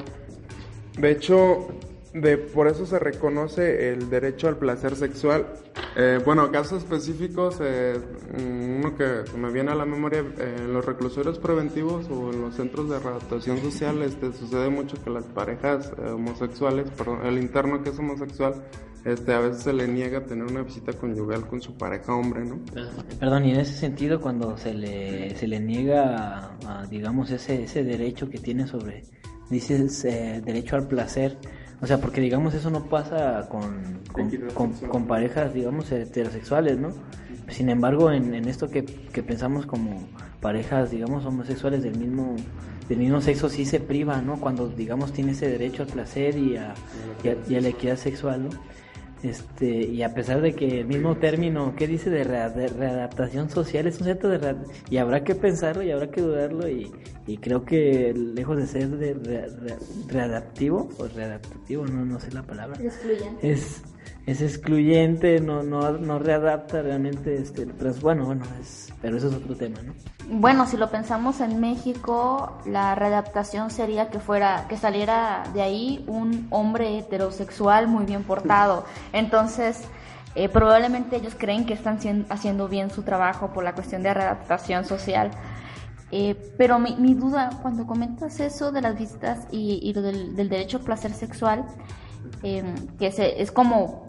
De 0.98 1.12
hecho, 1.12 1.68
de, 2.14 2.38
por 2.38 2.68
eso 2.68 2.86
se 2.86 3.00
reconoce 3.00 3.94
el 3.94 4.10
derecho 4.10 4.48
al 4.48 4.58
placer 4.58 4.96
sexual. 4.96 5.48
Eh, 5.96 6.20
bueno, 6.26 6.52
casos 6.52 6.84
específicos, 6.84 7.58
eh, 7.62 8.00
uno 8.38 8.96
que 8.96 9.24
me 9.38 9.52
viene 9.52 9.72
a 9.72 9.76
la 9.76 9.86
memoria, 9.86 10.20
eh, 10.20 10.56
en 10.60 10.74
los 10.74 10.86
reclusorios 10.86 11.40
preventivos 11.40 12.08
o 12.10 12.32
en 12.32 12.42
los 12.42 12.56
centros 12.56 12.90
de 12.90 13.00
readaptación 13.00 13.60
social, 13.60 14.02
este, 14.02 14.32
sucede 14.34 14.70
mucho 14.70 15.02
que 15.04 15.10
las 15.10 15.26
parejas 15.26 15.92
homosexuales, 16.14 16.90
perdón, 16.92 17.26
el 17.26 17.38
interno 17.38 17.82
que 17.84 17.90
es 17.90 18.00
homosexual, 18.00 18.56
este, 19.04 19.34
a 19.34 19.40
veces 19.40 19.64
se 19.64 19.74
le 19.74 19.88
niega 19.88 20.26
tener 20.26 20.46
una 20.46 20.62
visita 20.62 20.94
conyugal 20.94 21.48
con 21.48 21.60
su 21.62 21.76
pareja 21.76 22.14
hombre, 22.14 22.46
¿no? 22.46 22.60
Perdón, 23.20 23.46
y 23.46 23.52
en 23.52 23.60
ese 23.60 23.74
sentido 23.74 24.22
cuando 24.22 24.58
se 24.58 24.74
le, 24.74 25.36
se 25.36 25.48
le 25.48 25.60
niega, 25.60 26.52
digamos, 26.90 27.32
ese, 27.32 27.64
ese 27.64 27.84
derecho 27.84 28.30
que 28.30 28.38
tiene 28.38 28.68
sobre, 28.68 29.04
dices, 29.50 30.06
eh, 30.06 30.42
derecho 30.46 30.76
al 30.76 30.88
placer, 30.88 31.38
o 31.82 31.88
sea, 31.88 32.00
porque 32.00 32.22
digamos 32.22 32.54
eso 32.54 32.70
no 32.70 32.86
pasa 32.86 33.48
con, 33.50 34.02
con, 34.54 35.08
parejas, 35.08 35.52
digamos, 35.52 35.92
heterosexuales, 35.92 36.78
¿no? 36.78 36.94
Sin 37.50 37.70
embargo, 37.70 38.12
en, 38.12 38.36
en 38.36 38.48
esto 38.48 38.70
que, 38.70 38.86
que, 38.86 39.24
pensamos 39.24 39.66
como 39.66 40.08
parejas, 40.42 40.92
digamos, 40.92 41.26
homosexuales 41.26 41.82
del 41.82 41.98
mismo 41.98 42.36
del 42.88 43.00
mismo 43.00 43.22
sexo 43.22 43.50
sí 43.50 43.66
se 43.66 43.80
priva, 43.80 44.22
¿no? 44.22 44.40
Cuando, 44.40 44.68
digamos, 44.68 45.14
tiene 45.14 45.32
ese 45.32 45.48
derecho 45.48 45.84
al 45.84 45.90
placer 45.90 46.38
y 46.38 46.58
a, 46.58 46.74
y 47.48 47.56
a 47.56 47.62
la 47.62 47.70
equidad 47.70 47.96
sexual, 47.96 48.44
¿no? 48.44 48.50
Este, 49.24 49.68
y 49.68 50.02
a 50.02 50.14
pesar 50.14 50.42
de 50.42 50.54
que 50.54 50.80
el 50.80 50.88
mismo 50.88 51.18
término, 51.18 51.76
¿qué 51.76 51.88
dice 51.88 52.10
de, 52.10 52.24
readaptación 52.24 53.50
social? 53.50 53.86
Es 53.86 54.00
un 54.00 54.06
cierto 54.06 54.30
de 54.30 54.56
y 54.90 54.98
habrá 54.98 55.24
que 55.24 55.36
pensarlo 55.36 55.84
y 55.84 55.92
habrá 55.92 56.10
que 56.10 56.22
dudarlo 56.22 56.68
y, 56.68 56.92
y 57.28 57.38
creo 57.38 57.64
que 57.64 58.14
lejos 58.14 58.58
de 58.58 58.68
ser 58.68 58.90
de 58.90 59.78
readaptivo 60.08 60.90
o 60.98 61.08
readaptativo, 61.08 61.86
no, 61.86 62.04
no 62.04 62.20
sé 62.20 62.32
la 62.32 62.44
palabra, 62.44 62.80
es 63.42 63.84
es 64.32 64.42
excluyente, 64.42 65.40
no, 65.40 65.64
no, 65.64 65.92
no 65.92 66.20
readapta 66.20 66.82
realmente, 66.82 67.36
este, 67.36 67.66
pero 67.66 67.94
bueno, 68.02 68.26
bueno, 68.26 68.44
es, 68.60 68.92
pero 69.02 69.18
eso 69.18 69.28
es 69.28 69.36
otro 69.36 69.56
tema, 69.56 69.82
¿no? 69.82 69.94
Bueno, 70.30 70.66
si 70.66 70.78
lo 70.78 70.90
pensamos 70.90 71.42
en 71.42 71.60
México, 71.60 72.58
la 72.66 72.96
readaptación 72.96 73.70
sería 73.70 74.10
que 74.10 74.20
fuera, 74.20 74.66
que 74.70 74.78
saliera 74.78 75.44
de 75.54 75.62
ahí 75.62 76.04
un 76.08 76.48
hombre 76.50 76.98
heterosexual 76.98 77.88
muy 77.88 78.06
bien 78.06 78.24
portado. 78.24 78.86
Entonces, 79.14 79.84
Eh, 80.34 80.48
probablemente 80.48 81.18
ellos 81.18 81.36
creen 81.38 81.66
que 81.66 81.74
están 81.74 82.00
haciendo 82.30 82.70
bien 82.70 82.90
su 82.90 83.04
trabajo 83.04 83.52
por 83.52 83.66
la 83.66 83.74
cuestión 83.74 84.02
de 84.02 84.14
readaptación 84.14 84.86
social. 84.86 85.30
Eh, 86.12 86.36
pero 86.58 86.80
mi, 86.80 86.96
mi, 86.96 87.14
duda, 87.16 87.50
cuando 87.62 87.86
comentas 87.86 88.40
eso 88.40 88.72
de 88.72 88.82
las 88.82 88.98
visitas 88.98 89.48
y, 89.52 89.80
y 89.84 89.94
del, 89.94 90.36
derecho 90.36 90.78
al 90.78 90.84
placer 90.84 91.12
sexual, 91.14 91.66
eh, 92.44 92.64
que 92.98 93.12
se, 93.12 93.42
es 93.42 93.52
como 93.52 94.06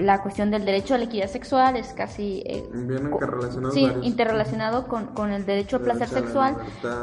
la 0.00 0.22
cuestión 0.22 0.50
del 0.50 0.64
derecho 0.64 0.94
a 0.94 0.98
la 0.98 1.04
equidad 1.04 1.28
sexual, 1.28 1.76
es 1.76 1.92
casi... 1.92 2.42
Eh, 2.46 2.64
interrelacionado. 2.72 3.72
Sí, 3.72 3.88
interrelacionado 4.02 4.88
con, 4.88 5.08
con, 5.08 5.30
el 5.30 5.46
derecho 5.46 5.76
al 5.76 5.82
placer 5.82 6.08
sexual, 6.08 6.56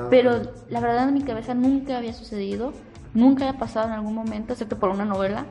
pero 0.10 0.42
la 0.70 0.80
verdad 0.80 1.08
en 1.08 1.14
mi 1.14 1.24
cabeza 1.24 1.54
nunca 1.54 1.98
había 1.98 2.14
sucedido, 2.14 2.74
nunca 3.14 3.48
había 3.48 3.60
pasado 3.60 3.88
en 3.88 3.94
algún 3.94 4.16
momento, 4.16 4.54
excepto 4.54 4.78
por 4.78 4.90
una 4.90 5.06
novela, 5.06 5.46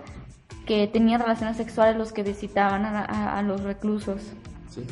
que 0.67 0.89
tenían 0.89 1.21
relaciones 1.21 1.57
sexuales 1.57 1.97
los 1.97 2.13
que 2.13 2.23
visitaban 2.23 2.85
a, 2.85 3.39
a, 3.39 3.43
los 3.43 3.63
reclusos. 3.63 4.21
Sí. 4.69 4.85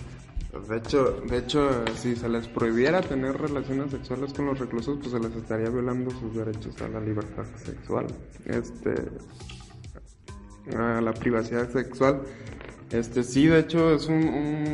De 0.69 0.77
hecho, 0.77 1.21
de 1.29 1.39
hecho, 1.39 1.85
si 1.97 2.15
se 2.15 2.29
les 2.29 2.47
prohibiera 2.47 3.01
tener 3.01 3.37
relaciones 3.37 3.91
sexuales 3.91 4.33
con 4.33 4.47
los 4.47 4.59
reclusos, 4.61 4.99
pues 5.01 5.11
se 5.11 5.19
les 5.19 5.35
estaría 5.35 5.69
violando 5.69 6.13
sus 6.13 6.33
derechos 6.37 6.81
a 6.81 6.89
la 6.89 7.01
libertad 7.01 7.45
sexual, 7.57 8.07
este, 8.45 8.95
a 10.73 11.01
la 11.01 11.12
privacidad 11.12 11.69
sexual. 11.71 12.23
Este, 12.91 13.25
sí, 13.25 13.47
de 13.47 13.61
hecho, 13.61 13.93
es 13.93 14.07
un, 14.07 14.23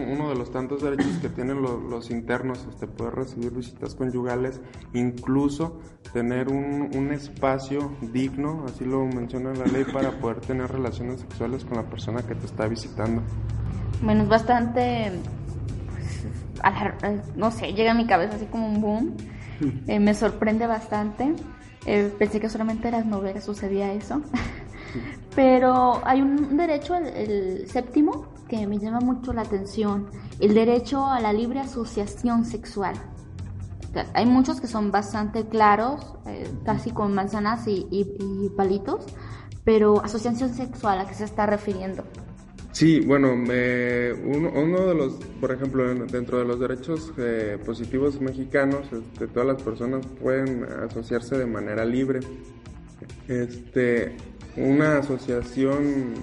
uno 0.08 0.28
de 0.28 0.34
los 0.34 0.50
tantos 0.52 0.82
derechos 0.82 1.16
que 1.22 1.28
tienen 1.30 1.62
los, 1.62 1.82
los 1.82 2.10
internos, 2.10 2.66
este, 2.68 2.86
poder 2.86 3.14
recibir 3.14 3.52
visitas 3.52 3.94
conyugales, 3.94 4.60
incluso 4.92 5.80
tener 6.12 6.48
un, 6.48 6.90
un, 6.94 7.12
espacio 7.12 7.92
digno, 8.12 8.66
así 8.68 8.84
lo 8.84 9.06
menciona 9.06 9.54
la 9.54 9.64
ley, 9.64 9.84
para 9.84 10.10
poder 10.18 10.40
tener 10.40 10.70
relaciones 10.70 11.20
sexuales 11.20 11.64
con 11.64 11.78
la 11.78 11.84
persona 11.84 12.22
que 12.22 12.34
te 12.34 12.44
está 12.44 12.66
visitando. 12.66 13.22
Bueno, 14.02 14.24
es 14.24 14.28
bastante, 14.28 15.12
pues, 15.90 17.36
no 17.36 17.50
sé, 17.50 17.72
llega 17.72 17.92
a 17.92 17.94
mi 17.94 18.06
cabeza 18.06 18.36
así 18.36 18.46
como 18.46 18.68
un 18.68 18.80
boom, 18.82 19.16
eh, 19.86 20.00
me 20.00 20.14
sorprende 20.14 20.66
bastante, 20.66 21.32
eh, 21.86 22.12
pensé 22.18 22.40
que 22.40 22.50
solamente 22.50 22.88
en 22.88 22.92
las 22.92 23.06
novelas 23.06 23.44
sucedía 23.44 23.92
eso. 23.94 24.20
Pero 25.40 26.02
hay 26.04 26.20
un 26.20 26.54
derecho, 26.58 26.94
el, 26.96 27.66
séptimo, 27.66 28.26
que 28.46 28.66
me 28.66 28.78
llama 28.78 29.00
mucho 29.00 29.32
la 29.32 29.40
atención, 29.40 30.10
el 30.38 30.52
derecho 30.52 31.06
a 31.06 31.18
la 31.18 31.32
libre 31.32 31.60
asociación 31.60 32.44
sexual. 32.44 32.94
Hay 34.12 34.26
muchos 34.26 34.60
que 34.60 34.66
son 34.66 34.90
bastante 34.90 35.46
claros, 35.48 36.12
eh, 36.26 36.46
casi 36.66 36.90
con 36.90 37.14
manzanas 37.14 37.66
y, 37.66 38.50
palitos, 38.54 39.06
pero 39.64 40.04
asociación 40.04 40.52
sexual, 40.52 40.98
¿a 40.98 41.06
qué 41.06 41.14
se 41.14 41.24
está 41.24 41.46
refiriendo? 41.46 42.04
Sí, 42.72 43.00
bueno, 43.00 43.32
uno, 43.32 43.46
de 43.48 44.94
los, 44.94 45.14
por 45.40 45.52
ejemplo, 45.52 45.94
dentro 46.04 46.38
de 46.38 46.44
los 46.44 46.60
derechos 46.60 47.14
eh, 47.16 47.56
positivos 47.64 48.20
mexicanos, 48.20 48.92
este, 48.92 49.26
todas 49.26 49.48
las 49.48 49.62
personas 49.62 50.04
pueden 50.20 50.64
asociarse 50.64 51.38
de 51.38 51.46
manera 51.46 51.86
libre. 51.86 52.20
Este, 53.26 54.16
una 54.56 54.98
asociación 54.98 56.14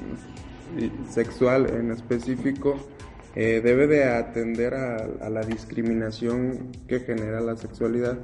sexual 1.09 1.69
en 1.69 1.91
específico 1.91 2.75
eh, 3.35 3.61
debe 3.63 3.85
de 3.85 4.03
atender 4.03 4.73
a, 4.73 5.29
la 5.29 5.41
discriminación 5.41 6.71
que 6.87 7.01
genera 7.01 7.39
la 7.39 7.55
sexualidad. 7.55 8.17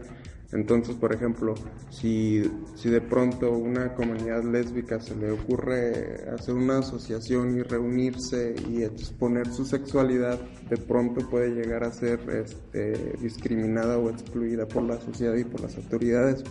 Entonces, 0.52 0.96
por 0.96 1.14
ejemplo, 1.14 1.56
si, 1.92 2.44
si 2.76 2.90
de 2.90 3.02
pronto 3.02 3.52
una 3.52 3.94
comunidad 3.94 4.44
lésbica 4.44 5.00
se 5.00 5.16
le 5.16 5.32
ocurre 5.32 6.30
hacer 6.32 6.56
una 6.56 6.80
asociación 6.80 7.58
y 7.58 7.62
reunirse 7.62 8.56
y 8.70 8.84
exponer 8.84 9.48
su 9.52 9.66
sexualidad, 9.66 10.40
de 10.70 10.78
pronto 10.78 11.28
puede 11.30 11.50
llegar 11.50 11.84
a 11.84 11.92
ser 11.92 12.20
este, 12.30 13.16
discriminada 13.20 13.98
o 13.98 14.10
excluida 14.10 14.68
por 14.68 14.84
la 14.84 15.00
sociedad 15.00 15.36
y 15.36 15.44
por 15.44 15.62
las 15.62 15.76
autoridades. 15.78 16.44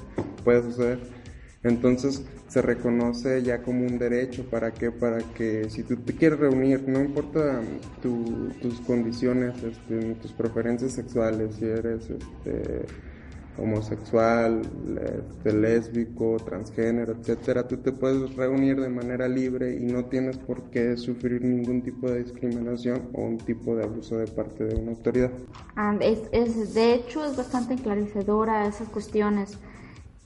Puede 0.45 0.63
suceder. 0.63 1.22
Entonces 1.65 2.25
se 2.49 2.61
reconoce 2.61 3.43
ya 3.43 3.63
como 3.63 3.87
un 3.87 3.99
derecho 3.99 4.45
para 4.51 4.73
que 4.73 4.91
para 4.91 5.19
que 5.19 5.71
si 5.71 5.85
tú 5.85 5.97
te 5.97 6.15
quieres 6.15 6.41
reunir, 6.41 6.89
no 6.89 7.01
importa 7.01 7.61
tus 8.03 8.81
condiciones, 8.81 9.55
este, 9.63 10.15
tus 10.17 10.33
preferencias 10.33 10.93
sexuales, 10.93 11.55
si 11.55 11.67
eres 11.67 12.11
este, 12.11 12.85
homosexual, 13.59 14.63
este, 14.97 15.53
lésbico, 15.53 16.37
transgénero, 16.45 17.13
etcétera, 17.13 17.69
tú 17.69 17.77
te 17.77 17.93
puedes 17.93 18.35
reunir 18.35 18.81
de 18.81 18.89
manera 18.89 19.29
libre 19.29 19.77
y 19.77 19.85
no 19.85 20.07
tienes 20.07 20.39
por 20.39 20.65
qué 20.71 20.97
sufrir 20.97 21.45
ningún 21.45 21.83
tipo 21.83 22.11
de 22.11 22.25
discriminación 22.25 23.11
o 23.13 23.23
un 23.23 23.39
tipo 23.39 23.77
de 23.77 23.85
abuso 23.85 24.17
de 24.19 24.27
parte 24.27 24.65
de 24.65 24.75
una 24.75 24.93
autoridad. 24.93 25.31
Ah, 25.77 25.97
es, 26.01 26.75
de 26.75 26.95
hecho 26.95 27.25
es 27.25 27.37
bastante 27.37 27.75
esclarecedora 27.75 28.67
esas 28.67 28.89
cuestiones. 28.89 29.59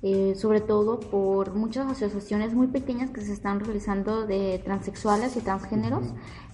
Eh, 0.02 0.34
sobre 0.36 0.60
todo 0.60 1.00
por 1.00 1.54
muchas 1.54 1.90
asociaciones 1.90 2.52
muy 2.52 2.66
pequeñas 2.66 3.10
que 3.10 3.22
se 3.22 3.32
están 3.32 3.60
realizando 3.60 4.26
de 4.26 4.60
transexuales 4.62 5.36
y 5.36 5.40
transgéneros. 5.40 6.04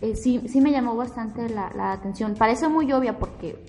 Eh, 0.01 0.15
sí, 0.15 0.41
sí 0.47 0.61
me 0.61 0.71
llamó 0.71 0.95
bastante 0.95 1.49
la, 1.49 1.93
atención. 1.93 2.35
Parece 2.35 2.69
muy 2.69 2.93
obvia 2.93 3.19
porque 3.19 3.67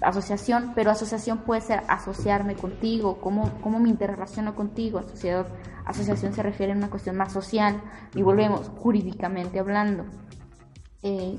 asociación, 0.00 0.72
pero 0.76 0.92
asociación 0.92 1.38
puede 1.38 1.60
ser 1.60 1.82
asociarme 1.88 2.54
contigo, 2.54 3.18
cómo, 3.20 3.50
cómo 3.62 3.80
me 3.80 3.88
interrelaciono 3.88 4.54
contigo. 4.54 5.00
Asociación, 5.00 5.46
asociación 5.84 6.32
se 6.32 6.42
refiere 6.44 6.72
a 6.72 6.76
una 6.76 6.88
cuestión 6.88 7.16
más 7.16 7.32
social 7.32 7.82
y 8.14 8.22
volvemos 8.22 8.70
jurídicamente 8.76 9.58
hablando. 9.58 10.04
Eh, 11.02 11.36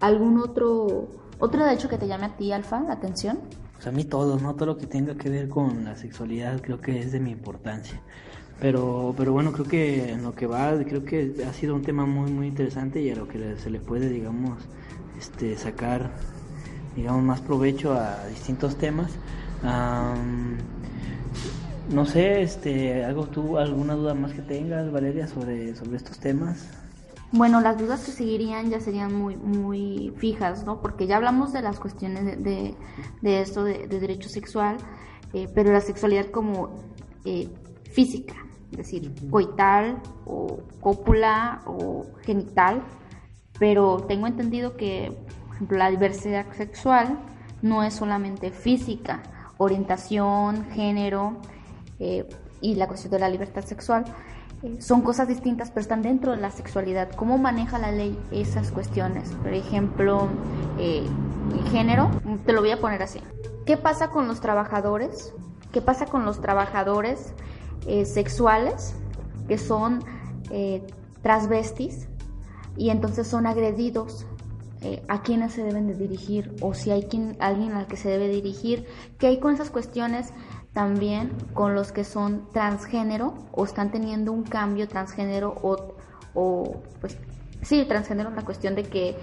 ¿Algún 0.00 0.38
otro, 0.38 1.08
otro 1.38 1.64
de 1.66 1.74
hecho 1.74 1.90
que 1.90 1.98
te 1.98 2.08
llame 2.08 2.26
a 2.26 2.36
ti, 2.38 2.50
Alfa, 2.50 2.80
la 2.80 2.94
atención? 2.94 3.40
Pues 3.80 3.86
a 3.86 3.92
mí 3.92 4.04
todo, 4.04 4.38
¿no? 4.38 4.54
Todo 4.56 4.66
lo 4.66 4.76
que 4.76 4.86
tenga 4.86 5.14
que 5.14 5.30
ver 5.30 5.48
con 5.48 5.84
la 5.84 5.96
sexualidad 5.96 6.60
creo 6.60 6.82
que 6.82 7.00
es 7.00 7.12
de 7.12 7.20
mi 7.20 7.30
importancia. 7.30 7.98
Pero, 8.60 9.14
pero 9.16 9.32
bueno, 9.32 9.52
creo 9.52 9.64
que 9.64 10.12
en 10.12 10.22
lo 10.22 10.34
que 10.34 10.46
va, 10.46 10.76
creo 10.84 11.02
que 11.02 11.34
ha 11.48 11.52
sido 11.54 11.74
un 11.74 11.80
tema 11.80 12.04
muy, 12.04 12.30
muy 12.30 12.46
interesante 12.46 13.00
y 13.00 13.10
a 13.10 13.16
lo 13.16 13.26
que 13.26 13.56
se 13.56 13.70
le 13.70 13.80
puede, 13.80 14.10
digamos, 14.10 14.58
este, 15.18 15.56
sacar, 15.56 16.10
digamos, 16.94 17.22
más 17.22 17.40
provecho 17.40 17.94
a 17.94 18.26
distintos 18.26 18.76
temas. 18.76 19.12
no 21.88 22.04
sé, 22.04 22.42
este, 22.42 23.02
algo 23.02 23.28
tú, 23.28 23.56
alguna 23.56 23.94
duda 23.94 24.12
más 24.12 24.34
que 24.34 24.42
tengas, 24.42 24.92
Valeria, 24.92 25.26
sobre, 25.26 25.74
sobre 25.74 25.96
estos 25.96 26.18
temas. 26.18 26.68
Bueno, 27.32 27.60
las 27.60 27.78
dudas 27.78 28.04
que 28.04 28.10
seguirían 28.10 28.70
ya 28.70 28.80
serían 28.80 29.14
muy, 29.14 29.36
muy 29.36 30.12
fijas, 30.16 30.64
¿no? 30.64 30.80
Porque 30.80 31.06
ya 31.06 31.16
hablamos 31.16 31.52
de 31.52 31.62
las 31.62 31.78
cuestiones 31.78 32.24
de, 32.24 32.74
de, 33.22 33.40
esto 33.40 33.62
de, 33.62 33.86
derecho 33.86 34.28
sexual, 34.28 34.78
eh, 35.32 35.46
pero 35.54 35.72
la 35.72 35.80
sexualidad 35.80 36.26
como 36.30 36.70
eh, 37.24 37.48
física, 37.92 38.34
es 38.72 38.78
decir, 38.78 39.12
coital 39.30 40.02
o 40.26 40.58
cópula 40.80 41.62
o 41.66 42.06
genital, 42.22 42.82
pero 43.60 43.98
tengo 44.08 44.26
entendido 44.26 44.76
que, 44.76 45.16
por 45.46 45.54
ejemplo, 45.54 45.78
la 45.78 45.90
diversidad 45.90 46.46
sexual 46.52 47.20
no 47.62 47.84
es 47.84 47.94
solamente 47.94 48.50
física, 48.50 49.22
orientación, 49.58 50.64
género 50.72 51.36
eh, 52.00 52.28
y 52.60 52.74
la 52.74 52.88
cuestión 52.88 53.12
de 53.12 53.20
la 53.20 53.28
libertad 53.28 53.64
sexual 53.64 54.04
son 54.78 55.02
cosas 55.02 55.28
distintas, 55.28 55.70
pero 55.70 55.80
están 55.80 56.02
dentro 56.02 56.32
de 56.32 56.38
la 56.38 56.50
sexualidad. 56.50 57.10
¿Cómo 57.12 57.38
maneja 57.38 57.78
la 57.78 57.92
ley 57.92 58.18
esas 58.30 58.70
cuestiones? 58.70 59.30
Por 59.42 59.54
ejemplo, 59.54 60.28
eh, 60.78 61.04
género, 61.70 62.10
te 62.44 62.52
lo 62.52 62.60
voy 62.60 62.70
a 62.70 62.80
poner 62.80 63.02
así. 63.02 63.20
¿Qué 63.64 63.76
pasa 63.76 64.10
con 64.10 64.28
los 64.28 64.40
trabajadores? 64.40 65.32
¿Qué 65.72 65.80
pasa 65.80 66.06
con 66.06 66.24
los 66.24 66.40
trabajadores 66.40 67.32
eh, 67.86 68.04
sexuales 68.04 68.94
que 69.48 69.58
son 69.58 70.04
eh, 70.50 70.86
transvestis 71.22 72.08
y 72.76 72.90
entonces 72.90 73.26
son 73.26 73.46
agredidos? 73.46 74.26
Eh, 74.82 75.02
a 75.08 75.20
quiénes 75.20 75.52
se 75.52 75.62
deben 75.62 75.86
de 75.86 75.94
dirigir 75.94 76.56
o 76.62 76.72
si 76.72 76.90
hay 76.90 77.02
quien, 77.02 77.36
alguien 77.38 77.72
al 77.72 77.86
que 77.86 77.98
se 77.98 78.08
debe 78.08 78.28
dirigir? 78.28 78.86
¿Qué 79.18 79.26
hay 79.26 79.38
con 79.38 79.52
esas 79.52 79.68
cuestiones? 79.68 80.32
También 80.72 81.32
con 81.52 81.74
los 81.74 81.92
que 81.92 82.04
son 82.04 82.48
transgénero 82.52 83.34
o 83.52 83.64
están 83.64 83.90
teniendo 83.90 84.32
un 84.32 84.44
cambio 84.44 84.86
transgénero 84.88 85.56
o, 85.62 85.94
o 86.34 86.82
pues 87.00 87.16
sí, 87.62 87.84
transgénero 87.86 88.30
la 88.30 88.42
cuestión 88.42 88.74
de 88.74 88.84
que 88.84 89.16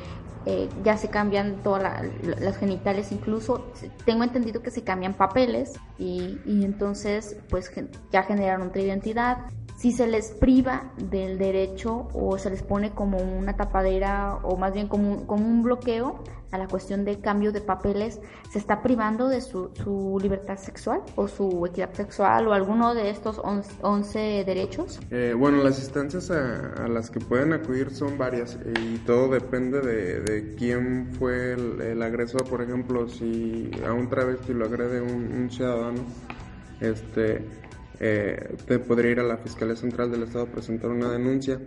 eh, 0.45 0.69
ya 0.83 0.97
se 0.97 1.09
cambian 1.09 1.61
todas 1.63 2.05
las 2.39 2.57
genitales, 2.57 3.11
incluso 3.11 3.71
tengo 4.05 4.23
entendido 4.23 4.61
que 4.61 4.71
se 4.71 4.81
cambian 4.81 5.13
papeles 5.13 5.73
y, 5.97 6.39
y 6.45 6.63
entonces 6.63 7.35
pues 7.49 7.71
ya 8.11 8.23
generan 8.23 8.61
otra 8.61 8.81
identidad. 8.81 9.39
Si 9.77 9.91
se 9.91 10.07
les 10.07 10.31
priva 10.31 10.91
del 10.97 11.37
derecho 11.37 12.07
o 12.13 12.37
se 12.39 12.49
les 12.49 12.63
pone 12.63 12.91
como 12.91 13.17
una 13.19 13.55
tapadera 13.55 14.39
o 14.43 14.57
más 14.57 14.73
bien 14.73 14.87
como 14.87 15.13
un, 15.13 15.25
como 15.25 15.45
un 15.45 15.61
bloqueo 15.61 16.23
a 16.51 16.57
la 16.57 16.67
cuestión 16.67 17.05
de 17.05 17.19
cambio 17.19 17.51
de 17.51 17.61
papeles, 17.61 18.19
¿se 18.49 18.57
está 18.57 18.81
privando 18.81 19.27
de 19.27 19.41
su, 19.41 19.69
su 19.73 20.17
libertad 20.21 20.57
sexual 20.57 21.01
o 21.15 21.27
su 21.27 21.65
equidad 21.65 21.93
sexual 21.93 22.47
o 22.47 22.53
alguno 22.53 22.95
de 22.95 23.09
estos 23.09 23.39
11 23.43 24.43
derechos? 24.45 24.99
Eh, 25.11 25.35
bueno, 25.37 25.61
las 25.61 25.77
instancias 25.77 26.31
a, 26.31 26.87
las 26.87 27.11
que 27.11 27.19
pueden 27.19 27.53
acudir 27.53 27.91
son 27.91 28.17
varias 28.17 28.57
y 28.81 28.97
todo 28.99 29.27
depende 29.27 29.81
de, 29.81 30.55
quién 30.57 31.13
fue 31.19 31.53
el, 31.53 32.01
agresor. 32.01 32.45
Por 32.45 32.61
ejemplo, 32.61 33.07
si 33.09 33.69
a 33.85 33.91
un 33.91 34.09
travesti 34.09 34.53
lo 34.53 34.65
agrede 34.65 35.01
un 35.01 35.49
ciudadano, 35.51 35.99
este 36.79 37.66
eh, 37.99 38.55
te 38.65 38.79
podría 38.79 39.11
ir 39.11 39.19
a 39.19 39.23
la 39.23 39.37
Fiscalía 39.37 39.75
Central 39.75 40.11
del 40.11 40.23
Estado 40.23 40.45
a 40.45 40.51
presentar 40.51 40.89
una 40.91 41.11
denuncia. 41.11 41.59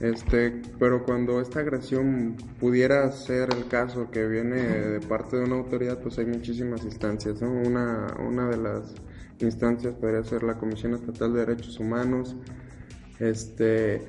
Este, 0.00 0.60
pero 0.78 1.04
cuando 1.04 1.40
esta 1.40 1.60
agresión 1.60 2.36
pudiera 2.58 3.10
ser 3.12 3.54
el 3.54 3.68
caso 3.68 4.10
que 4.10 4.26
viene 4.26 4.56
de 4.56 5.00
parte 5.00 5.36
de 5.36 5.44
una 5.44 5.56
autoridad, 5.56 6.00
pues 6.00 6.18
hay 6.18 6.26
muchísimas 6.26 6.84
instancias. 6.84 7.40
Una, 7.42 8.16
una 8.18 8.48
de 8.48 8.56
las 8.56 8.94
instancias 9.38 9.94
podría 9.94 10.24
ser 10.24 10.42
la 10.42 10.58
Comisión 10.58 10.94
Estatal 10.94 11.32
de 11.32 11.40
Derechos 11.40 11.78
Humanos, 11.78 12.36
este, 13.20 14.02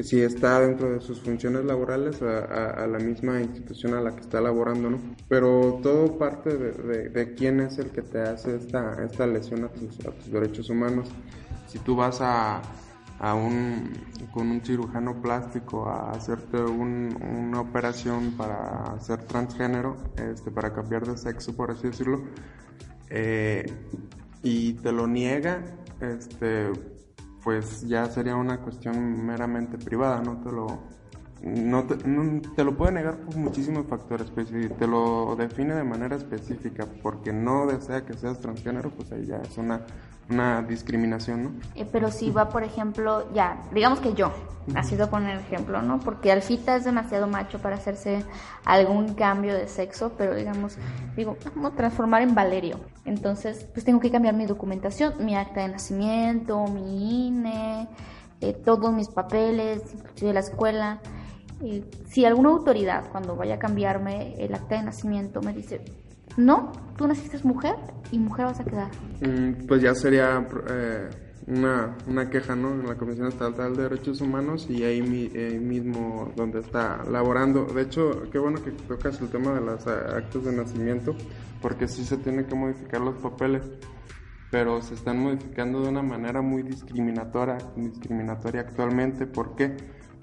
si 0.00 0.20
está 0.20 0.60
dentro 0.60 0.92
de 0.92 1.00
sus 1.00 1.20
funciones 1.20 1.64
laborales 1.64 2.22
a, 2.22 2.86
la 2.86 2.98
misma 2.98 3.40
institución 3.40 3.94
a 3.94 4.00
la 4.00 4.14
que 4.14 4.20
está 4.20 4.40
laborando, 4.40 4.90
¿no? 4.90 4.98
Pero 5.28 5.80
todo 5.82 6.18
parte 6.18 6.56
de, 6.56 7.34
quién 7.34 7.60
es 7.60 7.78
el 7.78 7.90
que 7.90 8.02
te 8.02 8.20
hace 8.20 8.56
esta, 8.56 9.04
esta 9.04 9.26
lesión 9.26 9.64
a 9.64 9.68
tus, 9.68 9.98
derechos 10.30 10.70
humanos. 10.70 11.08
Si 11.66 11.78
tú 11.80 11.96
vas 11.96 12.20
a, 12.20 12.62
a 13.18 13.34
un, 13.34 13.92
con 14.32 14.50
un 14.50 14.60
cirujano 14.64 15.20
plástico 15.20 15.88
a 15.88 16.12
hacerte 16.12 16.58
una 16.58 17.60
operación 17.60 18.34
para 18.36 18.98
ser 19.00 19.24
transgénero, 19.24 19.96
este, 20.16 20.50
para 20.52 20.72
cambiar 20.72 21.06
de 21.06 21.18
sexo, 21.18 21.56
por 21.56 21.72
así 21.72 21.88
decirlo, 21.88 22.22
eh, 23.10 23.66
y 24.42 24.74
te 24.74 24.92
lo 24.92 25.08
niega, 25.08 25.64
este, 26.00 26.70
pues 27.42 27.86
ya 27.88 28.06
sería 28.06 28.36
una 28.36 28.60
cuestión 28.60 29.24
meramente 29.24 29.78
privada, 29.78 30.20
no 30.22 30.40
te 30.40 30.52
lo, 30.52 30.66
no 31.42 31.84
te, 31.86 32.64
lo 32.64 32.76
puede 32.76 32.92
negar 32.92 33.18
por 33.18 33.36
muchísimos 33.36 33.86
factores, 33.86 34.30
pues 34.30 34.48
si 34.48 34.68
te 34.68 34.86
lo 34.86 35.36
define 35.36 35.74
de 35.74 35.84
manera 35.84 36.16
específica 36.16 36.86
porque 37.02 37.32
no 37.32 37.66
desea 37.66 38.04
que 38.04 38.14
seas 38.14 38.40
transgénero, 38.40 38.90
pues 38.90 39.12
ahí 39.12 39.26
ya 39.26 39.36
es 39.36 39.56
una 39.56 39.82
una 40.30 40.62
discriminación, 40.62 41.42
¿no? 41.42 41.52
Eh, 41.74 41.86
pero 41.90 42.10
si 42.10 42.30
va, 42.30 42.48
por 42.48 42.62
ejemplo, 42.62 43.32
ya, 43.32 43.62
digamos 43.72 44.00
que 44.00 44.14
yo, 44.14 44.32
así 44.74 44.96
de 44.96 45.06
poner 45.06 45.38
ejemplo, 45.38 45.80
¿no? 45.82 46.00
Porque 46.00 46.30
Alfita 46.32 46.76
es 46.76 46.84
demasiado 46.84 47.26
macho 47.26 47.58
para 47.58 47.76
hacerse 47.76 48.24
algún 48.64 49.14
cambio 49.14 49.54
de 49.54 49.68
sexo, 49.68 50.12
pero 50.16 50.34
digamos, 50.34 50.76
digo, 51.16 51.36
vamos 51.54 51.72
a 51.72 51.76
transformar 51.76 52.22
en 52.22 52.34
Valerio. 52.34 52.80
Entonces, 53.04 53.66
pues 53.72 53.84
tengo 53.84 54.00
que 54.00 54.10
cambiar 54.10 54.34
mi 54.34 54.46
documentación, 54.46 55.14
mi 55.24 55.36
acta 55.36 55.62
de 55.62 55.68
nacimiento, 55.68 56.66
mi 56.66 57.28
INE, 57.28 57.88
eh, 58.40 58.52
todos 58.52 58.92
mis 58.92 59.08
papeles, 59.08 59.82
de 60.20 60.32
la 60.32 60.40
escuela. 60.40 61.00
Eh, 61.62 61.84
si 62.06 62.24
alguna 62.24 62.50
autoridad, 62.50 63.10
cuando 63.10 63.34
vaya 63.34 63.54
a 63.54 63.58
cambiarme 63.58 64.34
el 64.38 64.54
acta 64.54 64.76
de 64.76 64.82
nacimiento, 64.82 65.40
me 65.40 65.52
dice, 65.52 65.82
no, 66.38 66.70
tú 66.96 67.06
naciste 67.08 67.36
mujer 67.42 67.74
y 68.12 68.18
mujer 68.18 68.46
vas 68.46 68.60
a 68.60 68.64
quedar. 68.64 68.90
Mm, 69.20 69.66
pues 69.66 69.82
ya 69.82 69.92
sería 69.92 70.46
eh, 70.70 71.08
una, 71.48 71.96
una, 72.06 72.30
queja, 72.30 72.54
¿no? 72.54 72.74
En 72.74 72.86
la 72.86 72.94
Comisión 72.94 73.26
Estatal 73.26 73.76
de 73.76 73.82
Derechos 73.82 74.20
Humanos 74.20 74.68
y 74.70 74.84
ahí, 74.84 75.02
mismo 75.02 76.32
donde 76.36 76.60
está 76.60 77.02
laborando. 77.10 77.64
De 77.64 77.82
hecho, 77.82 78.30
qué 78.30 78.38
bueno 78.38 78.62
que 78.62 78.70
tocas 78.70 79.20
el 79.20 79.28
tema 79.30 79.52
de 79.52 79.62
los 79.62 79.84
eh, 79.88 79.90
actos 79.90 80.44
de 80.44 80.52
nacimiento, 80.52 81.16
porque 81.60 81.88
sí 81.88 82.04
se 82.04 82.16
tiene 82.18 82.46
que 82.46 82.54
modificar 82.54 83.00
los 83.00 83.16
papeles, 83.16 83.64
pero 84.52 84.80
se 84.80 84.94
están 84.94 85.18
modificando 85.18 85.82
de 85.82 85.88
una 85.88 86.02
manera 86.02 86.40
muy 86.40 86.62
discriminatoria, 86.62 87.58
discriminatoria 87.74 88.60
actualmente. 88.60 89.26
¿Por 89.26 89.56
qué? 89.56 89.76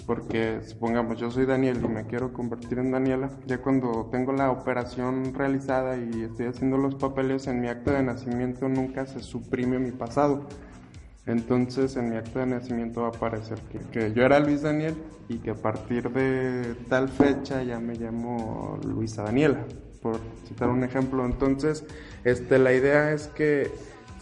Porque 0.05 0.61
supongamos 0.63 1.19
yo 1.19 1.31
soy 1.31 1.45
Daniel 1.45 1.81
y 1.83 1.87
me 1.87 2.05
quiero 2.05 2.31
convertir 2.33 2.79
en 2.79 2.91
Daniela, 2.91 3.29
ya 3.47 3.57
cuando 3.59 4.09
tengo 4.11 4.33
la 4.33 4.51
operación 4.51 5.33
realizada 5.33 5.97
y 5.97 6.23
estoy 6.23 6.47
haciendo 6.47 6.77
los 6.77 6.95
papeles 6.95 7.47
en 7.47 7.61
mi 7.61 7.67
acta 7.67 7.93
de 7.93 8.03
nacimiento 8.03 8.69
nunca 8.69 9.05
se 9.05 9.19
suprime 9.21 9.79
mi 9.79 9.91
pasado. 9.91 10.47
Entonces 11.25 11.95
en 11.95 12.09
mi 12.09 12.17
acta 12.17 12.41
de 12.41 12.45
nacimiento 12.45 13.01
va 13.01 13.07
a 13.07 13.09
aparecer 13.09 13.59
que, 13.91 14.13
yo 14.13 14.23
era 14.23 14.39
Luis 14.39 14.61
Daniel 14.61 14.95
y 15.27 15.39
que 15.39 15.51
a 15.51 15.55
partir 15.55 16.11
de 16.11 16.75
tal 16.87 17.09
fecha 17.09 17.63
ya 17.63 17.79
me 17.79 17.95
llamo 17.95 18.79
Luisa 18.85 19.23
Daniela, 19.23 19.65
por 20.03 20.19
citar 20.47 20.69
un 20.69 20.83
ejemplo. 20.83 21.25
Entonces, 21.25 21.83
este, 22.23 22.59
la 22.59 22.73
idea 22.73 23.11
es 23.11 23.27
que 23.27 23.71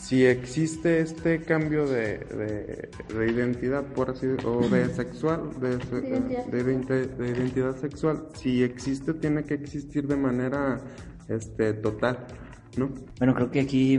si 0.03 0.25
existe 0.25 0.99
este 0.99 1.41
cambio 1.43 1.87
de, 1.87 2.89
de, 3.07 3.31
identidad, 3.31 3.85
por 3.85 4.09
así 4.09 4.27
o 4.43 4.67
de 4.67 4.93
sexual, 4.93 5.51
de, 5.61 5.77
de, 5.77 7.29
identidad 7.29 7.77
sexual, 7.77 8.27
si 8.33 8.63
existe, 8.63 9.13
tiene 9.13 9.45
que 9.45 9.53
existir 9.53 10.05
de 10.05 10.17
manera 10.17 10.81
este, 11.29 11.73
total. 11.75 12.27
¿No? 12.75 12.89
Bueno, 13.17 13.33
creo 13.33 13.49
que 13.49 13.61
aquí 13.61 13.97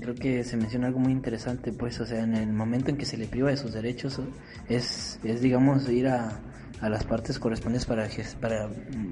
creo 0.00 0.14
que 0.14 0.44
se 0.44 0.56
menciona 0.56 0.86
algo 0.86 1.00
muy 1.00 1.12
interesante, 1.12 1.72
pues, 1.72 2.00
o 2.00 2.06
sea, 2.06 2.22
en 2.22 2.34
el 2.34 2.52
momento 2.54 2.90
en 2.90 2.96
que 2.96 3.04
se 3.04 3.18
le 3.18 3.26
priva 3.26 3.50
de 3.50 3.58
sus 3.58 3.74
derechos 3.74 4.22
es, 4.68 5.20
es 5.24 5.42
digamos, 5.42 5.90
ir 5.90 6.08
a, 6.08 6.40
a 6.80 6.88
las 6.88 7.04
partes 7.04 7.38
correspondientes 7.38 7.86
para, 7.86 8.08
para, 8.40 8.70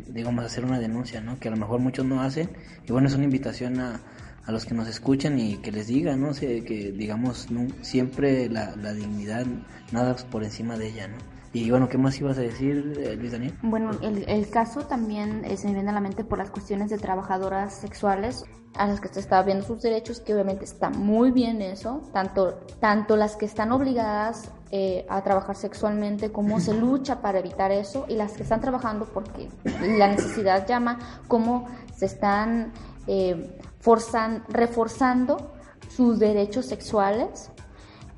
digamos, 0.09 0.47
hacer 0.47 0.65
una 0.65 0.79
denuncia, 0.79 1.21
¿no? 1.21 1.39
Que 1.39 1.49
a 1.49 1.51
lo 1.51 1.59
mejor 1.59 1.81
muchos 1.81 2.07
no 2.07 2.23
hacen 2.23 2.49
y 2.89 2.93
bueno, 2.93 3.09
es 3.09 3.15
una 3.15 3.25
invitación 3.25 3.81
a, 3.81 4.01
a 4.47 4.53
los 4.53 4.65
que 4.65 4.75
nos 4.75 4.89
escuchan 4.89 5.39
y 5.39 5.57
que 5.57 5.73
les 5.73 5.89
digan, 5.89 6.21
¿no? 6.21 6.33
sé 6.33 6.65
que 6.65 6.93
digamos, 6.93 7.51
no, 7.51 7.67
siempre 7.83 8.49
la, 8.49 8.77
la, 8.77 8.93
dignidad, 8.93 9.45
nada 9.93 10.17
por 10.31 10.45
encima 10.45 10.77
de 10.77 10.89
ella, 10.89 11.09
¿no? 11.09 11.17
Y 11.53 11.71
bueno, 11.71 11.89
¿qué 11.89 11.97
más 11.97 12.21
ibas 12.21 12.37
a 12.37 12.43
decir, 12.43 12.93
eh, 13.01 13.17
Luis 13.17 13.33
Daniel? 13.33 13.57
Bueno, 13.63 13.93
el, 14.03 14.29
el 14.29 14.51
caso 14.51 14.83
también 14.83 15.43
eh, 15.45 15.57
se 15.57 15.69
me 15.69 15.75
viene 15.75 15.89
a 15.89 15.95
la 15.95 16.01
mente 16.01 16.23
por 16.23 16.37
las 16.39 16.51
cuestiones 16.51 16.91
de 16.91 16.99
trabajadoras 16.99 17.75
sexuales 17.75 18.45
a 18.79 18.87
las 18.87 19.01
que 19.01 19.09
se 19.09 19.21
está 19.21 19.43
viendo 19.43 19.65
sus 19.65 19.83
derechos, 19.83 20.21
que 20.21 20.35
obviamente 20.35 20.65
está 20.65 20.91
muy 20.91 21.31
bien 21.31 21.63
eso, 21.63 22.03
tanto, 22.13 22.61
tanto 22.81 23.17
las 23.17 23.37
que 23.37 23.47
están 23.47 23.73
obligadas 23.73 24.51
eh, 24.71 25.07
a 25.09 25.23
trabajar 25.23 25.57
sexualmente, 25.57 26.31
como 26.31 26.61
se 26.61 26.75
lucha 26.75 27.21
para 27.21 27.39
evitar 27.39 27.73
eso, 27.73 28.05
y 28.09 28.15
las 28.15 28.33
que 28.33 28.43
están 28.43 28.61
trabajando 28.61 29.07
porque 29.07 29.49
la 29.97 30.09
necesidad 30.09 30.67
llama, 30.67 30.99
cómo 31.29 31.69
se 31.95 32.07
están 32.07 32.73
eh, 33.07 33.59
forzan, 33.87 34.43
reforzando 34.49 35.53
sus 35.89 36.19
derechos 36.19 36.67
sexuales. 36.67 37.53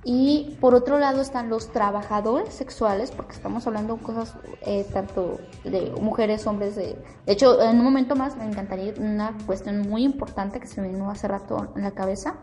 Y 0.02 0.56
por 0.62 0.74
otro 0.74 0.98
lado 0.98 1.20
están 1.20 1.50
los 1.50 1.70
trabajadores 1.72 2.54
sexuales, 2.54 3.10
porque 3.10 3.34
estamos 3.34 3.66
hablando 3.66 3.96
de 3.96 4.02
cosas 4.02 4.34
eh, 4.62 4.86
tanto 4.90 5.38
de 5.64 5.92
mujeres, 6.00 6.46
hombres. 6.46 6.74
De, 6.74 6.96
de, 7.26 7.32
hecho, 7.32 7.60
en 7.60 7.76
un 7.76 7.84
momento 7.84 8.16
más 8.16 8.34
me 8.38 8.46
encantaría 8.46 8.94
una 8.98 9.36
cuestión 9.44 9.82
muy 9.82 10.04
importante 10.04 10.58
que 10.58 10.66
se 10.66 10.80
me 10.80 10.88
vino 10.88 11.10
hace 11.10 11.28
rato 11.28 11.70
en 11.76 11.82
la 11.82 11.90
cabeza. 11.90 12.36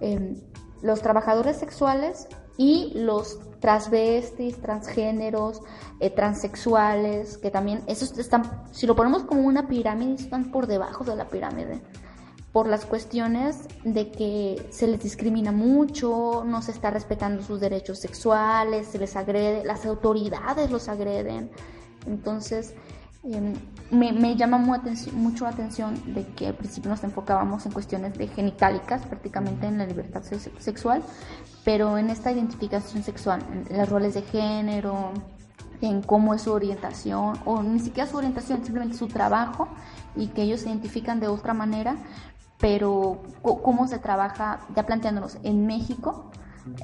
Em, 0.00 0.36
los 0.82 1.02
trabajadores 1.02 1.56
sexuales 1.56 2.28
y 2.56 2.92
los 2.94 3.40
transvestis, 3.58 4.60
transgéneros, 4.60 5.62
eh, 5.98 6.10
transexuales, 6.10 7.38
que 7.38 7.50
también, 7.50 7.82
esos 7.88 8.16
están, 8.18 8.62
si 8.70 8.86
lo 8.86 8.94
ponemos 8.94 9.24
como 9.24 9.42
una 9.42 9.66
pirámide, 9.66 10.14
están 10.14 10.52
por 10.52 10.68
debajo 10.68 11.02
de 11.02 11.16
la 11.16 11.26
pirámide, 11.28 11.82
por 12.56 12.68
las 12.68 12.86
cuestiones 12.86 13.68
de 13.84 14.10
que 14.10 14.66
se 14.70 14.86
les 14.86 15.02
discrimina 15.02 15.52
mucho, 15.52 16.42
no 16.46 16.62
se 16.62 16.70
está 16.70 16.90
respetando 16.90 17.42
sus 17.42 17.60
derechos 17.60 17.98
sexuales, 17.98 18.86
se 18.86 18.98
les 18.98 19.14
agrede, 19.14 19.62
las 19.62 19.84
autoridades 19.84 20.70
los 20.70 20.88
agreden. 20.88 21.50
Entonces, 22.06 22.72
em, 23.24 23.52
me, 23.90 24.36
llama 24.36 24.56
mucho 24.56 25.44
la 25.44 25.50
atención 25.50 26.14
de 26.14 26.26
que 26.28 26.46
al 26.46 26.54
principio 26.54 26.90
nos 26.90 27.04
enfocábamos 27.04 27.66
en 27.66 27.72
cuestiones 27.72 28.16
de 28.16 28.26
genitálicas, 28.26 29.04
prácticamente 29.04 29.66
en 29.66 29.76
la 29.76 29.84
libertad 29.84 30.22
sexual, 30.58 31.02
pero 31.62 31.98
en 31.98 32.08
esta 32.08 32.32
identificación 32.32 33.02
sexual, 33.02 33.42
en 33.68 33.76
los 33.76 33.86
roles 33.86 34.14
de 34.14 34.22
género, 34.22 35.12
en 35.82 36.00
cómo 36.00 36.32
es 36.32 36.40
su 36.40 36.52
orientación, 36.52 37.38
o 37.44 37.62
ni 37.62 37.80
siquiera 37.80 38.08
su 38.08 38.16
orientación, 38.16 38.64
simplemente 38.64 38.96
su 38.96 39.08
trabajo, 39.08 39.68
y 40.14 40.28
que 40.28 40.40
ellos 40.40 40.60
se 40.60 40.68
identifican 40.70 41.20
de 41.20 41.28
otra 41.28 41.52
manera, 41.52 41.96
pero 42.58 43.22
cómo 43.42 43.86
se 43.88 43.98
trabaja, 43.98 44.60
ya 44.74 44.84
planteándonos, 44.86 45.38
en 45.42 45.66
México 45.66 46.30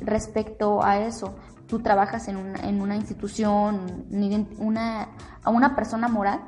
respecto 0.01 0.83
a 0.83 0.99
eso. 0.99 1.35
Tú 1.66 1.81
trabajas 1.81 2.29
en 2.29 2.37
una, 2.37 2.61
en 2.68 2.83
una 2.83 2.97
institución, 2.97 4.07
una, 4.59 5.09
a 5.43 5.51
una 5.51 5.75
persona 5.75 6.09
moral 6.09 6.41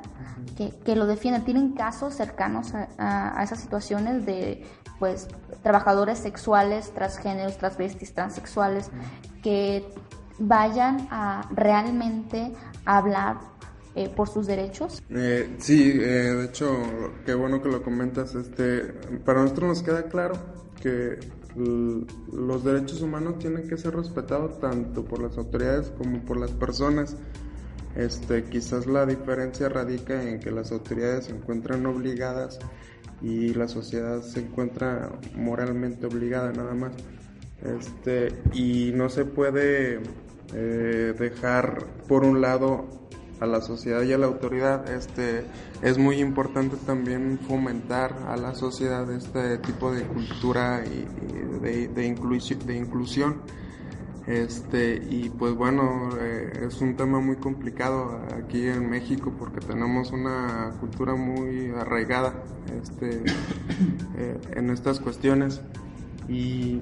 que, 0.55 0.69
que 0.85 0.95
lo 0.95 1.07
defiende. 1.07 1.39
Tienen 1.39 1.73
casos 1.73 2.13
cercanos 2.13 2.73
a 2.97 3.41
esas 3.43 3.59
situaciones 3.59 4.25
de 4.25 4.63
pues 4.99 5.27
trabajadores 5.63 6.19
sexuales, 6.19 6.93
transgéneros, 6.93 7.57
transvestis, 7.57 8.13
transexuales, 8.13 8.91
que 9.41 9.87
vayan 10.39 11.07
a 11.11 11.47
realmente 11.51 12.53
hablar 12.85 13.37
eh, 13.95 14.09
por 14.09 14.27
sus 14.27 14.47
derechos? 14.47 15.01
Eh, 15.09 15.55
sí, 15.57 15.91
eh, 15.95 16.33
de 16.33 16.45
hecho, 16.45 16.77
qué 17.25 17.33
bueno 17.33 17.61
que 17.61 17.69
lo 17.69 17.81
comentas. 17.81 18.35
Este, 18.35 18.81
para 19.25 19.41
nosotros 19.41 19.69
nos 19.69 19.83
queda 19.83 20.03
claro 20.03 20.35
que 20.81 21.17
los 21.55 22.65
derechos 22.65 23.01
humanos 23.01 23.39
tienen 23.39 23.67
que 23.67 23.77
ser 23.77 23.95
respetados 23.95 24.59
tanto 24.59 25.05
por 25.05 25.21
las 25.21 25.37
autoridades 25.37 25.91
como 25.97 26.19
por 26.25 26.37
las 26.37 26.51
personas. 26.51 27.15
Este, 27.95 28.43
quizás 28.43 28.85
la 28.87 29.05
diferencia 29.05 29.69
radica 29.69 30.21
en 30.21 30.41
que 30.41 30.51
las 30.51 30.73
autoridades 30.73 31.25
se 31.25 31.31
encuentran 31.31 31.85
obligadas 31.85 32.59
y 33.21 33.53
la 33.53 33.69
sociedad 33.69 34.21
se 34.21 34.41
encuentra 34.41 35.17
moralmente 35.33 36.05
obligada 36.05 36.51
nada 36.51 36.73
más. 36.73 36.91
Este, 37.63 38.33
y 38.53 38.91
no 38.93 39.09
se 39.09 39.23
puede 39.23 40.01
eh, 40.53 41.13
dejar 41.17 41.85
por 42.07 42.23
un 42.25 42.41
lado 42.41 43.04
a 43.39 43.45
la 43.45 43.61
sociedad 43.61 44.01
y 44.03 44.13
a 44.13 44.17
la 44.17 44.27
autoridad. 44.27 44.89
Este, 44.89 45.45
es 45.81 45.97
muy 45.97 46.19
importante 46.19 46.77
también 46.85 47.39
fomentar 47.47 48.13
a 48.27 48.37
la 48.37 48.55
sociedad 48.55 49.09
este 49.11 49.57
tipo 49.59 49.91
de 49.91 50.03
cultura 50.03 50.83
y, 50.85 51.05
de, 51.61 51.87
de, 51.87 52.75
inclusión. 52.75 53.41
Este, 54.27 54.95
y 55.07 55.29
pues 55.29 55.53
bueno, 55.53 56.09
eh, 56.19 56.65
es 56.67 56.81
un 56.81 56.95
tema 56.95 57.19
muy 57.19 57.35
complicado 57.35 58.19
aquí 58.35 58.67
en 58.67 58.89
México 58.89 59.31
porque 59.37 59.59
tenemos 59.59 60.11
una 60.11 60.73
cultura 60.79 61.13
muy 61.15 61.69
arraigada 61.69 62.33
este, 62.81 63.21
eh, 64.17 64.39
en 64.55 64.69
estas 64.71 64.99
cuestiones. 64.99 65.61
Y 66.27 66.81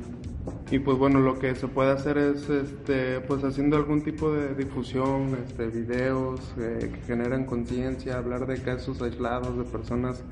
y 0.71 0.79
pues 0.79 0.97
bueno, 0.97 1.19
lo 1.19 1.39
que 1.39 1.55
se 1.55 1.67
puede 1.67 1.91
hacer 1.91 2.17
es 2.17 2.49
este, 2.49 3.19
pues 3.21 3.43
haciendo 3.43 3.77
algún 3.77 4.01
tipo 4.03 4.31
de 4.31 4.55
difusión, 4.55 5.37
este, 5.45 5.67
videos 5.67 6.39
eh, 6.57 6.91
que 6.93 7.01
generen 7.05 7.45
conciencia, 7.45 8.17
hablar 8.17 8.47
de 8.47 8.61
casos 8.61 9.01
aislados 9.01 9.57
de 9.57 9.63
personas 9.65 10.23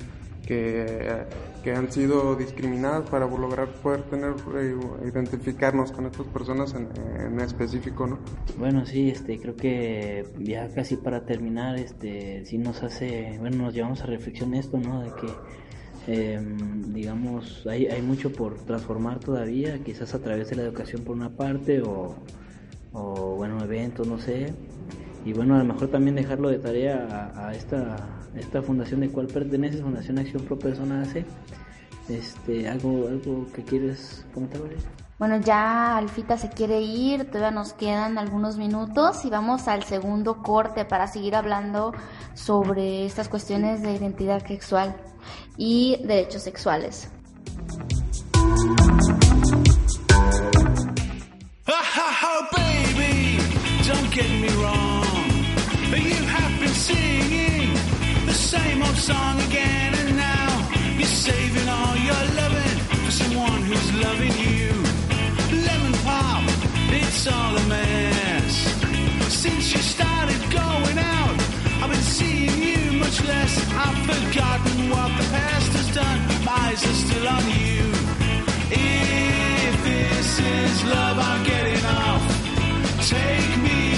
que, 0.46 1.24
que, 1.62 1.72
han 1.72 1.92
sido 1.92 2.34
discriminadas 2.34 3.08
para 3.08 3.26
lograr 3.26 3.68
poder 3.68 4.02
tener 4.02 4.34
eh, 4.56 4.76
identificarnos 5.06 5.92
con 5.92 6.06
estas 6.06 6.26
personas 6.26 6.74
en, 6.74 6.88
en, 7.20 7.40
específico, 7.40 8.06
¿no? 8.06 8.18
Bueno, 8.58 8.84
sí, 8.84 9.10
este, 9.10 9.38
creo 9.38 9.54
que 9.54 10.26
ya 10.40 10.68
casi 10.74 10.96
para 10.96 11.24
terminar, 11.24 11.78
este, 11.78 12.44
sí 12.44 12.58
nos 12.58 12.82
hace, 12.82 13.36
bueno, 13.38 13.58
nos 13.58 13.74
llevamos 13.74 14.02
a 14.02 14.06
reflexión 14.06 14.54
esto, 14.54 14.78
¿no? 14.78 15.02
De 15.02 15.10
que 15.10 15.28
eh, 16.06 16.40
digamos, 16.88 17.66
hay, 17.66 17.86
hay 17.86 18.02
mucho 18.02 18.32
por 18.32 18.58
transformar 18.64 19.20
todavía, 19.20 19.82
quizás 19.84 20.14
a 20.14 20.20
través 20.20 20.50
de 20.50 20.56
la 20.56 20.62
educación 20.62 21.02
por 21.02 21.14
una 21.16 21.30
parte 21.30 21.80
o, 21.82 22.16
o 22.92 23.36
bueno, 23.36 23.62
eventos, 23.62 24.06
no 24.06 24.18
sé. 24.18 24.52
Y 25.24 25.32
bueno, 25.32 25.54
a 25.54 25.58
lo 25.58 25.64
mejor 25.64 25.88
también 25.88 26.16
dejarlo 26.16 26.48
de 26.48 26.58
tarea 26.58 27.32
a, 27.36 27.54
esta, 27.54 28.08
esta 28.34 28.62
fundación 28.62 29.00
de 29.00 29.08
cual 29.08 29.28
pertenece, 29.28 29.78
Fundación 29.78 30.18
Acción 30.18 30.42
Pro 30.44 30.58
Persona 30.58 31.02
hace. 31.02 31.24
Este, 32.08 32.68
algo, 32.68 33.06
algo 33.06 33.46
que 33.54 33.62
quieres 33.62 34.26
comentar, 34.34 34.60
Bueno, 35.18 35.36
ya 35.36 35.96
Alfita 35.96 36.36
se 36.36 36.48
quiere 36.48 36.80
ir, 36.80 37.26
todavía 37.30 37.50
nos 37.52 37.72
quedan 37.74 38.18
algunos 38.18 38.56
minutos 38.56 39.24
y 39.24 39.30
vamos 39.30 39.68
al 39.68 39.84
segundo 39.84 40.42
corte 40.42 40.84
para 40.84 41.06
seguir 41.06 41.36
hablando 41.36 41.94
sobre 42.34 43.06
estas 43.06 43.28
cuestiones 43.28 43.82
de 43.82 43.92
identidad 43.92 44.44
sexual 44.46 44.96
y 45.56 45.98
derechos 46.04 46.42
sexuales. 46.42 47.08
Loving 64.02 64.32
you. 64.32 64.61
It's 67.14 67.26
all 67.26 67.54
a 67.54 67.64
mess. 67.66 68.54
Since 69.28 69.74
you 69.74 69.82
started 69.82 70.40
going 70.50 70.98
out, 70.98 71.36
I've 71.82 71.90
been 71.90 72.00
seeing 72.00 72.62
you 72.62 72.92
much 72.98 73.22
less. 73.24 73.54
I've 73.74 73.98
forgotten 74.10 74.88
what 74.88 75.10
the 75.18 75.24
past 75.28 75.72
has 75.72 75.94
done. 75.94 76.20
My 76.42 76.52
eyes 76.68 76.82
are 76.86 76.98
still 77.04 77.28
on 77.28 77.44
you. 77.50 77.84
If 78.70 79.84
this 79.84 80.38
is 80.40 80.84
love, 80.84 81.18
I'm 81.18 81.44
getting 81.44 81.84
off. 81.84 82.24
Take 83.06 83.58
me 83.62 83.91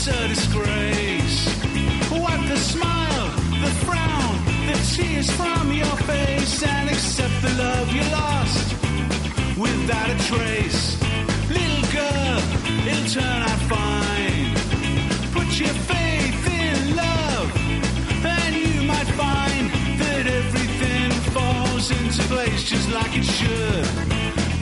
it's 0.00 0.08
a 0.08 0.28
disgrace. 0.28 1.46
Wipe 2.10 2.48
the 2.48 2.56
smile, 2.56 3.28
the 3.60 3.70
frown, 3.84 4.34
the 4.66 4.76
tears 4.94 5.30
from 5.32 5.72
your 5.72 5.96
face, 6.08 6.62
and 6.62 6.88
accept 6.88 7.42
the 7.42 7.50
love 7.62 7.92
you 7.92 8.02
lost 8.10 8.72
without 9.58 10.08
a 10.08 10.18
trace. 10.24 10.96
Little 11.50 11.86
girl, 11.92 12.38
it'll 12.88 13.10
turn 13.10 13.42
out 13.50 13.60
fine. 13.68 14.54
Put 15.36 15.60
your 15.60 15.74
faith 15.90 16.46
in 16.48 16.96
love, 16.96 17.48
and 18.24 18.54
you 18.56 18.82
might 18.84 19.10
find 19.20 19.68
that 20.00 20.26
everything 20.26 21.10
falls 21.34 21.90
into 21.90 22.22
place 22.32 22.64
just 22.64 22.88
like 22.90 23.14
it 23.18 23.24
should. 23.24 23.86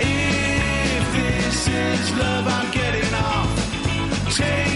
If 0.01 1.05
this 1.15 1.69
is 1.69 2.19
love, 2.19 2.45
I'm 2.49 2.71
getting 2.73 3.15
off. 3.15 3.69
Take 4.37 4.68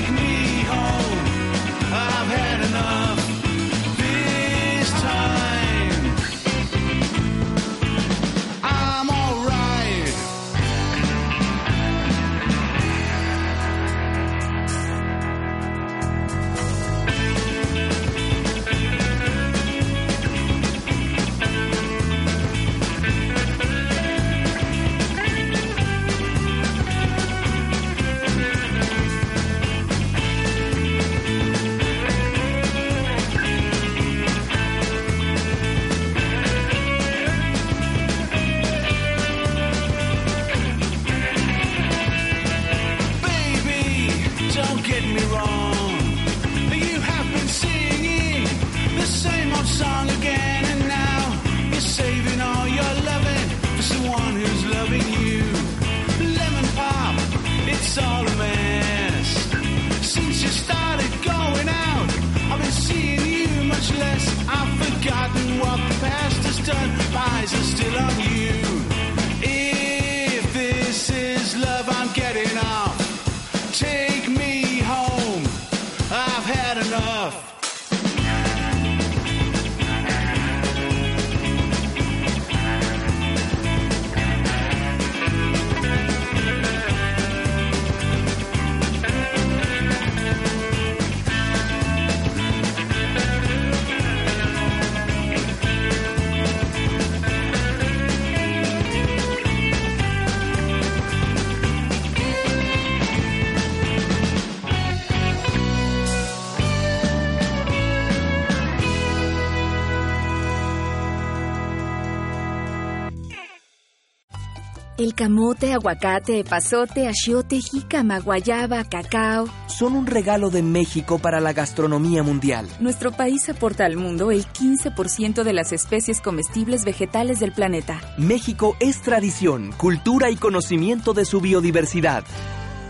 camote, 115.22 115.72
aguacate, 115.72 116.40
epazote, 116.40 117.06
achiote, 117.06 117.60
jícama, 117.60 118.18
guayaba, 118.18 118.82
cacao. 118.82 119.46
Son 119.68 119.94
un 119.94 120.08
regalo 120.08 120.50
de 120.50 120.64
México 120.64 121.20
para 121.20 121.38
la 121.38 121.52
gastronomía 121.52 122.24
mundial. 122.24 122.66
Nuestro 122.80 123.12
país 123.12 123.48
aporta 123.48 123.84
al 123.84 123.96
mundo 123.96 124.32
el 124.32 124.44
15% 124.44 125.44
de 125.44 125.52
las 125.52 125.72
especies 125.72 126.20
comestibles 126.20 126.84
vegetales 126.84 127.38
del 127.38 127.52
planeta. 127.52 128.00
México 128.18 128.76
es 128.80 129.00
tradición, 129.00 129.70
cultura 129.76 130.28
y 130.28 130.34
conocimiento 130.34 131.12
de 131.12 131.24
su 131.24 131.40
biodiversidad. 131.40 132.24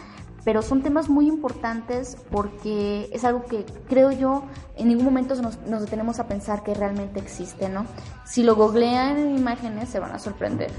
pero 0.46 0.62
son 0.62 0.84
temas 0.84 1.10
muy 1.10 1.28
importantes 1.28 2.18
porque 2.30 3.10
es 3.12 3.24
algo 3.24 3.46
que 3.46 3.66
creo 3.90 4.12
yo 4.12 4.44
en 4.76 4.90
ningún 4.90 5.06
momento 5.06 5.34
nos, 5.42 5.60
nos 5.62 5.82
detenemos 5.82 6.20
a 6.20 6.28
pensar 6.28 6.62
que 6.62 6.76
realmente 6.76 7.20
existe, 7.20 7.68
¿no? 7.68 7.88
Si 8.26 8.44
lo 8.44 8.56
googlean 8.56 9.18
en 9.18 9.36
imágenes 9.36 9.90
se 9.90 10.00
van 10.00 10.12
a 10.12 10.20
sorprender. 10.20 10.70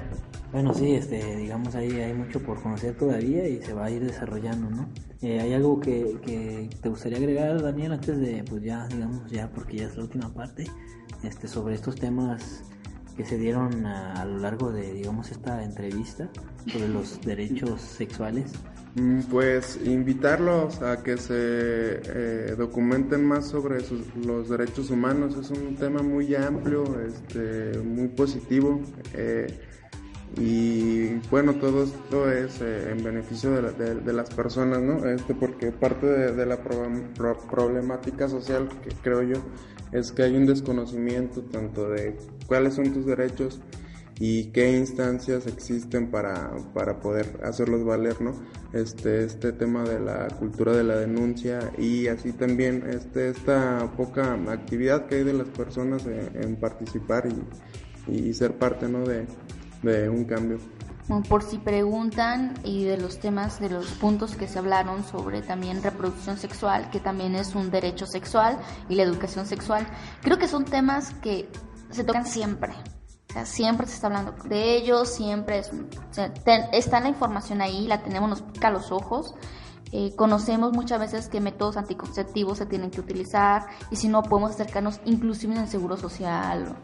Bueno, 0.55 0.73
sí, 0.73 0.95
este, 0.95 1.35
digamos 1.35 1.75
ahí 1.75 2.01
hay 2.01 2.15
mucho 2.15 2.39
por 2.39 2.63
conocer 2.63 2.97
todavía 2.97 3.49
y 3.49 3.61
se 3.61 3.73
va 3.73 3.87
a 3.87 3.91
ir 3.91 4.07
desarrollando, 4.07 4.71
¿no? 4.71 4.89
Eh, 5.21 5.41
¿Hay 5.41 5.53
algo 5.53 5.81
que, 5.81 6.17
que, 6.25 6.71
te 6.81 6.89
gustaría 6.89 7.19
agregar, 7.19 7.61
Daniel, 7.61 7.91
antes 7.91 8.21
de, 8.21 8.45
pues 8.49 8.63
ya, 8.63 8.87
digamos, 8.87 9.29
ya, 9.33 9.51
porque 9.51 9.79
ya 9.79 9.87
es 9.87 9.97
la 9.97 10.05
última 10.05 10.33
parte, 10.33 10.71
este, 11.25 11.49
sobre 11.49 11.75
estos 11.75 11.97
temas 11.97 12.63
que 13.17 13.25
se 13.25 13.37
dieron 13.37 13.85
a, 13.85 14.25
lo 14.25 14.39
largo 14.39 14.71
de, 14.71 14.93
digamos, 14.93 15.33
esta 15.33 15.65
entrevista 15.65 16.31
sobre 16.69 16.87
los 16.87 17.21
derechos 17.27 17.81
sexuales? 17.81 18.53
Mm, 18.95 19.23
pues 19.23 19.81
invitarlos 19.85 20.83
a 20.83 21.03
que 21.03 21.17
se 21.17 21.35
eh, 21.35 22.55
documenten 22.57 23.25
más 23.25 23.49
sobre 23.49 23.79
los 24.25 24.49
derechos 24.49 24.89
humanos. 24.91 25.37
Es 25.37 25.51
un 25.51 25.75
tema 25.75 26.01
muy 26.01 26.33
amplio, 26.37 26.85
este, 27.01 27.77
muy 27.81 28.07
positivo. 28.07 28.81
Eh, 29.15 29.49
y 30.37 31.15
bueno, 31.31 31.55
todo 31.55 31.85
esto 31.85 32.31
es 32.31 32.61
eh, 32.61 32.91
en 32.91 33.05
beneficio 33.05 33.51
de, 33.53 33.95
de, 33.95 34.13
las 34.13 34.31
personas, 34.31 34.81
¿no? 34.83 35.07
Este, 35.09 35.35
porque 35.35 35.71
parte 35.71 36.07
de, 36.07 36.47
la 36.47 36.59
problemática 36.63 38.29
social 38.29 38.69
que 38.83 38.91
creo 39.03 39.23
yo 39.23 39.37
es 39.93 40.13
que 40.13 40.25
hay 40.25 40.37
un 40.37 40.47
desconocimiento 40.47 41.43
tanto 41.43 41.89
de 41.89 42.17
cuáles 42.47 42.75
son 42.75 42.93
tus 42.93 43.07
derechos 43.07 43.61
y 44.19 44.47
qué 44.47 44.77
instancias 44.77 45.47
existen 45.47 46.11
para, 46.11 46.53
para 46.73 47.01
poder 47.01 47.41
hacerlos 47.45 47.85
valer, 47.85 48.21
¿no? 48.21 48.33
Este, 48.73 49.25
este 49.25 49.53
tema 49.53 49.85
de 49.85 50.01
la 50.01 50.29
cultura 50.29 50.73
de 50.73 50.83
la 50.83 50.97
denuncia 50.97 51.71
y 51.79 52.09
así 52.09 52.33
también 52.33 52.85
este, 52.89 53.29
esta 53.29 53.93
poca 53.97 54.35
actividad 54.49 55.07
que 55.07 55.17
hay 55.17 55.25
de 55.25 55.33
las 55.33 55.49
personas 55.49 56.07
en, 56.07 56.57
participar 56.57 57.29
y, 58.09 58.29
y 58.29 58.35
ser 58.35 58.59
parte, 58.59 58.89
¿no? 58.89 59.05
De, 59.05 59.27
de 59.93 60.09
un 60.09 60.25
cambio. 60.25 60.59
Por 61.29 61.43
si 61.43 61.59
preguntan 61.59 62.55
y 62.65 62.85
de 62.85 62.97
los 62.97 63.19
temas, 63.19 63.61
de 63.61 63.69
los 63.69 63.87
puntos 63.93 64.37
que 64.37 64.49
se 64.49 64.59
hablaron 64.59 65.05
sobre 65.05 65.43
también 65.43 65.83
reproducción 65.83 66.39
sexual, 66.39 66.89
que 66.91 66.99
también 66.99 67.35
es 67.35 67.55
un 67.55 67.71
derecho 67.71 68.07
sexual 68.07 68.59
y 68.89 68.95
la 68.95 69.03
educación 69.03 69.45
sexual, 69.45 69.87
creo 70.23 70.39
que 70.39 70.49
son 70.49 70.65
temas 70.65 71.13
que 71.15 71.51
se 71.91 72.05
tocan 72.05 72.27
siempre. 72.27 72.73
O 73.29 73.33
sea, 73.35 73.45
siempre 73.45 73.87
se 73.87 73.97
está 73.97 74.07
hablando 74.07 74.35
de 74.49 74.77
ellos, 74.77 75.11
siempre 75.11 75.59
es, 75.59 75.71
está 76.73 77.01
la 77.01 77.09
información 77.09 77.61
ahí, 77.61 77.87
la 77.87 78.03
tenemos, 78.03 78.31
nos 78.31 78.43
pica 78.43 78.71
los 78.71 78.91
ojos. 78.91 79.35
Eh, 79.93 80.15
conocemos 80.17 80.73
muchas 80.73 80.99
veces 80.99 81.29
qué 81.29 81.41
métodos 81.41 81.77
anticonceptivos 81.77 82.59
se 82.59 82.67
tienen 82.67 82.91
que 82.91 83.01
utilizar 83.01 83.67
y 83.91 83.97
si 83.97 84.09
no 84.09 84.23
podemos 84.23 84.53
acercarnos 84.53 85.01
inclusive 85.05 85.53
en 85.55 85.61
el 85.61 85.69
seguro 85.69 85.97
social 85.97 86.77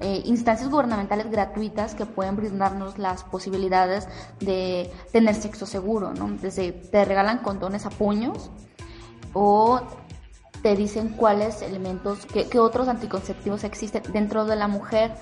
eh, 0.00 0.22
instancias 0.26 0.70
gubernamentales 0.70 1.30
gratuitas 1.30 1.94
que 1.94 2.04
pueden 2.04 2.36
brindarnos 2.36 2.98
las 2.98 3.24
posibilidades 3.24 4.08
de 4.40 4.90
tener 5.10 5.34
sexo 5.34 5.64
seguro, 5.64 6.12
¿no? 6.12 6.28
Desde 6.40 6.72
te 6.72 7.04
regalan 7.04 7.38
condones 7.38 7.86
a 7.86 7.90
puños 7.90 8.50
o 9.32 9.80
te 10.62 10.76
dicen 10.76 11.10
cuáles 11.10 11.62
elementos, 11.62 12.26
qué, 12.26 12.58
otros 12.58 12.88
anticonceptivos 12.88 13.64
existen 13.64 14.02
dentro 14.12 14.44
de 14.44 14.56
la 14.56 14.68
mujer, 14.68 15.14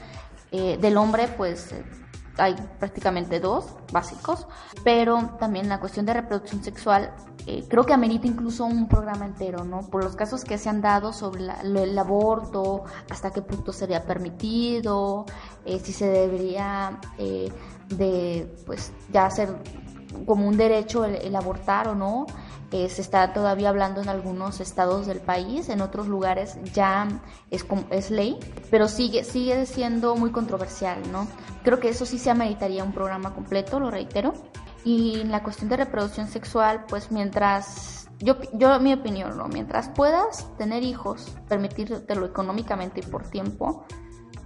eh, 0.50 0.78
del 0.80 0.96
hombre, 0.96 1.28
pues 1.28 1.74
hay 2.36 2.54
prácticamente 2.78 3.40
dos 3.40 3.66
básicos, 3.92 4.46
pero 4.82 5.30
también 5.38 5.68
la 5.68 5.80
cuestión 5.80 6.06
de 6.06 6.14
reproducción 6.14 6.62
sexual 6.62 7.12
eh, 7.46 7.64
creo 7.68 7.84
que 7.84 7.92
amerita 7.92 8.26
incluso 8.26 8.64
un 8.64 8.88
programa 8.88 9.26
entero, 9.26 9.64
¿no? 9.64 9.82
Por 9.82 10.02
los 10.02 10.16
casos 10.16 10.44
que 10.44 10.56
se 10.56 10.70
han 10.70 10.80
dado 10.80 11.12
sobre 11.12 11.44
el 11.62 11.98
aborto, 11.98 12.84
hasta 13.10 13.32
qué 13.32 13.42
punto 13.42 13.72
sería 13.72 14.04
permitido, 14.04 15.26
eh, 15.66 15.78
si 15.78 15.92
se 15.92 16.08
debería 16.08 16.98
eh, 17.18 17.52
de, 17.88 18.50
pues, 18.64 18.92
ya 19.12 19.28
ser 19.30 19.54
como 20.26 20.48
un 20.48 20.56
derecho 20.56 21.04
el 21.04 21.36
abortar 21.36 21.88
o 21.88 21.94
no. 21.94 22.26
Se 22.74 23.02
está 23.02 23.32
todavía 23.32 23.68
hablando 23.68 24.02
en 24.02 24.08
algunos 24.08 24.58
estados 24.58 25.06
del 25.06 25.20
país, 25.20 25.68
en 25.68 25.80
otros 25.80 26.08
lugares 26.08 26.58
ya 26.72 27.06
es, 27.52 27.64
es 27.90 28.10
ley, 28.10 28.36
pero 28.68 28.88
sigue, 28.88 29.22
sigue 29.22 29.64
siendo 29.66 30.16
muy 30.16 30.32
controversial, 30.32 30.98
¿no? 31.12 31.28
Creo 31.62 31.78
que 31.78 31.88
eso 31.88 32.04
sí 32.04 32.18
se 32.18 32.30
ameritaría 32.30 32.82
un 32.82 32.92
programa 32.92 33.32
completo, 33.32 33.78
lo 33.78 33.92
reitero. 33.92 34.34
Y 34.84 35.22
la 35.22 35.44
cuestión 35.44 35.68
de 35.70 35.76
reproducción 35.76 36.26
sexual, 36.26 36.84
pues 36.88 37.12
mientras, 37.12 38.08
yo, 38.18 38.38
yo 38.54 38.80
mi 38.80 38.92
opinión, 38.92 39.38
¿no? 39.38 39.46
Mientras 39.46 39.88
puedas 39.90 40.48
tener 40.58 40.82
hijos, 40.82 41.32
permitírtelo 41.48 42.26
económicamente 42.26 43.00
y 43.00 43.02
por 43.04 43.30
tiempo, 43.30 43.86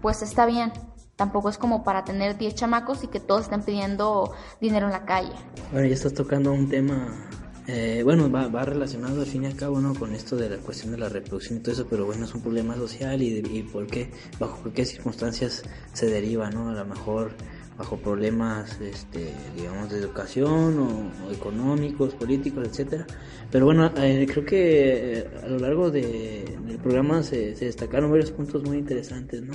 pues 0.03 0.20
está 0.20 0.45
bien. 0.45 0.70
Tampoco 1.16 1.49
es 1.49 1.57
como 1.57 1.83
para 1.83 2.05
tener 2.05 2.37
10 2.37 2.55
chamacos 2.55 3.05
y 3.05 3.07
que 3.07 3.20
todos 3.20 3.45
estén 3.45 3.62
pidiendo 3.62 4.35
dinero 4.61 4.85
en 4.85 4.93
la 4.93 5.07
calle. 5.07 5.33
Bueno, 5.72 5.89
ya 5.89 5.95
estás 5.95 6.12
tocando 6.12 6.53
un 6.53 6.68
tema 6.68 7.29
eh, 7.69 8.01
bueno, 8.03 8.31
va, 8.31 8.49
va, 8.49 8.64
relacionado 8.64 9.21
al 9.21 9.27
fin 9.27 9.45
y 9.45 9.47
al 9.47 9.55
cabo 9.55 9.79
¿no? 9.79 9.95
con 9.95 10.14
esto 10.14 10.37
de 10.37 10.49
la 10.49 10.57
cuestión 10.57 10.91
de 10.91 10.99
la 10.99 11.11
reproducción 11.11 11.59
y 11.59 11.62
todo 11.62 11.73
eso, 11.73 11.87
pero 11.89 12.07
bueno, 12.07 12.25
es 12.25 12.35
un 12.35 12.41
problema 12.41 12.75
social 12.75 13.21
y, 13.21 13.39
y 13.39 13.62
por 13.62 13.87
qué, 13.87 14.11
bajo 14.41 14.73
qué 14.73 14.87
circunstancias 14.87 15.62
se 15.93 16.07
deriva, 16.07 16.51
¿no? 16.51 16.71
A 16.71 16.73
lo 16.73 16.87
mejor 16.87 17.33
bajo 17.77 17.99
problemas, 17.99 18.81
este, 18.81 19.33
digamos, 19.55 19.91
de 19.91 19.99
educación 19.99 20.79
o, 20.81 21.33
económicos, 21.33 22.14
políticos, 22.14 22.66
etcétera. 22.66 23.07
Pero 23.53 23.66
bueno, 23.66 23.93
eh, 23.99 24.27
creo 24.29 24.45
que 24.45 25.19
eh, 25.19 25.31
a 25.45 25.47
lo 25.47 25.59
largo 25.59 25.91
de, 25.91 26.57
del 26.66 26.79
programa 26.79 27.23
se, 27.23 27.55
se 27.55 27.66
destacaron 27.66 28.11
varios 28.11 28.33
puntos 28.33 28.64
muy 28.64 28.79
interesantes, 28.79 29.43
¿no? 29.43 29.55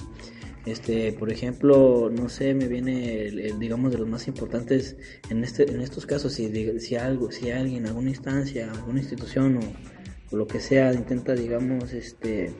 Este, 0.65 1.11
por 1.11 1.29
ejemplo, 1.29 2.09
no 2.09 2.29
sé, 2.29 2.53
me 2.53 2.67
viene, 2.67 3.25
el, 3.25 3.59
digamos, 3.59 3.91
de 3.91 3.97
los 3.97 4.07
más 4.07 4.27
importantes 4.29 4.95
en 5.29 5.43
este, 5.43 5.69
en 5.69 5.81
estos 5.81 6.05
casos, 6.05 6.33
si, 6.33 6.79
si 6.79 6.95
algo, 6.95 7.31
si 7.31 7.51
alguien, 7.51 7.85
alguna 7.85 8.09
instancia, 8.09 8.71
alguna 8.71 8.99
institución 8.99 9.57
o, 9.57 10.35
lo 10.35 10.47
que 10.47 10.59
sea 10.59 10.93
intenta, 10.93 11.35
digamos, 11.35 11.93
este, 11.93 12.51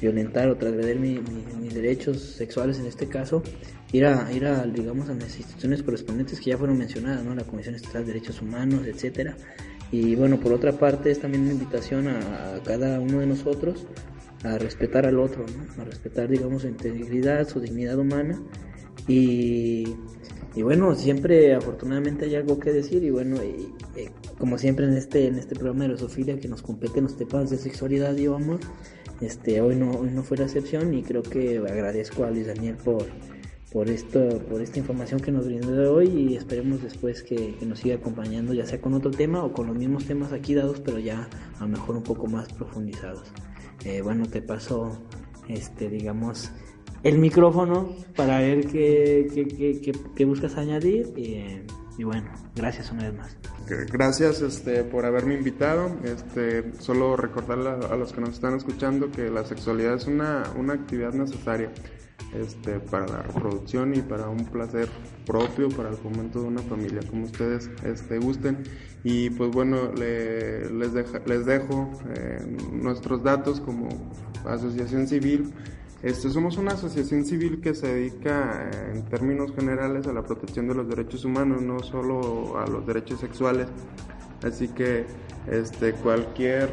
violentar 0.00 0.48
o 0.48 0.56
transgredir 0.56 0.98
mis 0.98 1.72
derechos 1.72 2.20
sexuales 2.20 2.78
en 2.78 2.86
este 2.86 3.06
caso, 3.06 3.42
ir 3.92 4.04
a, 4.04 4.30
ir 4.32 4.44
a, 4.44 4.66
digamos, 4.66 5.08
a 5.08 5.14
las 5.14 5.38
instituciones 5.38 5.82
correspondientes 5.82 6.40
que 6.40 6.50
ya 6.50 6.58
fueron 6.58 6.76
mencionadas, 6.76 7.24
¿no? 7.24 7.34
La 7.34 7.44
Comisión 7.44 7.74
Estatal 7.74 8.04
de 8.04 8.12
Derechos 8.12 8.42
Humanos, 8.42 8.86
etcétera. 8.86 9.36
Y 9.90 10.16
bueno, 10.16 10.38
por 10.40 10.52
otra 10.52 10.72
parte 10.72 11.10
es 11.10 11.20
también 11.20 11.44
una 11.44 11.52
invitación 11.52 12.08
a 12.08 12.60
cada 12.64 13.00
uno 13.00 13.20
de 13.20 13.26
nosotros 13.26 13.86
a 14.42 14.58
respetar 14.58 15.06
al 15.06 15.18
otro, 15.18 15.44
¿no? 15.46 15.82
a 15.82 15.84
respetar, 15.84 16.28
digamos, 16.28 16.62
su 16.62 16.68
integridad, 16.68 17.48
su 17.48 17.60
dignidad 17.60 17.98
humana. 17.98 18.40
Y, 19.08 19.94
y 20.56 20.62
bueno, 20.62 20.94
siempre 20.94 21.54
afortunadamente 21.54 22.24
hay 22.24 22.34
algo 22.34 22.58
que 22.58 22.72
decir 22.72 23.04
y 23.04 23.10
bueno, 23.10 23.36
y, 23.44 23.74
como 24.38 24.56
siempre 24.56 24.86
en 24.86 24.94
este, 24.94 25.26
en 25.26 25.36
este 25.36 25.54
programa 25.54 25.84
de 25.84 25.90
Rosofilia 25.90 26.40
que 26.40 26.48
nos 26.48 26.62
competen 26.62 27.04
los 27.04 27.16
temas 27.16 27.50
de 27.50 27.58
sexualidad 27.58 28.16
y 28.16 28.26
amor, 28.26 28.60
este, 29.20 29.60
hoy, 29.60 29.76
no, 29.76 29.90
hoy 29.90 30.10
no 30.10 30.22
fue 30.22 30.38
la 30.38 30.44
excepción 30.44 30.94
y 30.94 31.02
creo 31.02 31.22
que 31.22 31.58
agradezco 31.58 32.24
a 32.24 32.30
Luis 32.30 32.46
Daniel 32.46 32.76
por, 32.76 33.04
por, 33.70 33.90
esto, 33.90 34.38
por 34.50 34.62
esta 34.62 34.78
información 34.78 35.20
que 35.20 35.30
nos 35.30 35.46
brindó 35.46 35.94
hoy 35.94 36.08
y 36.08 36.36
esperemos 36.36 36.82
después 36.82 37.22
que, 37.22 37.54
que, 37.58 37.66
nos 37.66 37.80
siga 37.80 37.96
acompañando 37.96 38.54
ya 38.54 38.64
sea 38.64 38.80
con 38.80 38.94
otro 38.94 39.10
tema 39.10 39.44
o 39.44 39.52
con 39.52 39.66
los 39.66 39.76
mismos 39.76 40.06
temas 40.06 40.32
aquí 40.32 40.54
dados 40.54 40.80
pero 40.80 40.98
ya 40.98 41.28
a 41.58 41.62
lo 41.62 41.68
mejor 41.68 41.96
un 41.96 42.02
poco 42.02 42.26
más 42.26 42.50
profundizados. 42.52 43.30
Bueno, 44.02 44.26
te 44.26 44.42
paso, 44.42 44.98
este, 45.48 45.88
digamos, 45.88 46.50
el 47.02 47.18
micrófono 47.18 47.94
para 48.16 48.38
ver 48.38 48.66
qué, 48.66 49.28
qué, 49.32 49.46
qué, 49.46 49.92
qué 50.14 50.24
buscas 50.24 50.56
añadir 50.56 51.12
y, 51.16 52.02
bueno, 52.02 52.30
gracias 52.54 52.90
una 52.90 53.04
vez 53.04 53.14
más. 53.14 53.36
Gracias 53.92 54.42
este, 54.42 54.84
por 54.84 55.06
haberme 55.06 55.34
invitado. 55.34 55.90
Este, 56.04 56.72
solo 56.80 57.16
recordarle 57.16 57.70
a, 57.70 57.92
a, 57.92 57.96
los 57.96 58.12
que 58.12 58.20
nos 58.20 58.30
están 58.30 58.56
escuchando 58.56 59.10
que 59.10 59.30
la 59.30 59.44
sexualidad 59.44 59.94
es 59.94 60.06
una, 60.06 60.44
una 60.56 60.74
actividad 60.74 61.12
necesaria 61.12 61.70
este, 62.34 62.80
para 62.80 63.06
la 63.06 63.22
reproducción 63.22 63.94
y 63.94 64.00
para 64.00 64.28
un 64.28 64.44
placer 64.44 64.88
propio, 65.24 65.68
para 65.68 65.90
el 65.90 65.96
fomento 65.96 66.40
de 66.40 66.48
una 66.48 66.62
familia, 66.62 67.00
como 67.08 67.24
ustedes 67.24 67.70
este, 67.84 68.18
gusten. 68.18 68.64
Y 69.04 69.30
pues 69.30 69.50
bueno, 69.50 69.92
le, 69.92 70.70
les, 70.70 70.92
deja, 70.92 71.20
les 71.26 71.46
dejo 71.46 71.90
eh, 72.16 72.56
nuestros 72.72 73.22
datos 73.22 73.60
como 73.60 73.88
asociación 74.44 75.06
civil. 75.06 75.52
Este, 76.02 76.28
somos 76.30 76.56
una 76.58 76.72
asociación 76.72 77.24
civil 77.24 77.60
que 77.60 77.74
se 77.74 77.86
dedica 77.86 78.68
eh, 78.70 78.92
en 78.94 79.04
términos 79.06 79.52
generales 79.54 80.06
a 80.06 80.12
la 80.12 80.22
protección 80.22 80.68
de 80.68 80.74
los 80.74 80.88
derechos 80.88 81.24
humanos, 81.24 81.62
no 81.62 81.80
solo 81.80 82.58
a 82.58 82.66
los 82.66 82.86
derechos 82.86 83.20
sexuales. 83.20 83.68
Así 84.42 84.68
que 84.68 85.06
este, 85.50 85.92
cualquier 85.92 86.68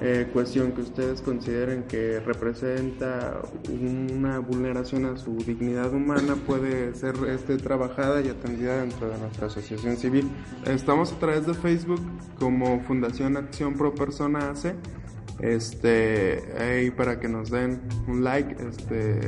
eh, 0.00 0.28
cuestión 0.32 0.72
que 0.72 0.80
ustedes 0.80 1.20
consideren 1.20 1.84
que 1.84 2.18
representa 2.20 3.42
una 3.68 4.38
vulneración 4.38 5.04
a 5.04 5.16
su 5.16 5.36
dignidad 5.36 5.92
humana 5.92 6.36
puede 6.46 6.94
ser 6.94 7.14
este, 7.28 7.56
trabajada 7.58 8.20
y 8.22 8.28
atendida 8.28 8.80
dentro 8.80 9.08
de 9.10 9.18
nuestra 9.18 9.48
asociación 9.48 9.96
civil. 9.96 10.30
Estamos 10.66 11.12
a 11.12 11.18
través 11.18 11.46
de 11.46 11.54
Facebook 11.54 12.00
como 12.38 12.80
Fundación 12.84 13.36
Acción 13.36 13.74
Pro 13.74 13.94
Persona 13.94 14.50
AC. 14.50 14.74
Este, 15.40 16.40
ahí 16.58 16.90
para 16.90 17.18
que 17.18 17.26
nos 17.26 17.50
den 17.50 17.80
un 18.06 18.22
like, 18.22 18.54
este, 18.64 19.18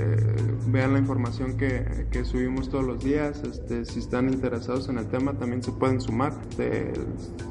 vean 0.69 0.93
la 0.93 1.01
información 1.01 1.57
que, 1.57 2.07
que 2.11 2.25
subimos 2.25 2.69
todos 2.69 2.85
los 2.85 3.03
días, 3.03 3.43
este, 3.43 3.85
si 3.85 3.99
están 3.99 4.33
interesados 4.33 4.89
en 4.89 4.99
el 4.99 5.07
tema 5.09 5.33
también 5.33 5.63
se 5.63 5.73
pueden 5.73 6.01
sumar. 6.01 6.33
Este, 6.51 6.93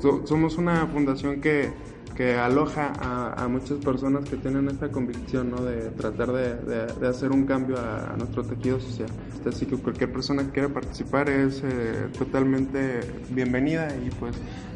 so, 0.02 0.26
somos 0.26 0.58
una 0.58 0.88
fundación 0.88 1.42
que 1.42 1.74
que 2.16 2.36
aloja 2.36 2.94
a, 3.00 3.48
muchas 3.48 3.78
personas 3.80 4.30
que 4.30 4.38
tienen 4.38 4.68
esta 4.70 4.90
convicción 4.90 5.52
¿no? 5.52 5.64
de 5.64 5.90
tratar 5.92 6.32
de, 6.32 6.56
de, 6.56 7.08
hacer 7.08 7.32
un 7.32 7.46
cambio 7.46 7.78
a, 7.78 8.16
nuestro 8.18 8.44
tejido 8.44 8.80
social. 8.80 9.10
Así 9.48 9.66
que 9.66 9.78
cualquier 9.78 10.12
persona 10.12 10.44
que 10.44 10.52
quiera 10.52 10.70
participar 10.70 11.30
es 11.30 11.62
eh, 11.64 12.08
totalmente 12.18 13.02
bienvenida 13.30 13.90
y 13.96 14.10
pues 14.12 14.36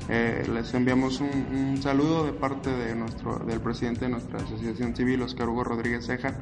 eh, 0.10 0.48
les 0.54 0.74
enviamos 0.74 1.20
un, 1.20 1.78
saludo 1.82 2.26
de 2.26 2.34
parte 2.34 2.70
de 2.70 2.96
nuestro, 2.96 3.40
del 3.40 3.60
presidente 3.60 4.06
de 4.06 4.10
nuestra 4.12 4.40
asociación 4.40 4.96
civil, 4.96 5.22
Oscar 5.22 5.50
Hugo 5.50 5.64
Rodríguez 5.66 6.06
Ceja, 6.06 6.34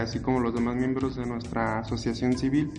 así 0.00 0.20
como 0.20 0.40
los 0.40 0.54
demás 0.54 0.76
miembros 0.76 1.16
de 1.16 1.26
nuestra 1.26 1.80
asociación 1.80 2.36
civil. 2.36 2.72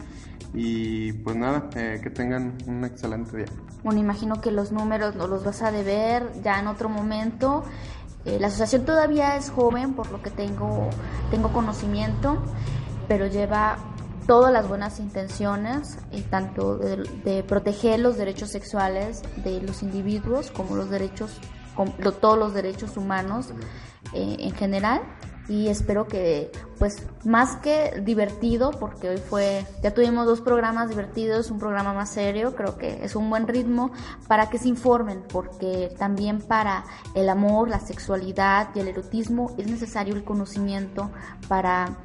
Y 0.58 1.12
pues 1.12 1.36
nada, 1.36 1.70
eh, 1.76 1.99
que 2.01 2.10
tengan 2.10 2.58
un 2.66 2.86
excelente 2.86 3.36
día. 3.38 3.45
Bueno, 3.84 3.99
imagino 3.99 4.39
que 4.39 4.51
los 4.51 4.72
números 4.72 5.16
los 5.16 5.43
vas 5.43 5.62
a 5.62 5.72
deber 5.72 6.32
ya 6.41 6.60
en 6.60 6.68
otro 6.68 6.88
momento. 6.88 7.44
Eh, 8.25 8.39
la 8.39 8.47
asociación 8.47 8.85
todavía 8.85 9.35
es 9.35 9.49
joven, 9.49 9.93
por 9.93 10.11
lo 10.11 10.21
que 10.21 10.31
tengo, 10.31 10.89
tengo 11.29 11.53
conocimiento, 11.53 12.37
pero 13.07 13.27
lleva 13.27 13.77
todas 14.25 14.51
las 14.51 14.67
buenas 14.67 14.99
intenciones, 14.99 15.99
y 16.11 16.21
tanto 16.21 16.77
de, 16.77 17.43
proteger 17.43 17.99
los 17.99 18.17
derechos 18.17 18.49
sexuales 18.49 19.21
de 19.43 19.61
los 19.61 19.83
individuos 19.83 20.49
como 20.49 20.75
los 20.75 20.89
derechos, 20.89 21.39
como, 21.75 21.91
todos 22.13 22.37
los 22.37 22.53
derechos 22.53 22.97
humanos 22.97 23.49
eh, 24.13 24.37
en 24.39 24.51
general 24.55 25.01
y 25.47 25.67
espero 25.67 26.07
que 26.07 26.51
pues 26.79 27.03
más 27.23 27.57
que 27.57 28.01
divertido 28.03 28.71
porque 28.71 29.09
hoy 29.09 29.17
fue 29.17 29.65
ya 29.83 29.93
tuvimos 29.93 30.25
dos 30.25 30.41
programas 30.41 30.89
divertidos 30.89 31.51
un 31.51 31.59
programa 31.59 31.93
más 31.93 32.09
serio 32.09 32.55
creo 32.55 32.77
que 32.77 33.03
es 33.03 33.15
un 33.15 33.29
buen 33.29 33.47
ritmo 33.47 33.91
para 34.27 34.49
que 34.49 34.57
se 34.57 34.67
informen 34.67 35.23
porque 35.31 35.93
también 35.97 36.39
para 36.39 36.85
el 37.13 37.29
amor 37.29 37.69
la 37.69 37.79
sexualidad 37.79 38.69
y 38.75 38.79
el 38.79 38.87
erotismo 38.87 39.53
es 39.57 39.67
necesario 39.67 40.15
el 40.15 40.23
conocimiento 40.23 41.11
para 41.47 41.97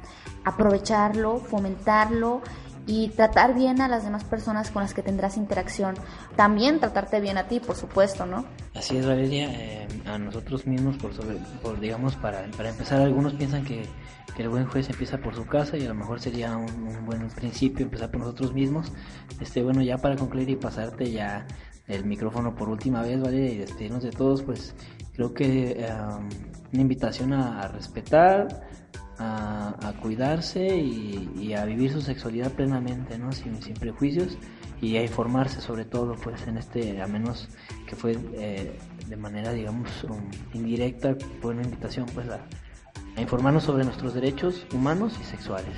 aprovecharlo 0.43 1.37
fomentarlo 1.39 2.41
y 2.87 3.09
tratar 3.09 3.53
bien 3.53 3.81
a 3.81 3.87
las 3.87 4.03
demás 4.03 4.23
personas 4.23 4.71
con 4.71 4.81
las 4.81 4.93
que 4.93 5.03
tendrás 5.03 5.37
interacción. 5.37 5.95
También 6.35 6.79
tratarte 6.79 7.19
bien 7.19 7.37
a 7.37 7.47
ti, 7.47 7.59
por 7.59 7.75
supuesto, 7.75 8.25
¿no? 8.25 8.45
Así 8.75 8.97
es, 8.97 9.05
Valeria. 9.05 9.49
Eh, 9.51 9.87
a 10.05 10.17
nosotros 10.17 10.65
mismos, 10.65 10.97
por, 10.97 11.13
sobre, 11.13 11.37
por 11.61 11.79
digamos, 11.79 12.15
para, 12.15 12.45
para 12.57 12.69
empezar, 12.69 13.01
algunos 13.01 13.33
piensan 13.33 13.63
que, 13.63 13.83
que, 14.35 14.43
el 14.43 14.49
buen 14.49 14.65
juez 14.65 14.89
empieza 14.89 15.17
por 15.17 15.35
su 15.35 15.45
casa 15.45 15.77
y 15.77 15.85
a 15.85 15.89
lo 15.89 15.95
mejor 15.95 16.19
sería 16.19 16.57
un, 16.57 16.87
un, 16.87 17.05
buen 17.05 17.27
principio 17.29 17.85
empezar 17.85 18.09
por 18.11 18.21
nosotros 18.21 18.53
mismos. 18.53 18.91
Este, 19.39 19.61
bueno, 19.61 19.81
ya 19.81 19.97
para 19.97 20.15
concluir 20.15 20.49
y 20.49 20.55
pasarte 20.55 21.11
ya 21.11 21.45
el 21.87 22.05
micrófono 22.05 22.55
por 22.55 22.69
última 22.69 23.01
vez, 23.01 23.19
¿vale? 23.21 23.51
Y 23.51 23.57
despedirnos 23.57 24.03
de 24.03 24.11
todos, 24.11 24.41
pues 24.41 24.73
creo 25.13 25.33
que 25.33 25.85
um, 25.89 26.29
una 26.73 26.81
invitación 26.81 27.33
a, 27.33 27.61
a 27.61 27.67
respetar 27.67 28.70
a, 29.21 29.75
a 29.87 29.93
cuidarse 29.93 30.75
y, 30.75 31.29
y, 31.39 31.53
a 31.53 31.65
vivir 31.65 31.91
su 31.91 32.01
sexualidad 32.01 32.51
plenamente, 32.51 33.17
¿no? 33.17 33.31
Sin, 33.31 33.61
sin, 33.61 33.75
prejuicios 33.75 34.37
y 34.81 34.97
a 34.97 35.03
informarse 35.03 35.61
sobre 35.61 35.85
todo, 35.85 36.15
pues 36.15 36.47
en 36.47 36.57
este, 36.57 37.01
a 37.01 37.07
menos 37.07 37.49
que 37.85 37.95
fue 37.95 38.17
eh, 38.33 38.79
de 39.07 39.17
manera, 39.17 39.53
digamos, 39.53 40.03
um, 40.05 40.29
indirecta, 40.53 41.15
fue 41.41 41.51
una 41.51 41.61
invitación, 41.61 42.07
pues 42.13 42.27
a, 42.29 42.39
a, 43.15 43.21
informarnos 43.21 43.63
sobre 43.63 43.83
nuestros 43.83 44.13
derechos 44.15 44.65
humanos 44.73 45.17
y 45.21 45.23
sexuales. 45.23 45.75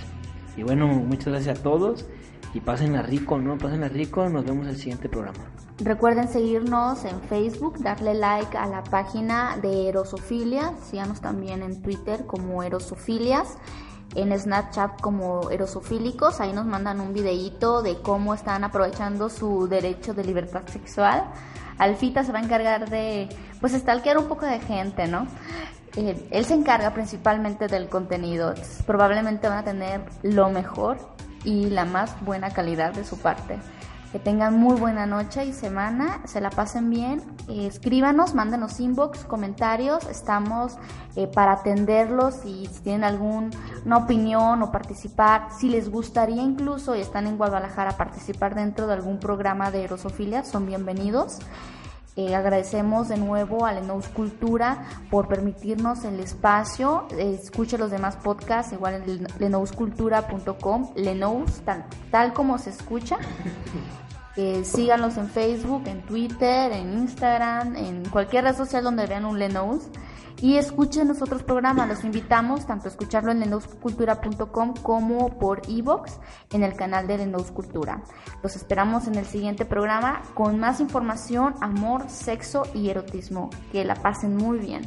Y 0.56 0.64
bueno, 0.64 0.88
muchas 0.88 1.28
gracias 1.28 1.60
a 1.60 1.64
todos 1.64 2.06
y 2.54 2.60
pásenla 2.60 3.01
rico, 3.01 3.38
¿no? 3.38 3.58
Pásenla 3.58 3.89
rico, 3.89 4.30
nos 4.30 4.45
vemos 4.45 4.66
en 4.66 4.72
el 4.72 4.78
siguiente 4.78 5.10
programa. 5.10 5.39
Recuerden 5.80 6.28
seguirnos 6.28 7.04
en 7.04 7.20
Facebook, 7.22 7.80
darle 7.80 8.14
like 8.14 8.56
a 8.58 8.68
la 8.68 8.84
página 8.84 9.58
de 9.62 9.89
Erosofilia, 9.89 10.74
síganos 10.89 11.20
también 11.20 11.64
en 11.64 11.82
Twitter 11.82 12.26
como 12.28 12.62
Erosofilias, 12.62 13.58
en 14.16 14.38
Snapchat 14.38 15.01
como 15.01 15.49
Erosofílicos, 15.49 16.39
ahí 16.39 16.54
nos 16.54 16.66
mandan 16.66 17.01
un 17.01 17.14
videíto 17.14 17.82
de 17.82 17.99
cómo 18.01 18.36
están 18.36 18.64
aprovechando 18.64 19.30
su 19.30 19.68
derecho 19.68 20.14
de 20.14 20.24
libertad 20.24 20.62
sexual. 20.68 21.24
Alfita 21.80 22.24
se 22.24 22.32
va 22.32 22.38
a 22.38 22.43
encargar 22.43 22.88
de, 22.89 23.30
pues, 23.60 23.74
stalkear 23.74 24.20
un 24.20 24.26
poco 24.26 24.45
de 24.45 24.60
gente, 24.60 25.08
¿no? 25.08 25.26
Eh, 25.95 26.28
él 26.30 26.45
se 26.45 26.54
encarga 26.54 26.93
principalmente 26.93 27.68
del 27.68 27.89
contenido, 27.89 28.54
probablemente 28.86 29.47
van 29.47 29.60
a 29.60 29.64
tener 29.64 30.01
lo 30.22 30.49
mejor 30.49 31.12
y 31.44 31.70
la 31.70 31.86
más 31.86 32.16
buena 32.26 32.52
calidad 32.52 32.94
de 32.94 33.04
su 33.04 33.18
parte. 33.18 33.60
Que 34.12 34.20
tengan 34.20 34.60
muy 34.60 34.76
buena 34.80 35.08
noche 35.08 35.44
y 35.44 35.54
semana, 35.54 36.22
se 36.26 36.39
la 36.39 36.52
pasen 36.52 36.91
bien. 36.91 37.24
Eh, 37.48 37.66
escríbanos, 37.66 38.36
mándenos 38.36 38.80
inbox, 38.80 39.26
comentarios. 39.26 40.06
Estamos 40.06 40.78
eh, 41.16 41.26
para 41.26 41.54
atenderlos 41.54 42.46
y 42.46 42.68
si 42.72 42.84
tienen 42.84 43.06
alguna 43.06 43.98
opinión 43.98 44.62
o 44.62 44.72
participar. 44.72 45.48
Si 45.58 45.68
les 45.68 45.89
gustaría 45.89 46.44
incluso 46.44 46.96
y 46.96 47.02
están 47.02 47.26
en 47.26 47.38
Guadalajara 47.38 47.98
participar 47.98 48.54
dentro 48.54 48.86
de 48.86 48.94
algún 48.94 49.20
programa 49.20 49.72
de 49.72 49.86
Erosofilia, 49.86 50.44
son 50.44 50.68
bienvenidos. 50.68 51.39
Eh, 52.16 52.36
agradecemos 52.36 53.09
de 53.09 53.18
nuevo 53.18 53.66
a 53.66 53.74
Lenous 53.74 54.07
Cultura 54.07 54.86
por 55.09 55.28
permitirnos 55.28 56.03
el 56.05 56.20
espacio. 56.20 57.07
Eh, 57.18 57.39
escuche 57.41 57.78
los 57.78 57.89
demás 57.89 58.18
podcasts, 58.18 58.72
igual 58.72 59.03
en 59.07 59.28
lenouscultura.com, 59.39 60.91
Lenous, 60.95 61.61
tal, 61.61 61.86
tal 62.11 62.34
como 62.34 62.57
se 62.57 62.70
escucha. 62.70 63.18
Eh, 64.36 64.64
síganlos 64.66 65.18
en 65.18 65.30
Facebook, 65.30 65.84
en 65.86 66.01
Twitter, 66.01 66.72
en 66.72 66.93
Instagram, 66.93 67.76
en 67.76 68.03
cualquier 68.09 68.45
red 68.45 68.57
social 68.57 68.84
donde 68.84 69.05
vean 69.05 69.26
un 69.26 69.38
Lenous 69.38 69.84
y 70.42 70.58
escuchen 70.58 71.08
los 71.08 71.22
otros 71.22 71.44
programas. 71.44 71.88
Los 71.88 72.04
invitamos 72.04 72.66
tanto 72.66 72.88
a 72.88 72.92
escucharlo 72.92 73.32
en 73.32 73.42
lenouscultura.com 73.42 74.74
como 74.82 75.38
por 75.40 75.62
iBox 75.68 76.20
en 76.52 76.64
el 76.64 76.76
canal 76.76 77.06
de 77.08 77.20
Lenous 77.20 77.52
Cultura. 77.52 78.04
Los 78.42 78.56
esperamos 78.56 79.06
en 79.08 79.14
el 79.16 79.26
siguiente 79.26 79.66
programa 79.66 80.24
con 80.34 80.58
más 80.60 80.80
información, 80.80 81.54
amor, 81.62 82.10
sexo 82.10 82.64
y 82.74 82.90
erotismo. 82.90 83.52
Que 83.72 83.86
la 83.86 83.94
pasen 83.96 84.36
muy 84.36 84.58
bien. 84.60 84.82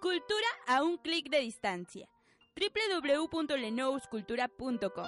Cultura 0.00 0.48
a 0.66 0.82
un 0.82 0.96
clic 0.98 1.30
de 1.30 1.38
distancia. 1.40 2.08
www.lenouscultura.com 2.56 5.06